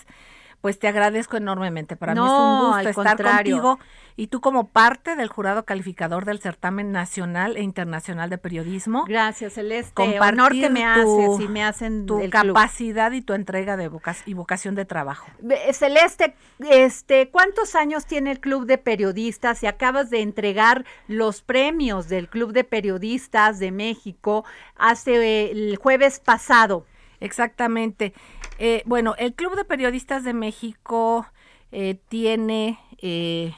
pues 0.66 0.80
te 0.80 0.88
agradezco 0.88 1.38
enormemente. 1.38 1.96
Para 1.96 2.16
mí 2.16 2.22
es 2.22 2.32
un 2.32 2.72
gusto 2.72 2.90
estar 2.90 3.22
contigo 3.22 3.78
y 4.16 4.28
tú 4.30 4.42
como 4.42 4.70
parte 4.70 5.16
del 5.16 5.28
jurado 5.28 5.64
calificador 5.64 6.26
del 6.26 6.40
certamen 6.40 6.92
nacional 6.92 7.56
e 7.56 7.62
internacional 7.62 8.32
de 8.32 8.40
periodismo. 8.40 9.06
Gracias, 9.08 9.54
Celeste. 9.54 10.20
Honor 10.20 10.54
que 10.54 10.72
me 10.72 10.84
haces 10.84 11.40
y 11.40 11.48
me 11.48 11.64
hacen 11.64 12.08
tu 12.08 12.20
capacidad 12.32 13.12
y 13.12 13.22
tu 13.22 13.34
entrega 13.34 13.78
de 13.78 13.92
y 14.26 14.34
vocación 14.34 14.74
de 14.74 14.86
trabajo. 14.86 15.28
Celeste, 15.72 16.34
este, 16.58 17.30
¿cuántos 17.30 17.76
años 17.76 18.08
tiene 18.08 18.32
el 18.32 18.40
Club 18.40 18.66
de 18.66 18.80
Periodistas? 18.80 19.62
Y 19.62 19.68
acabas 19.68 20.10
de 20.10 20.22
entregar 20.22 20.84
los 21.08 21.44
premios 21.44 22.10
del 22.10 22.28
Club 22.28 22.54
de 22.54 22.64
Periodistas 22.64 23.60
de 23.60 23.72
México 23.72 24.46
hace 24.76 25.52
el 25.52 25.76
jueves 25.76 26.20
pasado. 26.20 26.88
Exactamente. 27.20 28.14
Eh, 28.58 28.84
bueno, 28.86 29.16
el 29.18 29.34
Club 29.34 29.56
de 29.56 29.66
Periodistas 29.66 30.24
de 30.24 30.34
México 30.34 31.28
eh, 31.72 32.00
tiene 32.08 32.80
eh, 33.02 33.54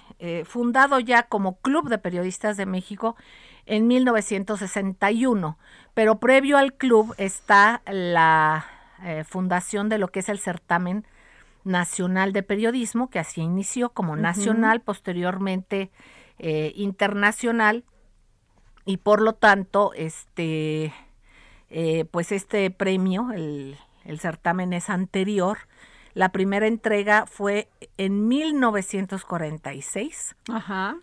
fundado 0.45 1.00
ya 1.00 1.24
como 1.24 1.60
Club 1.60 1.89
de 1.89 2.00
Periodistas 2.00 2.58
de 2.58 2.66
México 2.66 3.16
en 3.66 3.88
1961, 3.88 5.58
pero 5.93 6.20
previo 6.20 6.58
al 6.58 6.74
club 6.74 7.14
está 7.18 7.82
la 7.86 8.66
fundación 9.30 9.89
de 9.89 10.00
lo 10.00 10.08
que 10.08 10.22
es 10.22 10.30
el 10.30 10.39
certamen 10.39 11.06
nacional 11.64 12.34
de 12.34 12.41
periodismo, 12.41 13.12
que 13.12 13.20
así 13.20 13.41
inició 13.41 13.89
como 13.89 14.16
nacional, 14.16 14.82
posteriormente 14.82 15.91
eh, 16.39 16.72
internacional, 16.76 17.84
y 18.86 18.98
por 18.98 19.22
lo 19.22 19.34
tanto, 19.34 19.91
este, 19.93 20.93
pues 22.10 22.32
este 22.32 22.72
premio, 22.72 23.32
el, 23.34 23.78
el 24.08 24.20
certamen 24.20 24.74
es 24.74 24.89
anterior. 24.89 25.60
La 26.14 26.30
primera 26.30 26.66
entrega 26.66 27.26
fue 27.28 27.70
en 27.97 28.28
1946, 28.28 30.36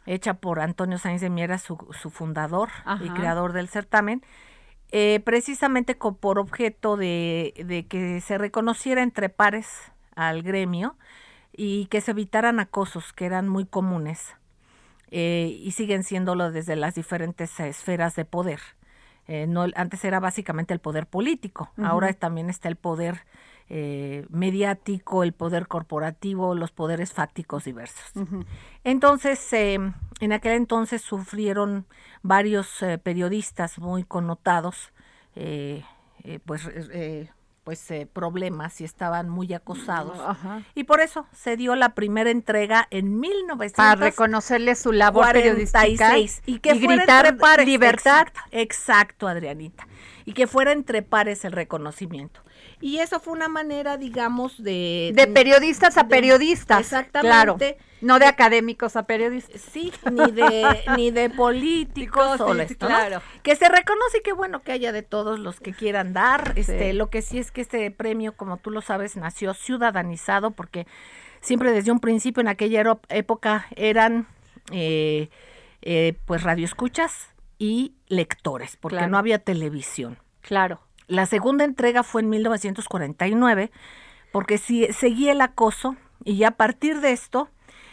hecha 0.07 0.35
por 0.35 0.59
Antonio 0.59 0.99
Sáenz 0.99 1.21
de 1.21 1.31
Miera, 1.31 1.59
su, 1.59 1.77
fundador 2.11 2.71
y 3.01 3.11
creador 3.11 3.53
del 3.53 3.69
certamen, 3.69 4.23
eh, 4.91 5.21
precisamente 5.25 5.95
por 5.95 6.41
objeto 6.41 6.97
de, 6.97 7.87
que 7.89 8.21
se 8.21 8.39
reconociera 8.39 9.03
entre 9.03 9.29
pares 9.29 9.93
al 10.17 10.43
gremio 10.43 10.97
y 11.53 11.87
que 11.87 12.01
se 12.01 12.11
evitaran 12.11 12.59
acosos 12.59 13.13
que 13.13 13.27
eran 13.27 13.49
muy 13.49 13.67
comunes 13.67 14.35
eh, 15.13 15.57
y 15.61 15.71
siguen 15.73 16.03
siéndolo 16.03 16.51
desde 16.51 16.75
las 16.75 16.97
diferentes 16.97 17.61
esferas 17.61 18.17
de 18.17 18.25
poder. 18.25 18.61
Eh, 19.27 19.47
no, 19.47 19.67
antes 19.75 20.05
era 20.05 20.21
básicamente 20.21 20.75
el 20.75 20.81
poder 20.81 21.07
político, 21.07 21.73
ahora 21.83 22.13
también 22.13 22.51
está 22.51 22.69
el 22.69 22.77
poder 22.77 23.25
eh, 23.71 24.27
mediático, 24.29 25.23
el 25.23 25.33
poder 25.33 25.67
corporativo, 25.67 26.55
los 26.55 26.73
poderes 26.73 27.13
fácticos 27.13 27.65
diversos. 27.65 28.13
Entonces, 28.85 29.53
eh, 29.55 29.79
en 30.21 30.33
aquel 30.33 30.53
entonces 30.53 31.01
sufrieron 31.01 31.87
varios 32.23 32.85
periodistas 33.03 33.79
muy 33.79 34.05
connotados, 34.05 34.93
pues 36.45 36.69
pues 37.65 37.89
problemas 38.13 38.81
y 38.83 38.85
estaban 38.85 39.31
muy 39.31 39.55
acosados. 39.55 40.19
Y 40.75 40.85
por 40.85 41.01
eso 41.01 41.27
se 41.33 41.57
dio 41.57 41.75
la 41.75 41.95
primera 41.95 42.31
entrega 42.31 42.87
en 42.91 43.19
1946. 43.19 43.77
Para 43.77 43.95
reconocerle 43.97 44.75
su 44.75 44.93
labor 44.93 45.33
periodística 45.33 46.19
y 46.19 46.59
que 46.59 46.75
gritar 46.75 47.37
libertad. 47.65 48.29
exacto, 48.51 49.27
Adrianita. 49.27 49.89
Y 50.27 50.35
que 50.35 50.47
fuera 50.47 50.73
entre 50.73 51.03
pares 51.03 51.45
el 51.45 51.53
reconocimiento. 51.53 52.44
Y 52.81 52.99
eso 52.99 53.21
fue 53.21 53.33
una 53.33 53.49
manera, 53.49 53.97
digamos, 53.97 54.63
de... 54.63 55.13
De 55.15 55.27
periodistas 55.27 55.97
a 55.97 56.09
periodistas. 56.09 56.81
Exactamente. 56.81 57.79
no 58.01 58.19
de 58.19 58.27
académicos 58.27 58.97
a 58.97 59.05
periodistas. 59.05 59.61
Sí, 59.61 59.93
ni 60.11 60.31
de, 60.33 60.83
ni 60.97 61.11
de 61.11 61.31
políticos. 61.31 62.43
claro. 62.79 63.23
Que 63.43 63.57
se 63.57 63.69
reconoce 63.69 64.19
y 64.19 64.23
que 64.23 64.33
bueno 64.33 64.63
que 64.63 64.73
haya 64.73 64.93
de 64.93 65.03
todos 65.03 65.39
los 65.39 65.61
que 65.61 65.73
quieran 65.73 66.13
dar. 66.13 66.53
Este, 66.57 66.93
Lo 66.93 67.09
que 67.09 67.23
sí 67.23 67.39
es 67.39 67.51
que 67.51 67.63
este 67.63 67.91
premio, 67.91 68.37
como 68.37 68.59
tú 68.59 68.71
lo 68.71 68.83
sabes, 68.83 69.17
nació 69.17 69.55
ciudadanizado 69.55 70.51
porque 70.51 70.87
siempre 71.41 71.73
desde 71.73 71.93
un 71.93 72.01
principio 72.01 72.41
en 72.41 72.49
aquella 72.49 72.99
época 73.09 73.67
eran 73.77 74.27
eh, 74.73 75.29
eh, 75.83 76.15
pues 76.27 76.43
radioescuchas 76.43 77.29
y 77.59 77.95
lectores, 78.09 78.77
porque 78.77 79.07
no 79.07 79.19
había 79.19 79.39
televisión. 79.39 80.19
Claro. 80.41 80.81
La 81.07 81.27
segunda 81.27 81.65
entrega 81.65 82.03
fue 82.03 82.23
en 82.23 82.31
1949, 82.31 83.71
porque 84.33 84.59
si, 84.59 84.87
seguía 84.93 85.33
el 85.33 85.41
acoso 85.41 85.97
y 86.25 86.37
ya 86.37 86.49
a 86.49 86.57
partir 86.57 87.01
de 87.01 87.13
esto 87.13 87.51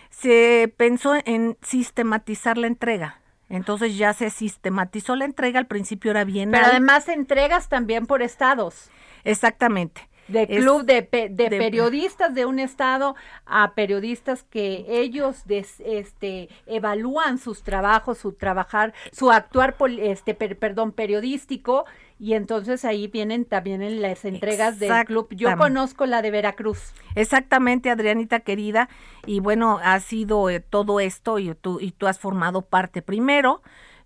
se 0.09 0.73
pensó 0.77 1.15
en 1.25 1.57
sistematizar 1.61 2.57
la 2.57 2.67
entrega. 2.67 3.21
Entonces 3.49 3.97
ya 3.97 4.13
se 4.13 4.29
sistematizó 4.29 5.15
la 5.17 5.25
entrega, 5.25 5.59
al 5.59 5.67
principio 5.67 6.11
era 6.11 6.23
bien. 6.23 6.51
Pero 6.51 6.67
además 6.67 7.09
entregas 7.09 7.67
también 7.67 8.05
por 8.05 8.21
estados. 8.21 8.89
Exactamente. 9.25 10.07
De 10.27 10.47
club 10.47 10.85
de, 10.85 11.01
de, 11.01 11.49
periodistas 11.49 12.33
de 12.33 12.45
un 12.45 12.59
estado 12.59 13.15
a 13.45 13.73
periodistas 13.73 14.43
que 14.43 14.85
ellos 14.87 15.43
este, 15.47 16.49
evalúan 16.65 17.37
sus 17.37 17.63
trabajos, 17.63 18.19
su 18.19 18.33
trabajar, 18.33 18.93
su 19.11 19.31
actuar, 19.31 19.75
este, 19.99 20.33
perdón, 20.33 20.93
periodístico 20.93 21.85
y 22.21 22.35
entonces 22.35 22.85
ahí 22.85 23.07
vienen 23.07 23.45
también 23.45 23.81
en 23.81 23.99
las 23.99 24.25
entregas 24.25 24.77
del 24.77 25.05
club. 25.05 25.27
Yo 25.31 25.57
conozco 25.57 26.05
la 26.05 26.21
de 26.21 26.29
Veracruz. 26.29 26.93
Exactamente, 27.15 27.89
Adrianita 27.89 28.41
querida, 28.41 28.89
y 29.25 29.39
bueno, 29.39 29.79
ha 29.81 29.99
sido 29.99 30.47
eh, 30.51 30.59
todo 30.59 30.99
esto 30.99 31.39
y 31.39 31.55
tú, 31.55 31.79
y 31.81 31.93
tú 31.93 32.05
has 32.05 32.19
formado 32.19 32.61
parte 32.61 33.01
primero. 33.01 33.63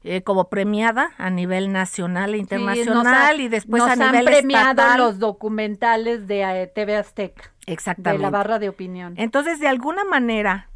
Eh, 0.08 0.22
como 0.22 0.49
premiada 0.49 1.14
a 1.18 1.32
nivel 1.32 1.72
nacional 1.72 2.36
e 2.36 2.38
internacional 2.38 3.41
y 3.41 3.47
después 3.47 3.82
a 3.82 3.95
nivel 3.95 4.16
han 4.16 4.26
premiado 4.26 4.97
los 4.97 5.18
documentales 5.18 6.28
de 6.28 6.43
eh, 6.43 6.68
TV 6.68 6.95
Azteca. 6.95 7.51
Exactamente. 7.66 8.20
De 8.20 8.22
la 8.22 8.30
barra 8.30 8.60
de 8.60 8.70
opinión. 8.70 9.16
Entonces, 9.18 9.60
de 9.60 9.68
alguna 9.68 10.03
manera, 10.03 10.70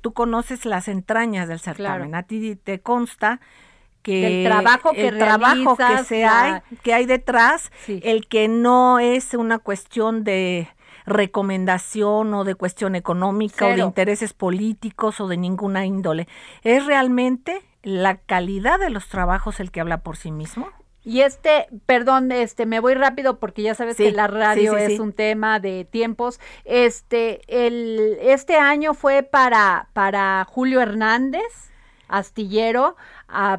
tú 0.00 0.14
conoces 0.14 0.64
las 0.64 0.88
entrañas 0.88 1.46
del 1.46 1.60
certamen. 1.60 2.14
A 2.14 2.22
ti 2.22 2.56
te 2.56 2.80
consta 2.80 3.40
que 4.02 4.44
el 4.44 4.48
trabajo 4.48 4.92
que 4.92 5.08
el 5.08 5.18
trabajo 5.18 5.76
que 5.76 6.04
se 6.04 6.24
hay 6.24 6.60
que 6.82 6.94
hay 6.94 7.06
detrás 7.06 7.72
el 7.88 8.28
que 8.28 8.48
no 8.48 8.98
es 8.98 9.34
una 9.34 9.58
cuestión 9.58 10.24
de 10.24 10.68
recomendación 11.06 12.32
o 12.34 12.44
de 12.44 12.54
cuestión 12.54 12.94
económica 12.94 13.66
o 13.66 13.70
de 13.70 13.80
intereses 13.80 14.32
políticos 14.32 15.20
o 15.20 15.28
de 15.28 15.36
ninguna 15.36 15.86
índole 15.86 16.28
es 16.62 16.86
realmente 16.86 17.62
la 17.84 18.16
calidad 18.16 18.80
de 18.80 18.90
los 18.90 19.08
trabajos 19.08 19.60
el 19.60 19.70
que 19.70 19.80
habla 19.80 20.02
por 20.02 20.16
sí 20.16 20.32
mismo 20.32 20.68
y 21.04 21.20
este, 21.20 21.66
perdón, 21.84 22.32
este, 22.32 22.64
me 22.64 22.80
voy 22.80 22.94
rápido 22.94 23.38
porque 23.38 23.60
ya 23.60 23.74
sabes 23.74 23.98
que 23.98 24.10
la 24.10 24.26
radio 24.26 24.78
es 24.78 24.98
un 24.98 25.12
tema 25.12 25.60
de 25.60 25.84
tiempos. 25.84 26.40
Este, 26.64 27.42
el, 27.46 28.16
este 28.22 28.56
año 28.56 28.94
fue 28.94 29.22
para, 29.22 29.90
para 29.92 30.46
Julio 30.48 30.80
Hernández, 30.80 31.42
astillero, 32.08 32.96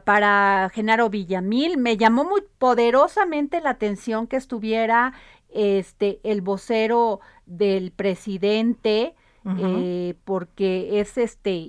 para 0.06 0.72
Genaro 0.74 1.12
Villamil. 1.12 1.78
Me 1.78 1.98
llamó 1.98 2.24
muy 2.24 2.42
poderosamente 2.58 3.62
la 3.62 3.72
atención 3.72 4.26
que 4.26 4.38
estuviera 4.38 5.14
este 5.50 6.20
el 6.24 6.42
vocero 6.42 7.20
del 7.46 7.92
presidente, 7.92 9.14
eh, 9.46 10.16
porque 10.26 11.00
es 11.00 11.18
este 11.18 11.68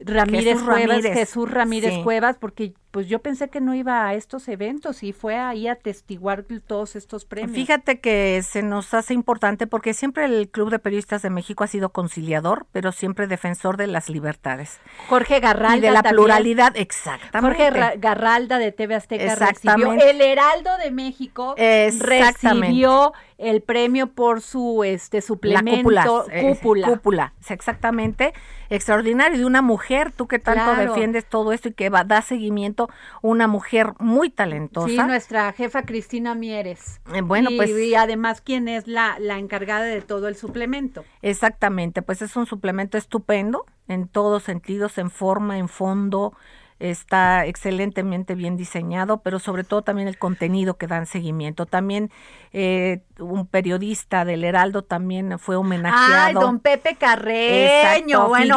Ramírez 0.00 0.62
Cuevas, 0.62 1.02
Jesús 1.02 1.50
Ramírez 1.50 2.02
Cuevas, 2.02 2.36
porque 2.38 2.74
pues 2.94 3.08
yo 3.08 3.18
pensé 3.18 3.48
que 3.50 3.60
no 3.60 3.74
iba 3.74 4.06
a 4.06 4.14
estos 4.14 4.46
eventos 4.46 5.02
y 5.02 5.12
fue 5.12 5.36
ahí 5.36 5.66
a 5.66 5.74
testiguar 5.74 6.44
todos 6.64 6.94
estos 6.94 7.24
premios. 7.24 7.50
Fíjate 7.50 7.98
que 7.98 8.40
se 8.48 8.62
nos 8.62 8.94
hace 8.94 9.14
importante 9.14 9.66
porque 9.66 9.94
siempre 9.94 10.26
el 10.26 10.48
Club 10.48 10.70
de 10.70 10.78
Periodistas 10.78 11.20
de 11.22 11.30
México 11.30 11.64
ha 11.64 11.66
sido 11.66 11.88
conciliador, 11.88 12.66
pero 12.70 12.92
siempre 12.92 13.26
defensor 13.26 13.78
de 13.78 13.88
las 13.88 14.08
libertades. 14.08 14.78
Jorge 15.08 15.40
Garralda. 15.40 15.76
Y 15.78 15.80
de 15.80 15.90
la 15.90 16.04
pluralidad, 16.04 16.76
exactamente. 16.76 17.64
Jorge 17.64 17.98
Garralda 17.98 18.58
de 18.58 18.70
TV 18.70 18.94
Azteca 18.94 19.34
recibió, 19.34 19.92
el 19.94 20.20
Heraldo 20.20 20.70
de 20.78 20.92
México 20.92 21.56
recibió 21.56 23.12
el 23.38 23.62
premio 23.62 24.08
por 24.08 24.40
su 24.40 24.84
este 24.84 25.20
suplemento 25.20 25.90
la 25.90 26.04
cúpula. 26.40 26.86
cúpula. 26.88 27.32
exactamente 27.48 28.32
extraordinario 28.70 29.38
de 29.38 29.44
una 29.44 29.62
mujer, 29.62 30.12
tú 30.12 30.26
que 30.26 30.38
tanto 30.38 30.74
defiendes 30.74 31.24
todo 31.26 31.52
esto 31.52 31.68
y 31.68 31.72
que 31.72 31.90
va, 31.90 32.04
da 32.04 32.22
seguimiento, 32.22 32.88
una 33.22 33.46
mujer 33.46 33.92
muy 33.98 34.30
talentosa. 34.30 34.88
Sí, 34.88 34.96
nuestra 34.96 35.52
jefa 35.52 35.82
Cristina 35.82 36.34
Mieres. 36.34 37.00
Eh, 37.12 37.20
bueno, 37.20 37.50
pues. 37.56 37.70
Y 37.70 37.94
además, 37.94 38.40
¿quién 38.40 38.68
es 38.68 38.86
la, 38.86 39.16
la 39.18 39.38
encargada 39.38 39.84
de 39.84 40.00
todo 40.00 40.28
el 40.28 40.36
suplemento? 40.36 41.04
Exactamente, 41.22 42.02
pues 42.02 42.22
es 42.22 42.36
un 42.36 42.46
suplemento 42.46 42.98
estupendo 42.98 43.66
en 43.88 44.08
todos 44.08 44.42
sentidos, 44.44 44.98
en 44.98 45.10
forma, 45.10 45.58
en 45.58 45.68
fondo, 45.68 46.34
está 46.80 47.46
excelentemente 47.46 48.34
bien 48.34 48.56
diseñado, 48.56 49.18
pero 49.22 49.38
sobre 49.38 49.64
todo 49.64 49.82
también 49.82 50.08
el 50.08 50.18
contenido 50.18 50.76
que 50.76 50.86
dan 50.86 51.06
seguimiento. 51.06 51.66
También 51.66 52.10
eh, 52.52 53.02
un 53.18 53.46
periodista 53.46 54.24
del 54.24 54.44
Heraldo 54.44 54.82
también 54.82 55.38
fue 55.38 55.56
homenajeado. 55.56 56.26
Ay, 56.26 56.34
don 56.34 56.58
Pepe 56.58 56.96
Carreño, 56.96 58.28
bueno, 58.28 58.56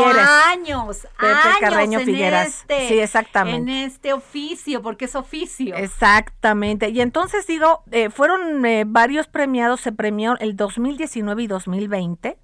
años, 0.50 1.08
Pepe 1.20 1.56
Carreño 1.60 2.00
Figueras. 2.00 2.48
Este, 2.48 2.88
sí, 2.88 3.00
exactamente. 3.00 3.72
En 3.72 3.86
este 3.86 4.14
oficio, 4.14 4.82
porque 4.82 5.06
es 5.06 5.16
oficio. 5.16 5.76
Exactamente. 5.76 6.90
Y 6.90 7.02
entonces 7.02 7.46
digo, 7.48 7.84
eh, 7.92 8.10
fueron 8.10 8.66
eh, 8.66 8.84
varios 8.86 9.28
premiados, 9.28 9.82
se 9.82 9.92
premió 9.92 10.38
el 10.40 10.56
2019 10.56 11.44
y 11.44 11.48
2020 11.48 12.38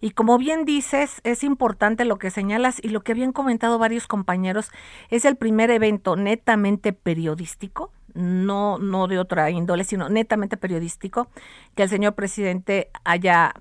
y 0.00 0.10
como 0.10 0.38
bien 0.38 0.64
dices, 0.64 1.20
es 1.24 1.44
importante 1.44 2.04
lo 2.04 2.18
que 2.18 2.30
señalas 2.30 2.78
y 2.82 2.88
lo 2.88 3.02
que 3.02 3.12
habían 3.12 3.32
comentado 3.32 3.78
varios 3.78 4.06
compañeros, 4.06 4.70
es 5.10 5.24
el 5.24 5.36
primer 5.36 5.70
evento 5.70 6.16
netamente 6.16 6.92
periodístico, 6.92 7.92
no, 8.14 8.78
no 8.78 9.08
de 9.08 9.18
otra 9.18 9.50
índole, 9.50 9.84
sino 9.84 10.08
netamente 10.08 10.56
periodístico, 10.56 11.28
que 11.74 11.82
el 11.82 11.88
señor 11.88 12.14
presidente 12.14 12.90
haya 13.04 13.54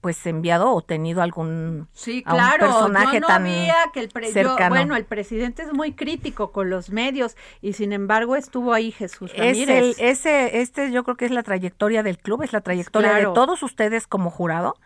pues 0.00 0.24
enviado 0.26 0.72
o 0.72 0.80
tenido 0.80 1.20
algún 1.20 1.88
sí 1.92 2.22
claro 2.22 2.66
personaje 2.66 3.20
tan 3.20 3.44
que 3.92 4.00
el 4.00 4.10
cercano. 4.32 4.74
bueno 4.74 4.96
el 4.96 5.04
presidente 5.04 5.62
es 5.62 5.72
muy 5.74 5.92
crítico 5.92 6.52
con 6.52 6.70
los 6.70 6.90
medios 6.90 7.36
y 7.60 7.74
sin 7.74 7.92
embargo 7.92 8.34
estuvo 8.34 8.72
ahí 8.72 8.92
Jesús 8.92 9.30
Ramírez. 9.36 9.96
ese 9.98 10.62
este 10.62 10.90
yo 10.90 11.04
creo 11.04 11.16
que 11.16 11.26
es 11.26 11.30
la 11.30 11.42
trayectoria 11.42 12.02
del 12.02 12.18
club 12.18 12.42
es 12.42 12.52
la 12.52 12.62
trayectoria 12.62 13.12
de 13.12 13.24
todos 13.24 13.62
ustedes 13.62 14.06
como 14.06 14.30
jurado 14.30 14.76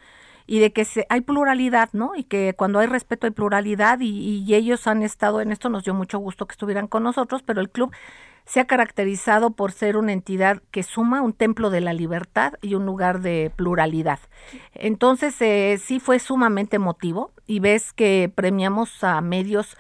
y 0.47 0.59
de 0.59 0.73
que 0.73 0.85
se, 0.85 1.07
hay 1.09 1.23
pluralidad, 1.23 1.91
¿no? 1.93 2.15
Y 2.17 2.25
que 2.25 2.55
cuando 2.57 2.79
hay 2.79 2.87
respeto 2.87 3.27
hay 3.27 3.33
pluralidad 3.33 4.01
y, 4.01 4.55
ellos 4.55 4.87
han 4.87 5.03
estado 5.03 5.41
en 5.41 5.51
esto, 5.51 5.69
nos 5.69 5.85
dio 5.85 5.95
mucho 5.95 6.19
gusto 6.19 6.47
que 6.47 6.53
estuvieran 6.53 6.87
con 6.87 7.03
nosotros, 7.03 7.43
pero 7.43 7.61
el 7.61 7.71
club 7.71 7.93
se 8.45 8.61
ha 8.61 8.67
caracterizado 8.67 9.51
por 9.51 9.73
ser 9.73 9.97
una 9.97 10.13
entidad 10.13 10.63
que 10.71 10.83
suma 10.83 11.23
un 11.23 11.33
templo 11.33 11.71
de 11.71 11.81
la 11.81 11.95
libertad 11.95 12.55
y 12.61 12.75
un 12.75 12.85
lugar 12.85 13.21
de 13.21 13.51
pluralidad. 13.57 14.21
Entonces, 14.75 15.41
eh, 15.41 15.81
sí 15.83 15.99
fue 15.99 16.19
sumamente 16.19 16.77
emotivo 16.77 17.33
y 17.47 17.61
ves 17.61 17.93
que 17.93 18.31
premiamos 18.35 19.03
a 19.03 19.21
medios 19.23 19.77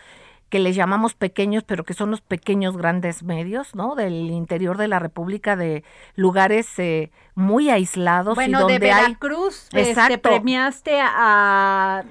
que 0.54 0.60
les 0.60 0.76
llamamos 0.76 1.14
pequeños, 1.14 1.64
pero 1.64 1.82
que 1.82 1.94
son 1.94 2.12
los 2.12 2.20
pequeños 2.20 2.76
grandes 2.76 3.24
medios, 3.24 3.74
¿no? 3.74 3.96
Del 3.96 4.30
interior 4.30 4.78
de 4.78 4.86
la 4.86 5.00
República, 5.00 5.56
de 5.56 5.82
lugares 6.14 6.78
eh, 6.78 7.10
muy 7.34 7.70
aislados. 7.70 8.36
Bueno, 8.36 8.58
y 8.58 8.60
donde 8.60 8.74
de 8.74 8.78
Veracruz, 8.78 9.68
hay... 9.72 9.88
este, 9.88 10.18
premiaste 10.18 11.00
a, 11.02 12.04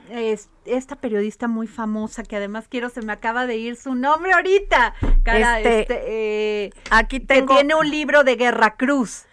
esta 0.66 0.98
periodista 0.98 1.48
muy 1.48 1.68
famosa, 1.68 2.24
que 2.24 2.36
además 2.36 2.66
quiero, 2.68 2.90
se 2.90 3.02
me 3.02 3.14
acaba 3.14 3.48
de 3.48 3.56
ir 3.56 3.78
su 3.78 3.96
nombre 3.96 4.34
ahorita. 4.34 4.94
Cara, 5.24 5.60
este, 5.60 5.80
este 5.80 6.04
eh, 6.06 6.70
aquí 6.90 7.22
tengo... 7.22 7.48
Que 7.48 7.62
tiene 7.62 7.76
un 7.76 7.90
libro 7.90 8.26
de 8.26 8.36
Guerra 8.36 8.76
Cruz. 8.76 9.24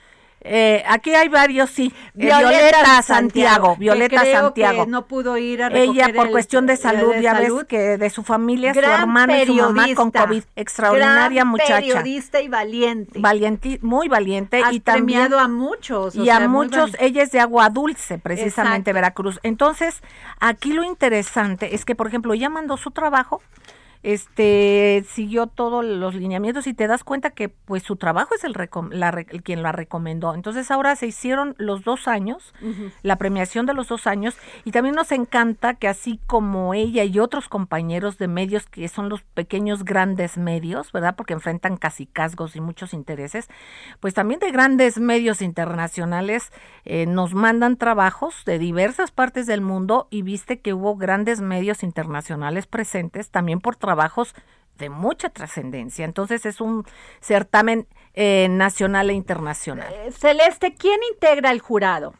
Eh, 0.43 0.83
aquí 0.89 1.15
hay 1.15 1.29
varios, 1.29 1.71
sí. 1.71 1.93
Eh, 2.17 2.27
Violeta, 2.27 3.03
Santiago, 3.03 3.77
Violeta 3.77 4.25
Santiago. 4.25 4.87
no 4.87 5.07
pudo 5.07 5.37
ir 5.37 5.63
a 5.63 5.69
Ella 5.69 6.11
por 6.15 6.31
cuestión 6.31 6.67
de 6.67 6.77
salud, 6.77 7.15
ya 7.21 7.35
ves 7.35 7.53
que 7.69 7.99
de 7.99 8.11
su 8.11 8.23
familia, 8.23 8.73
su 8.73 8.81
hermano 8.81 9.37
y 9.37 9.47
su 9.47 9.55
mamá 9.55 9.87
con 9.95 10.11
COVID. 10.11 10.43
Extraordinaria 10.57 11.45
muchacha. 11.45 11.77
periodista 11.77 12.41
y 12.41 12.49
valiente. 12.49 13.19
Valiente, 13.19 13.79
muy 13.83 14.09
valiente. 14.09 14.63
y 14.71 14.81
también 14.81 15.33
a 15.35 15.49
muchos. 15.49 16.17
y 16.17 16.31
a 16.31 16.49
muchos, 16.49 16.97
ella 16.99 17.23
es 17.23 17.33
de 17.33 17.41
Agua 17.41 17.69
Dulce, 17.69 18.19
precisamente 18.19 18.93
Veracruz. 18.93 19.41
Entonces, 19.43 20.01
aquí 20.39 20.73
lo 20.73 20.85
interesante 20.85 21.75
es 21.75 21.85
que, 21.85 21.95
por 21.95 22.07
ejemplo, 22.07 22.33
ella 22.33 22.49
mandó 22.49 22.77
su 22.77 22.91
trabajo 22.91 23.43
este 24.03 25.05
siguió 25.09 25.47
todos 25.47 25.85
los 25.85 26.15
lineamientos 26.15 26.67
y 26.67 26.75
te 26.75 26.87
das 26.87 27.05
cuenta 27.05 27.31
que 27.31 27.49
pues 27.49 27.83
su 27.83 27.97
trabajo 27.97 28.35
es 28.35 28.45
el, 28.45 28.55
quien 29.43 29.63
la 29.63 29.73
recomendó. 29.73 30.35
Entonces 30.35 30.71
ahora 30.71 30.97
se 30.97 31.07
hicieron 31.07 31.55
los 31.59 31.85
dos 31.85 32.09
años, 32.09 32.55
la 33.03 33.17
premiación 33.17 33.67
de 33.67 33.75
los 33.75 33.89
dos 33.89 34.07
años 34.07 34.37
y 34.65 34.73
también 34.73 34.95
nos 34.95 35.13
encanta 35.13 35.75
que 35.75 35.89
así 35.89 36.19
como 36.27 36.73
ella 36.73 37.05
y 37.05 37.19
otros 37.19 37.49
compañeros 37.49 38.17
de 38.19 38.29
medios 38.29 38.67
que 38.67 38.89
son 38.89 39.09
los 39.09 39.23
pequeños 39.23 39.85
grandes 39.85 40.39
medios, 40.39 40.93
¿verdad? 40.93 41.15
Porque 41.17 41.35
enfrentan 41.35 41.77
casi 41.77 42.07
casgos 42.07 42.57
y 42.57 42.61
muchos 42.61 42.95
intereses, 42.95 43.49
pues 44.01 44.15
también 44.15 44.41
de 44.41 44.51
grandes 44.51 44.99
medios 44.99 45.43
internacionales 45.43 46.53
eh, 46.85 47.07
nos 47.07 47.35
mandan 47.35 47.77
trabajos 47.77 48.45
de 48.47 48.59
diversas 48.59 49.11
partes 49.11 49.47
del 49.47 49.61
mundo 49.61 50.09
y 50.11 50.23
viste 50.23 50.61
que 50.61 50.73
hubo 50.73 50.97
grandes 50.97 51.41
medios 51.41 51.83
internacionales 51.83 52.67
presentes 52.67 53.31
también 53.31 53.61
por 53.61 53.77
trabajos 53.91 54.35
de 54.79 54.89
mucha 54.89 55.31
trascendencia. 55.31 56.05
Entonces 56.05 56.47
es 56.47 56.61
un 56.61 56.85
certamen 57.21 57.89
eh, 58.15 58.47
nacional 58.49 59.11
e 59.11 59.15
internacional. 59.15 59.93
Eh, 59.93 60.13
Celeste, 60.13 60.75
¿quién 60.75 61.01
integra 61.13 61.51
el 61.51 61.61
jurado? 61.61 62.15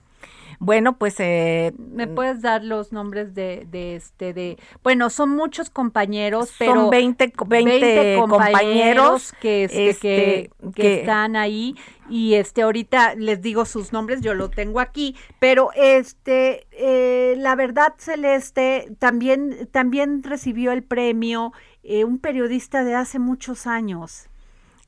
Bueno, 0.63 0.99
pues 0.99 1.19
eh, 1.21 1.73
me 1.79 2.07
puedes 2.07 2.43
dar 2.43 2.63
los 2.63 2.93
nombres 2.93 3.35
de, 3.35 3.67
de 3.71 3.97
este 3.97 4.35
de 4.35 4.59
bueno 4.83 5.09
son 5.09 5.31
muchos 5.31 5.71
compañeros, 5.71 6.53
pero 6.59 6.75
son 6.75 6.91
20, 6.91 7.33
20, 7.47 8.17
compañeros, 8.19 9.33
que, 9.41 9.65
este, 9.65 9.79
que, 9.79 9.89
este, 9.89 10.51
que, 10.75 11.01
están 11.01 11.35
ahí 11.35 11.77
y 12.11 12.35
este 12.35 12.61
ahorita 12.61 13.15
les 13.15 13.41
digo 13.41 13.65
sus 13.65 13.95
nombres, 13.95 14.21
yo 14.21 14.35
lo 14.35 14.51
tengo 14.51 14.81
aquí, 14.81 15.17
pero 15.39 15.71
este 15.75 16.67
eh, 16.73 17.37
la 17.39 17.57
verdad 17.57 17.95
Celeste 17.97 18.95
también 18.99 19.67
también 19.73 20.23
recibió 20.23 20.73
el 20.73 20.83
premio 20.83 21.55
eh, 21.83 22.05
un 22.05 22.19
periodista 22.19 22.85
de 22.85 22.95
hace 22.95 23.19
muchos 23.19 23.67
años. 23.67 24.29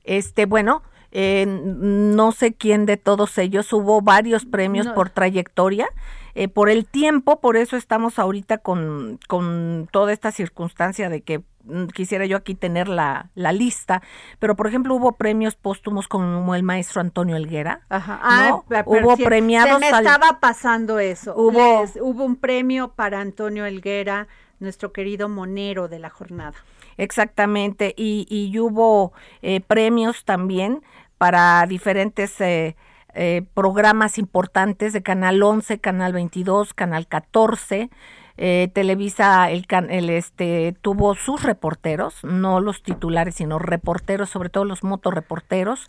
Este 0.05 0.45
bueno 0.45 0.83
eh, 1.13 1.45
no 1.47 2.33
sé 2.33 2.55
quién 2.55 2.87
de 2.87 2.97
todos 2.97 3.37
ellos, 3.37 3.73
hubo 3.73 4.01
varios 4.01 4.47
premios 4.47 4.89
por 4.89 5.11
trayectoria, 5.11 5.87
eh, 6.35 6.49
por 6.49 6.71
el 6.71 6.87
tiempo, 6.87 7.39
por 7.41 7.59
eso 7.59 7.77
estamos 7.77 8.19
ahorita 8.19 8.59
con, 8.59 9.21
con 9.29 9.89
toda 9.93 10.15
esta 10.15 10.33
circunstancia 10.33 11.11
de 11.11 11.21
que 11.21 11.43
mm, 11.65 11.89
quisiera 11.89 12.25
yo 12.25 12.39
aquí 12.39 12.55
tener 12.55 12.89
la, 12.89 13.29
la, 13.35 13.53
lista, 13.53 14.01
pero 14.39 14.57
por 14.57 14.67
ejemplo 14.67 14.95
hubo 14.95 15.13
premios 15.13 15.55
póstumos 15.55 16.09
como 16.09 16.55
el 16.55 16.63
maestro 16.63 17.03
Antonio 17.03 17.37
Elguera, 17.37 17.83
Ajá. 17.91 18.19
Ah, 18.23 18.63
hubo 18.87 19.19
premiados. 19.19 19.75
Se 19.75 19.79
me 19.81 19.91
estaba 19.91 20.41
pasando 20.41 20.99
eso. 20.99 21.35
Hubo, 21.37 21.85
hubo 22.01 22.25
un 22.25 22.37
premio 22.37 22.93
para 22.93 23.21
Antonio 23.21 23.67
Elguera, 23.67 24.29
nuestro 24.61 24.93
querido 24.93 25.29
monero 25.29 25.89
de 25.89 25.99
la 25.99 26.09
jornada. 26.09 26.55
Exactamente, 26.97 27.95
y, 27.97 28.27
y 28.31 28.59
hubo 28.59 29.13
eh, 29.43 29.61
premios 29.61 30.25
también 30.25 30.83
para 31.23 31.65
diferentes 31.69 32.41
eh, 32.41 32.75
eh, 33.15 33.43
programas 33.55 34.19
importantes 34.19 34.93
de 34.93 35.05
Canal 35.05 35.41
11, 35.41 35.79
Canal 35.79 36.13
22, 36.13 36.75
Canal 36.75 37.07
14. 37.07 37.91
Eh, 38.39 38.71
Televisa 38.75 39.49
el, 39.53 39.65
el, 39.89 40.11
este 40.11 40.75
tuvo 40.83 41.15
sus 41.15 41.45
reporteros, 41.45 42.25
no 42.25 42.59
los 42.59 42.83
titulares, 42.83 43.37
sino 43.37 43.61
reporteros, 43.61 44.31
sobre 44.31 44.49
todo 44.49 44.65
los 44.65 44.83
motorreporteros. 44.83 45.89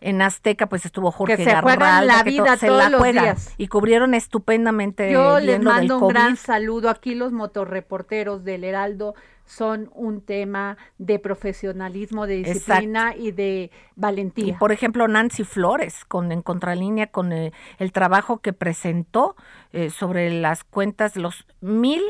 En 0.00 0.22
Azteca 0.22 0.66
pues 0.66 0.86
estuvo 0.86 1.10
Jorge 1.10 1.36
que 1.36 1.44
se 1.44 1.50
la 1.52 2.22
vida 2.24 2.56
todos 2.56 2.90
los 2.90 3.02
días. 3.02 3.54
y 3.58 3.68
cubrieron 3.68 4.14
estupendamente. 4.14 5.12
Yo 5.12 5.40
les 5.40 5.60
mando 5.60 5.98
un 5.98 6.08
gran 6.08 6.38
saludo 6.38 6.88
aquí 6.88 7.14
los 7.14 7.32
motorreporteros 7.32 8.44
del 8.44 8.64
Heraldo 8.64 9.14
son 9.50 9.90
un 9.94 10.20
tema 10.20 10.78
de 10.98 11.18
profesionalismo, 11.18 12.28
de 12.28 12.36
disciplina 12.36 13.16
y 13.16 13.32
de 13.32 13.72
valentía. 13.96 14.46
Y 14.46 14.52
por 14.52 14.70
ejemplo, 14.70 15.08
Nancy 15.08 15.42
Flores, 15.42 16.04
con 16.04 16.30
en 16.30 16.40
contralínea 16.40 17.08
con 17.08 17.32
el, 17.32 17.52
trabajo 17.92 18.38
que 18.38 18.52
presentó 18.52 19.34
eh, 19.72 19.90
sobre 19.90 20.30
las 20.30 20.62
cuentas, 20.62 21.16
los 21.16 21.46
mil, 21.60 22.00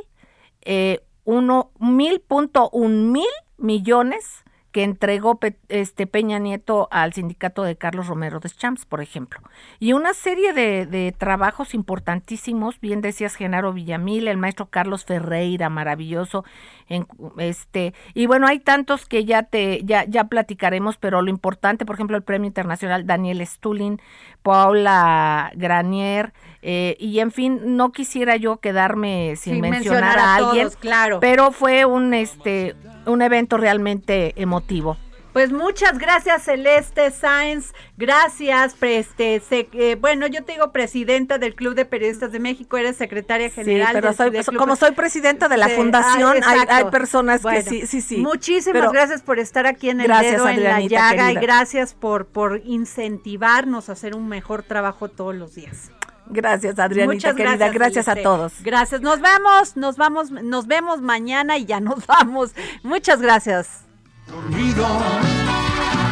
eh, 0.61 1.01
uno, 1.25 1.71
mil 1.79 2.21
punto 2.21 2.69
un 2.71 3.11
mil 3.11 3.31
millones 3.57 4.45
que 4.73 4.85
entregó 4.85 5.39
este 5.69 6.07
Peña 6.07 6.39
Nieto 6.39 6.89
al 6.91 7.13
sindicato 7.13 7.65
de 7.65 7.77
Carlos 7.77 8.07
Romero 8.07 8.39
de 8.39 8.51
Champs, 8.51 8.85
por 8.85 9.01
ejemplo. 9.01 9.41
Y 9.81 9.93
una 9.95 10.15
serie 10.15 10.53
de, 10.53 10.87
de, 10.87 11.13
trabajos 11.17 11.75
importantísimos, 11.75 12.81
bien 12.81 13.01
decías 13.01 13.35
Genaro 13.35 13.73
Villamil, 13.73 14.29
el 14.29 14.37
maestro 14.37 14.67
Carlos 14.67 15.05
Ferreira, 15.05 15.69
maravilloso, 15.69 16.45
en, 16.89 17.07
este, 17.39 17.95
y 18.15 18.27
bueno, 18.27 18.47
hay 18.47 18.61
tantos 18.61 19.07
que 19.07 19.25
ya 19.25 19.43
te, 19.45 19.83
ya, 19.85 20.05
ya 20.05 20.25
platicaremos, 20.25 20.97
pero 20.99 21.23
lo 21.23 21.31
importante, 21.31 21.85
por 21.85 21.97
ejemplo, 21.97 22.17
el 22.17 22.23
premio 22.23 22.47
internacional 22.47 23.07
Daniel 23.07 23.45
Stulin, 23.47 24.01
Paula 24.43 25.53
Granier, 25.55 26.33
eh, 26.63 26.97
y 26.99 27.21
en 27.21 27.31
fin, 27.33 27.77
no 27.77 27.91
quisiera 27.91 28.37
yo 28.37 28.59
quedarme 28.59 29.35
sin, 29.37 29.61
mencionar, 29.61 30.19
a, 30.19 30.35
alguien, 30.37 30.69
claro. 30.79 31.19
pero 31.21 31.53
fue 31.53 31.87
un 31.87 32.13
este 32.13 32.77
un 33.11 33.23
evento 33.23 33.57
realmente 33.57 34.33
emotivo. 34.41 34.97
Pues 35.33 35.53
muchas 35.53 35.99
gracias 35.99 36.43
Celeste 36.43 37.13
Sáenz, 37.13 37.73
gracias, 37.97 38.75
este, 38.81 39.41
eh, 39.51 39.95
bueno, 39.95 40.27
yo 40.27 40.43
te 40.43 40.53
digo 40.53 40.73
presidenta 40.73 41.39
del 41.39 41.55
Club 41.55 41.77
de 41.77 41.85
Periodistas 41.85 42.33
de 42.33 42.41
México, 42.41 42.77
eres 42.77 42.97
secretaria 42.97 43.49
general. 43.49 43.95
Sí, 43.95 44.25
pero 44.31 44.59
como 44.59 44.75
soy 44.75 44.91
presidenta 44.91 45.49
de 45.49 45.57
la 45.57 45.69
fundación, 45.69 46.39
hay, 46.45 46.85
personas 46.87 47.43
que 47.43 47.63
sí, 47.63 47.87
sí, 47.87 48.01
sí. 48.01 48.17
Muchísimas 48.17 48.91
gracias 48.91 49.23
por 49.23 49.39
estar 49.39 49.69
aquí 49.69 49.91
en 49.91 50.01
el 50.01 50.09
dedo 50.09 50.49
en 50.49 50.65
la 50.65 50.81
llaga 50.81 51.31
y 51.31 51.37
gracias 51.37 51.95
por, 51.95 52.27
por 52.27 52.63
incentivarnos 52.65 53.89
a 53.89 53.93
hacer 53.93 54.17
un 54.17 54.29
mejor 54.29 54.65
trabajo 54.65 55.09
todos 55.09 55.37
los 55.37 55.55
días. 55.55 55.93
Gracias, 56.31 56.79
Adrianita 56.79 57.35
querida. 57.35 57.69
Gracias, 57.71 58.09
a 58.09 58.17
todos. 58.17 58.53
Gracias. 58.63 59.01
Nos 59.01 59.21
vemos, 59.21 59.77
nos 59.77 59.97
vamos, 59.97 60.31
nos 60.31 60.67
vemos 60.67 61.01
mañana 61.03 61.59
y 61.59 61.65
ya 61.65 61.81
nos 61.81 62.07
vamos. 62.07 62.53
Muchas 62.83 63.21
gracias. 63.21 63.85
Dormido, 64.27 64.87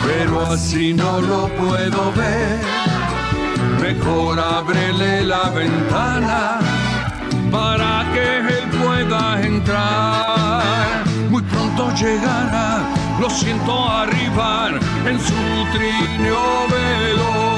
pero 0.04 0.40
así 0.46 0.92
no 0.92 1.20
lo 1.20 1.48
puedo 1.48 2.12
ver. 2.12 2.58
Mejor 3.80 4.38
ábrele 4.40 5.22
la 5.22 5.50
ventana 5.50 6.58
para 7.50 8.04
que 8.12 8.38
él 8.38 8.68
pueda 8.82 9.40
entrar. 9.40 11.04
Muy 11.30 11.42
pronto 11.42 11.94
llegará, 11.94 12.80
lo 13.20 13.30
siento 13.30 13.88
arribar 13.88 14.78
en 15.06 15.20
su 15.20 15.34
trineo 15.72 16.66
veloz. 16.68 17.57